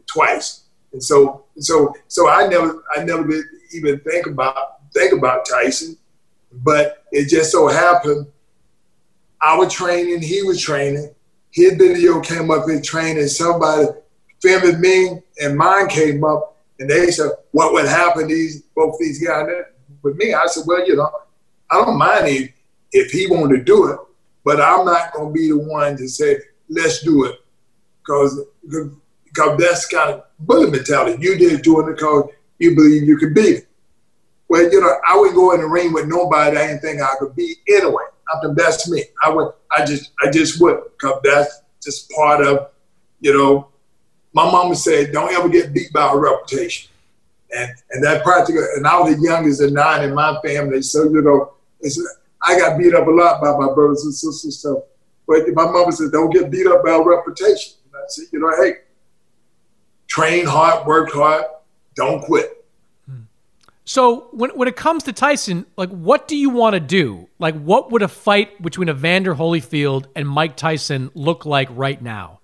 twice. 0.07 0.64
And 0.91 1.03
so, 1.03 1.45
so, 1.60 1.93
so 2.07 2.28
I 2.28 2.47
never, 2.47 2.84
I 2.95 3.03
never 3.03 3.30
even 3.74 3.99
think 3.99 4.26
about 4.26 4.55
think 4.91 5.14
about 5.14 5.45
Tyson, 5.47 5.97
but 6.51 7.05
it 7.12 7.30
just 7.30 7.51
so 7.51 7.68
happened 7.68 8.26
I 9.41 9.55
was 9.57 9.74
training, 9.74 10.22
he 10.22 10.43
was 10.43 10.62
training. 10.62 11.14
His 11.52 11.74
video 11.74 12.20
came 12.22 12.52
up 12.52 12.70
in 12.70 12.82
training. 12.82 13.28
Somebody 13.28 13.88
filmed 14.41 14.80
me, 14.80 15.22
and 15.41 15.58
mine 15.58 15.88
came 15.88 16.24
up, 16.24 16.58
and 16.80 16.89
they 16.89 17.12
said, 17.12 17.32
"What 17.52 17.74
would 17.74 17.88
happen 17.88 18.28
these 18.28 18.62
both 18.76 19.00
these 19.00 19.26
guys?" 19.26 19.47
With 20.02 20.16
me, 20.16 20.34
I 20.34 20.45
said, 20.45 20.64
"Well, 20.66 20.88
you 20.88 20.95
know, 20.95 21.12
I 21.70 21.76
don't 21.76 21.97
mind 21.97 22.28
if 22.28 22.52
if 22.91 23.12
he 23.12 23.28
wanted 23.28 23.58
to 23.58 23.64
do 23.64 23.91
it, 23.91 24.00
but 24.43 24.62
I'm 24.62 24.86
not 24.86 25.14
going 25.14 25.30
to 25.30 25.34
be 25.34 25.50
the 25.50 25.58
one 25.58 25.97
to 25.97 26.08
say 26.08 26.39
let's 26.70 27.02
do 27.02 27.26
it, 27.26 27.36
because 28.02 28.39
because 29.26 29.58
that's 29.58 29.88
kind 29.88 30.12
of 30.12 30.24
bully 30.39 30.72
mentality. 30.72 31.18
You 31.22 31.38
did 31.38 31.62
do 31.62 31.80
it 31.82 31.95
because 31.95 32.30
you 32.58 32.76
believe 32.76 33.04
you 33.04 33.18
could 33.18 33.34
beat 33.34 33.58
it. 33.58 33.68
Well, 34.47 34.64
you 34.72 34.82
know, 34.82 34.95
I 35.08 35.18
would 35.18 35.36
go 35.36 35.54
in 35.54 35.62
the 35.62 35.68
ring 35.68 35.93
with 35.93 36.08
nobody 36.08 36.58
I 36.58 36.68
didn't 36.68 36.82
think 36.82 37.02
I 37.02 37.14
could 37.20 37.36
beat 37.36 37.58
anyway. 37.68 38.04
I 38.34 38.40
think 38.42 38.58
that's 38.58 38.90
me. 38.90 39.04
I 39.24 39.30
would, 39.30 39.52
I 39.72 39.86
just, 39.86 40.12
I 40.24 40.30
just 40.30 40.62
would, 40.62 40.82
because 40.92 41.20
that's 41.24 41.62
just 41.84 42.10
part 42.12 42.46
of, 42.46 42.70
you 43.20 43.38
know, 43.38 43.68
my 44.34 44.50
mama 44.50 44.76
said, 44.76 45.12
don't 45.12 45.34
ever 45.34 45.50
get 45.50 45.74
beat 45.74 45.92
by 45.92 46.12
a 46.12 46.18
reputation. 46.18 46.90
And 47.52 47.72
and 47.92 48.04
that 48.04 48.24
practical, 48.24 48.64
and 48.76 48.86
I 48.86 49.00
was 49.00 49.16
the 49.16 49.24
youngest 49.24 49.62
of 49.62 49.74
nine 49.74 50.08
in 50.08 50.14
my 50.14 50.40
family, 50.46 50.84
so 50.84 51.06
you 51.06 51.22
know, 51.22 51.54
I 52.44 52.60
got 52.60 52.78
beat 52.78 52.94
up 52.94 53.08
a 53.08 53.10
lot 53.10 53.42
by 53.42 53.58
my 53.58 53.74
brothers 53.74 54.04
and 54.04 54.14
sisters. 54.14 54.60
So, 54.60 54.84
but 55.28 55.48
my 55.54 55.66
mama 55.66 55.92
said, 55.92 56.12
don't 56.12 56.32
get 56.32 56.52
beat 56.52 56.68
up 56.68 56.84
by 56.86 56.92
a 56.92 57.02
reputation. 57.02 57.74
And 57.86 57.96
I 57.96 58.06
said, 58.08 58.26
you 58.32 58.40
know, 58.40 58.52
hey, 58.62 58.74
train 60.08 60.46
hard, 60.46 60.86
work 60.86 61.12
hard, 61.12 61.46
don't 61.96 62.22
quit. 62.24 62.59
So 63.90 64.28
when 64.34 64.52
when 64.52 64.68
it 64.68 64.76
comes 64.76 65.02
to 65.06 65.14
Tyson, 65.14 65.66
like 65.76 65.90
what 65.90 66.28
do 66.28 66.38
you 66.38 66.52
want 66.52 66.76
to 66.76 66.80
do? 66.80 67.28
Like 67.40 67.60
what 67.60 67.92
would 67.92 68.04
a 68.04 68.08
fight 68.08 68.62
between 68.62 68.88
Evander 68.88 69.34
Holyfield 69.34 70.06
and 70.16 70.30
Mike 70.30 70.56
Tyson 70.56 71.10
look 71.16 71.44
like 71.44 71.70
right 71.72 72.00
now? 72.00 72.40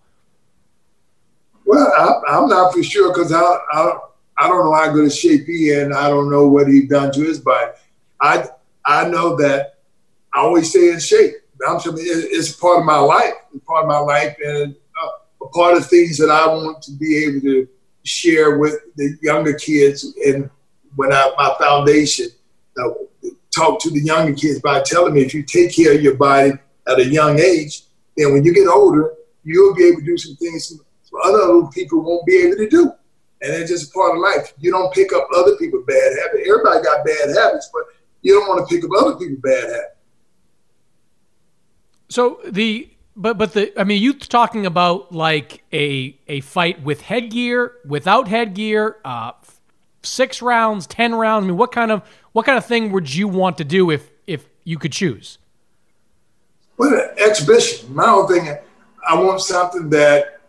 Well, 1.63 1.85
I, 2.27 2.39
am 2.39 2.49
not 2.49 2.73
for 2.73 2.81
sure 2.81 3.13
because 3.13 3.31
I, 3.31 3.41
I 3.41 3.95
I 4.39 4.47
don't 4.47 4.65
know 4.65 4.73
how 4.73 4.91
good 4.91 5.05
a 5.05 5.09
shape 5.11 5.45
he 5.45 5.71
in. 5.71 5.93
I 5.93 6.09
don't 6.09 6.31
know 6.31 6.47
what 6.47 6.67
he 6.67 6.87
done 6.87 7.11
to 7.11 7.21
his 7.21 7.39
body. 7.39 7.73
I 8.19 8.47
I 8.83 9.07
know 9.07 9.35
that 9.35 9.75
I 10.33 10.39
always 10.39 10.71
stay 10.71 10.89
in 10.89 10.99
shape. 10.99 11.35
I'm 11.67 11.79
it's 11.85 12.53
part 12.53 12.79
of 12.79 12.85
my 12.85 12.97
life. 12.97 13.35
It's 13.53 13.63
part 13.65 13.83
of 13.83 13.87
my 13.87 13.99
life 13.99 14.35
and 14.43 14.75
uh, 14.99 15.45
a 15.45 15.49
part 15.49 15.77
of 15.77 15.85
things 15.85 16.17
that 16.17 16.31
I 16.31 16.47
want 16.47 16.81
to 16.81 16.91
be 16.93 17.23
able 17.23 17.41
to 17.41 17.67
share 18.01 18.57
with 18.57 18.79
the 18.95 19.15
younger 19.21 19.53
kids 19.53 20.11
and 20.25 20.49
when 20.95 21.11
I, 21.11 21.31
my 21.37 21.55
foundation 21.59 22.27
uh, 22.77 22.89
talk 23.53 23.81
to 23.81 23.89
the 23.89 24.01
younger 24.01 24.33
kids 24.33 24.59
by 24.61 24.81
telling 24.81 25.13
me 25.13 25.21
if 25.21 25.33
you 25.33 25.43
take 25.43 25.75
care 25.75 25.95
of 25.95 26.01
your 26.01 26.15
body 26.15 26.53
at 26.87 26.99
a 26.99 27.05
young 27.05 27.39
age, 27.39 27.83
then 28.17 28.33
when 28.33 28.43
you 28.43 28.53
get 28.53 28.67
older, 28.67 29.13
you'll 29.43 29.75
be 29.75 29.85
able 29.85 29.99
to 29.99 30.05
do 30.05 30.17
some 30.17 30.35
things 30.35 30.79
other 31.23 31.67
people 31.73 32.01
won't 32.01 32.25
be 32.25 32.37
able 32.37 32.57
to 32.57 32.69
do. 32.69 32.91
And 33.41 33.53
it's 33.53 33.69
just 33.69 33.93
part 33.93 34.15
of 34.15 34.21
life. 34.21 34.53
You 34.59 34.71
don't 34.71 34.93
pick 34.93 35.13
up 35.13 35.27
other 35.35 35.55
people's 35.57 35.85
bad 35.85 36.11
habits. 36.21 36.47
Everybody 36.47 36.83
got 36.83 37.05
bad 37.05 37.35
habits, 37.37 37.69
but 37.71 37.83
you 38.21 38.33
don't 38.33 38.47
want 38.47 38.67
to 38.67 38.75
pick 38.75 38.83
up 38.83 38.91
other 38.97 39.15
people's 39.17 39.41
bad 39.41 39.63
habits. 39.63 39.95
So 42.09 42.39
the 42.47 42.89
but 43.15 43.37
but 43.37 43.53
the 43.53 43.79
I 43.79 43.83
mean 43.83 44.01
you 44.01 44.13
talking 44.13 44.65
about 44.65 45.11
like 45.11 45.63
a 45.73 46.17
a 46.27 46.39
fight 46.41 46.81
with 46.83 47.01
headgear, 47.01 47.73
without 47.85 48.27
headgear, 48.27 48.97
uh, 49.03 49.31
six 50.05 50.41
rounds, 50.41 50.87
ten 50.87 51.15
rounds? 51.15 51.43
I 51.43 51.47
mean, 51.47 51.57
what 51.57 51.71
kind 51.71 51.91
of 51.91 52.01
what 52.31 52.45
kind 52.45 52.57
of 52.57 52.65
thing 52.65 52.91
would 52.91 53.13
you 53.13 53.27
want 53.27 53.57
to 53.57 53.63
do 53.63 53.91
if 53.91 54.09
if 54.27 54.47
you 54.63 54.77
could 54.77 54.91
choose? 54.91 55.37
Well, 56.77 57.09
exhibition. 57.17 57.93
My 57.93 58.07
whole 58.07 58.27
thing, 58.27 58.57
I 59.07 59.15
want 59.15 59.41
something 59.41 59.89
that 59.89 60.41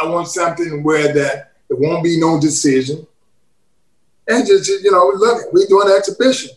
I 0.00 0.06
want 0.06 0.28
something 0.28 0.82
where 0.82 1.12
that 1.12 1.52
there 1.68 1.76
won't 1.78 2.02
be 2.02 2.18
no 2.18 2.40
decision, 2.40 3.06
and 4.26 4.46
just 4.46 4.68
you 4.68 4.90
know, 4.90 5.12
look, 5.16 5.52
we 5.52 5.66
doing 5.66 5.92
exhibition, 5.96 6.50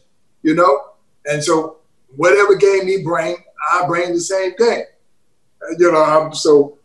you 0.43 0.55
know, 0.55 0.91
and 1.25 1.43
so 1.43 1.77
whatever 2.15 2.55
game 2.55 2.87
he 2.87 3.03
bring, 3.03 3.37
I 3.71 3.85
bring 3.87 4.13
the 4.13 4.19
same 4.19 4.53
thing, 4.55 4.85
you 5.77 5.91
know. 5.91 6.03
Um, 6.03 6.33
so 6.33 6.77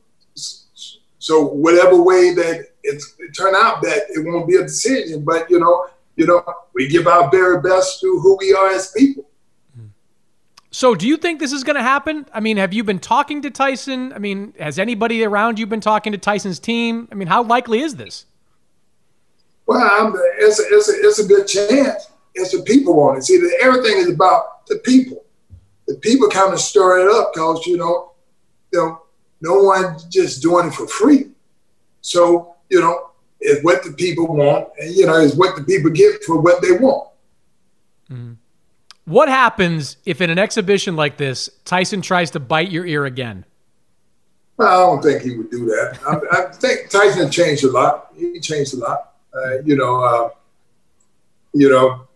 so 1.18 1.45
whatever 1.45 2.01
way 2.01 2.35
that 2.35 2.68
it's, 2.87 3.14
it 3.18 3.32
turn 3.32 3.55
out 3.55 3.82
that 3.82 4.05
it 4.09 4.24
won't 4.24 4.49
be 4.49 4.57
a 4.57 4.62
decision, 4.62 5.24
but 5.24 5.51
you 5.51 5.59
know, 5.59 5.87
you 6.16 6.26
know, 6.26 6.43
we 6.74 6.89
give 6.89 7.07
our 7.07 7.30
very 7.30 7.61
best 7.61 8.01
to 8.01 8.20
who 8.20 8.37
we 8.41 8.53
are 8.55 8.68
as 8.68 8.91
people. 8.93 9.28
So, 10.70 10.95
do 10.95 11.07
you 11.09 11.16
think 11.16 11.41
this 11.41 11.53
is 11.53 11.64
going 11.64 11.76
to 11.76 11.82
happen? 11.82 12.26
I 12.34 12.41
mean, 12.41 12.59
have 12.59 12.74
you 12.74 12.84
been 12.84 12.99
talking 12.99 13.41
to 13.43 13.51
Tyson? 13.51 14.12
I 14.12 14.18
mean, 14.18 14.53
has 14.59 14.78
anybody 14.78 15.24
around 15.24 15.59
you 15.59 15.66
been 15.66 15.80
talking 15.80 16.12
to 16.12 16.18
Tyson's 16.18 16.59
team? 16.59 17.09
I 17.11 17.14
mean, 17.14 17.28
how 17.28 17.43
likely 17.43 17.80
is 17.80 17.97
this? 17.97 18.26
Well, 19.64 19.78
I'm, 19.80 20.14
it's, 20.39 20.61
a, 20.61 20.64
it's, 20.68 20.89
a, 20.89 20.93
it's 20.93 21.18
a 21.18 21.26
good 21.26 21.47
chance. 21.47 22.11
It's 22.34 22.53
the 22.53 22.62
people 22.62 22.95
want 22.95 23.18
it. 23.18 23.24
See, 23.24 23.41
everything 23.62 23.97
is 23.97 24.11
about 24.11 24.66
the 24.66 24.76
people. 24.84 25.24
The 25.87 25.97
people 25.97 26.28
kind 26.28 26.53
of 26.53 26.61
stir 26.61 27.09
it 27.09 27.14
up 27.14 27.32
because, 27.32 27.66
you 27.66 27.78
know, 27.78 28.12
you 28.72 28.78
know, 28.78 29.03
no 29.41 29.62
one 29.62 29.97
just 30.11 30.43
doing 30.43 30.68
it 30.68 30.74
for 30.74 30.87
free. 30.87 31.30
So 32.03 32.56
you 32.71 32.81
know, 32.81 33.11
is 33.41 33.62
what 33.62 33.83
the 33.83 33.93
people 33.93 34.27
want, 34.27 34.69
and 34.79 34.95
you 34.95 35.07
know, 35.07 35.17
is 35.17 35.37
what 35.37 35.57
the 35.57 35.64
people 35.64 35.91
get 35.91 36.23
for 36.25 36.41
what 36.41 36.62
they 36.62 36.73
want. 36.73 37.09
Mm-hmm. 38.11 38.35
What 39.07 39.29
happens 39.29 39.99
if 40.05 40.21
in 40.21 40.31
an 40.31 40.39
exhibition 40.39 40.97
like 40.97 41.17
this, 41.17 41.49
Tyson 41.64 42.03
tries 42.03 42.33
to 42.33 42.41
bite 42.41 42.71
your 42.71 42.85
ear 42.85 43.05
again? 43.05 43.45
Well, 44.57 44.69
I 44.69 44.87
don't 44.87 45.03
think 45.03 45.23
he 45.23 45.37
would 45.37 45.51
do 45.51 45.67
that. 45.67 45.99
I, 46.07 46.39
I 46.39 46.53
think 46.53 46.91
Tyson 46.91 47.31
changed 47.31 47.62
a 47.62 47.71
lot. 47.71 48.12
He 48.17 48.41
changed 48.41 48.75
a 48.75 48.79
lot. 48.79 49.12
Uh, 49.33 49.61
you 49.64 49.77
know, 49.77 50.03
uh, 50.03 50.31
you 51.53 51.69
know, 51.69 52.07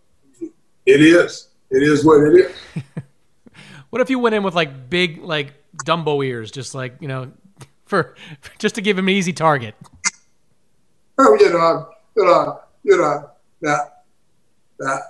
it 0.87 1.01
is. 1.01 1.49
It 1.71 1.83
is 1.83 2.05
what 2.05 2.27
it 2.27 2.35
is. 2.35 2.83
what 3.91 4.01
if 4.01 4.11
you 4.11 4.19
went 4.19 4.35
in 4.35 4.43
with 4.43 4.55
like 4.55 4.91
big, 4.91 5.23
like 5.23 5.53
Dumbo 5.85 6.25
ears, 6.27 6.51
just 6.51 6.75
like 6.75 6.97
you 7.01 7.09
know, 7.09 7.31
for 7.85 8.17
just 8.59 8.75
to 8.77 8.81
give 8.81 8.99
him 8.99 9.07
an 9.07 9.15
easy 9.15 9.33
target? 9.33 9.75
Oh, 11.23 11.37
you 11.39 11.51
know, 11.51 11.89
you 12.17 12.25
know, 12.25 12.61
you 12.83 12.97
know, 12.97 13.31
that, 13.61 14.05
that, 14.79 15.03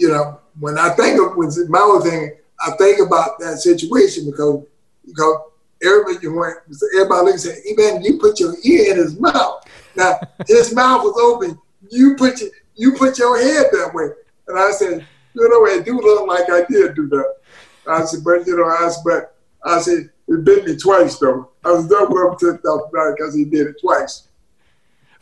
you 0.00 0.08
know, 0.08 0.40
when 0.58 0.78
I 0.78 0.90
think 0.90 1.20
of 1.20 1.36
when 1.36 1.48
my 1.68 1.78
whole 1.78 2.00
thing, 2.00 2.32
I 2.60 2.72
think 2.72 3.00
about 3.00 3.38
that 3.38 3.58
situation 3.58 4.28
because 4.28 4.64
because 5.06 5.36
everybody 5.80 6.26
went, 6.26 6.56
everybody 6.96 7.26
looks 7.26 7.46
at 7.46 7.58
man, 7.76 8.02
you 8.02 8.18
put 8.18 8.40
your 8.40 8.54
ear 8.64 8.92
in 8.92 8.96
his 8.96 9.18
mouth. 9.20 9.64
Now 9.94 10.18
his 10.48 10.74
mouth 10.74 11.04
was 11.04 11.16
open. 11.20 11.56
You 11.88 12.16
put 12.16 12.40
your 12.40 12.50
you 12.74 12.94
put 12.94 13.18
your 13.18 13.40
head 13.40 13.66
that 13.70 13.94
way. 13.94 14.08
And 14.48 14.58
I 14.58 14.72
said, 14.72 15.06
you 15.34 15.48
know, 15.48 15.66
it 15.66 15.84
do 15.84 16.00
look 16.00 16.26
like 16.26 16.50
I 16.50 16.64
did 16.68 16.96
do 16.96 17.06
that. 17.08 17.34
I 17.88 18.04
said, 18.04 18.24
but 18.24 18.44
you 18.44 18.56
know, 18.56 18.66
I 18.66 18.88
said, 18.88 19.02
but 19.04 19.36
I 19.64 19.80
said, 19.80 20.10
it 20.26 20.44
bit 20.44 20.64
me 20.64 20.76
twice 20.76 21.18
though. 21.18 21.50
I 21.64 21.70
was 21.70 21.86
done 21.86 22.06
with 22.08 22.42
him 22.42 22.56
because 22.56 23.34
he 23.34 23.44
did 23.44 23.68
it 23.68 23.76
twice. 23.80 24.28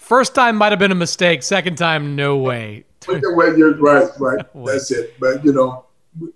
First 0.03 0.35
time 0.35 0.57
might 0.57 0.73
have 0.73 0.81
been 0.81 0.91
a 0.91 0.97
mistake. 0.97 1.45
Second 1.45 1.79
time, 1.79 2.17
no 2.17 2.37
way. 2.37 2.85
way 3.09 3.57
you're 3.57 3.77
right, 3.77 4.11
right. 4.19 4.45
That's 4.67 4.91
it. 4.91 5.15
But 5.21 5.45
you 5.45 5.53
know, 5.53 5.87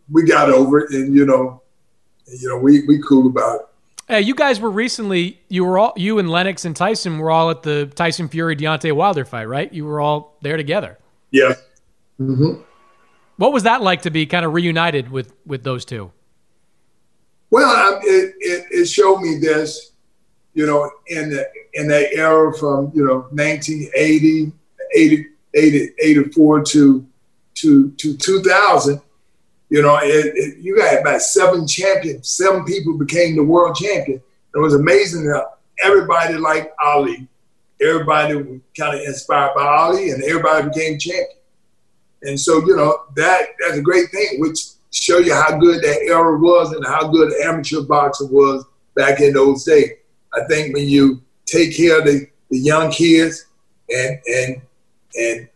we 0.09 0.23
got 0.23 0.49
over 0.51 0.79
it, 0.79 0.93
and 0.93 1.13
you 1.13 1.27
know, 1.27 1.63
you 2.29 2.49
know, 2.49 2.59
we 2.59 2.87
we 2.87 3.03
cool 3.03 3.27
about 3.27 3.57
it. 3.57 3.67
Hey, 4.07 4.21
you 4.21 4.37
guys 4.37 4.61
were 4.61 4.71
recently. 4.71 5.41
You 5.49 5.65
were 5.65 5.81
all 5.81 5.93
you 5.97 6.21
and 6.21 6.31
Lennox 6.31 6.65
and 6.65 6.77
Tyson 6.77 7.19
were 7.19 7.33
all 7.33 7.51
at 7.51 7.65
the 7.65 7.87
Tyson 7.87 8.29
Fury 8.29 8.55
Deontay 8.55 8.93
Wilder 8.93 9.25
fight, 9.25 9.49
right? 9.49 9.71
You 9.73 9.85
were 9.85 10.01
all 10.01 10.37
there 10.43 10.57
together. 10.57 10.97
Yeah. 11.33 11.55
Mm-hmm. 12.21 12.63
What 13.37 13.53
was 13.53 13.65
that 13.65 13.83
like 13.83 14.03
to 14.03 14.11
be 14.11 14.27
kind 14.27 14.47
of 14.47 14.55
reunited 14.55 15.11
with 15.11 15.35
with 15.45 15.65
those 15.65 15.85
two? 15.85 16.13
Well, 17.51 17.99
it, 18.05 18.35
it, 18.39 18.67
it 18.71 18.85
showed 18.87 19.21
me 19.21 19.39
this 19.41 19.91
you 20.57 20.67
know, 20.67 20.91
in 21.09 21.29
the 21.29 21.47
in 21.75 21.87
that 21.89 22.15
era 22.15 22.53
from 22.57 22.91
you 22.95 23.07
know 23.07 23.27
1980, 23.31 24.53
80, 24.95 25.27
80 25.55 25.91
84 26.01 26.65
to 26.65 27.07
to 27.57 27.91
to 27.91 28.17
2000. 28.17 29.01
You 29.69 29.83
know, 29.83 29.99
it, 30.01 30.33
it, 30.35 30.59
you 30.59 30.77
got 30.77 31.01
about 31.01 31.21
seven 31.21 31.67
champions. 31.67 32.31
Seven 32.31 32.65
people 32.65 32.97
became 32.97 33.37
the 33.37 33.45
world 33.45 33.77
champion. 33.77 34.23
It 34.55 34.59
was 34.59 34.75
amazing 34.75 35.27
that 35.27 35.59
everybody 35.83 36.35
liked 36.35 36.73
Ali. 36.83 37.29
Everybody 37.83 38.37
was 38.37 38.61
kind 38.79 38.99
of 38.99 39.05
inspired 39.05 39.55
by 39.55 39.67
Ali, 39.67 40.11
and 40.11 40.23
everybody 40.23 40.69
became 40.69 40.99
champion. 40.99 41.39
And 42.23 42.41
so, 42.41 42.65
you 42.65 42.77
know, 42.77 43.03
that 43.17 43.49
that's 43.61 43.77
a 43.77 43.83
great 43.83 44.11
thing, 44.11 44.41
which 44.41 44.59
show 44.91 45.19
you 45.19 45.35
how 45.35 45.59
good 45.59 45.83
that 45.83 46.01
era 46.09 46.39
was 46.39 46.73
and 46.73 46.87
how 46.87 47.09
good 47.09 47.35
amateur 47.43 47.83
boxing 47.83 48.33
was 48.33 48.65
back 48.95 49.21
in 49.21 49.35
those 49.35 49.63
days. 49.65 49.91
I 50.37 50.45
think 50.45 50.75
when 50.75 50.89
you 50.89 51.23
take 51.47 51.77
care 51.77 51.99
of 51.99 52.05
the, 52.05 52.29
the 52.51 52.59
young 52.59 52.91
kids 52.91 53.47
and 53.89 54.19
and 54.27 54.63
and 55.17 55.49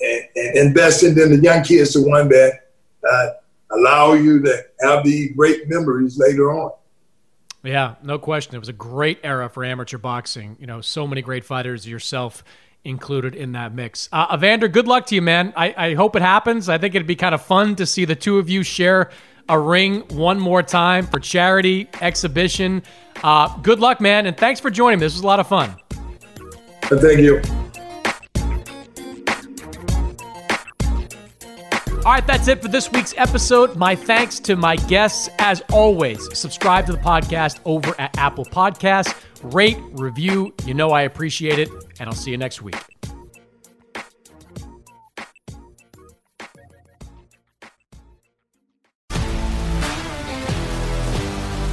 and, 0.00 0.22
and 0.36 0.58
investing 0.58 1.18
in 1.18 1.30
the 1.30 1.40
young 1.42 1.62
kids, 1.62 1.94
the 1.94 2.06
one 2.06 2.28
that 2.28 2.70
uh, 3.08 3.28
allow 3.72 4.12
you 4.12 4.42
to 4.42 4.64
have 4.82 5.04
these 5.04 5.32
great 5.34 5.68
memories 5.68 6.18
later 6.18 6.52
on. 6.52 6.72
Yeah, 7.62 7.94
no 8.02 8.18
question. 8.18 8.54
It 8.54 8.58
was 8.58 8.68
a 8.68 8.74
great 8.74 9.18
era 9.24 9.48
for 9.48 9.64
amateur 9.64 9.98
boxing. 9.98 10.56
You 10.60 10.66
know, 10.66 10.80
so 10.80 11.06
many 11.06 11.22
great 11.22 11.44
fighters, 11.44 11.88
yourself 11.88 12.44
included 12.84 13.34
in 13.34 13.52
that 13.52 13.74
mix. 13.74 14.08
Uh, 14.12 14.28
Evander, 14.34 14.68
good 14.68 14.86
luck 14.86 15.06
to 15.06 15.14
you, 15.16 15.22
man. 15.22 15.52
I, 15.56 15.74
I 15.76 15.94
hope 15.94 16.14
it 16.14 16.22
happens. 16.22 16.68
I 16.68 16.78
think 16.78 16.94
it'd 16.94 17.08
be 17.08 17.16
kind 17.16 17.34
of 17.34 17.42
fun 17.42 17.74
to 17.76 17.86
see 17.86 18.04
the 18.04 18.14
two 18.14 18.38
of 18.38 18.48
you 18.48 18.62
share 18.62 19.10
a 19.48 19.58
ring 19.58 20.00
one 20.08 20.38
more 20.38 20.62
time 20.62 21.06
for 21.06 21.18
charity 21.18 21.88
exhibition. 22.00 22.82
Uh, 23.22 23.56
good 23.58 23.80
luck, 23.80 24.00
man, 24.00 24.26
and 24.26 24.36
thanks 24.36 24.60
for 24.60 24.70
joining 24.70 24.98
me. 24.98 25.06
This 25.06 25.14
was 25.14 25.22
a 25.22 25.26
lot 25.26 25.40
of 25.40 25.46
fun. 25.46 25.74
Thank 26.82 27.20
you. 27.20 27.40
All 32.06 32.12
right, 32.12 32.24
that's 32.24 32.46
it 32.46 32.62
for 32.62 32.68
this 32.68 32.92
week's 32.92 33.14
episode. 33.16 33.74
My 33.74 33.96
thanks 33.96 34.38
to 34.38 34.54
my 34.54 34.76
guests. 34.76 35.28
As 35.40 35.60
always, 35.72 36.38
subscribe 36.38 36.86
to 36.86 36.92
the 36.92 36.98
podcast 36.98 37.58
over 37.64 37.96
at 37.98 38.16
Apple 38.16 38.44
Podcasts. 38.44 39.12
Rate, 39.42 39.78
review. 39.90 40.54
You 40.64 40.74
know 40.74 40.92
I 40.92 41.02
appreciate 41.02 41.58
it. 41.58 41.68
And 41.98 42.08
I'll 42.08 42.14
see 42.14 42.30
you 42.30 42.36
next 42.36 42.62
week. 42.62 42.76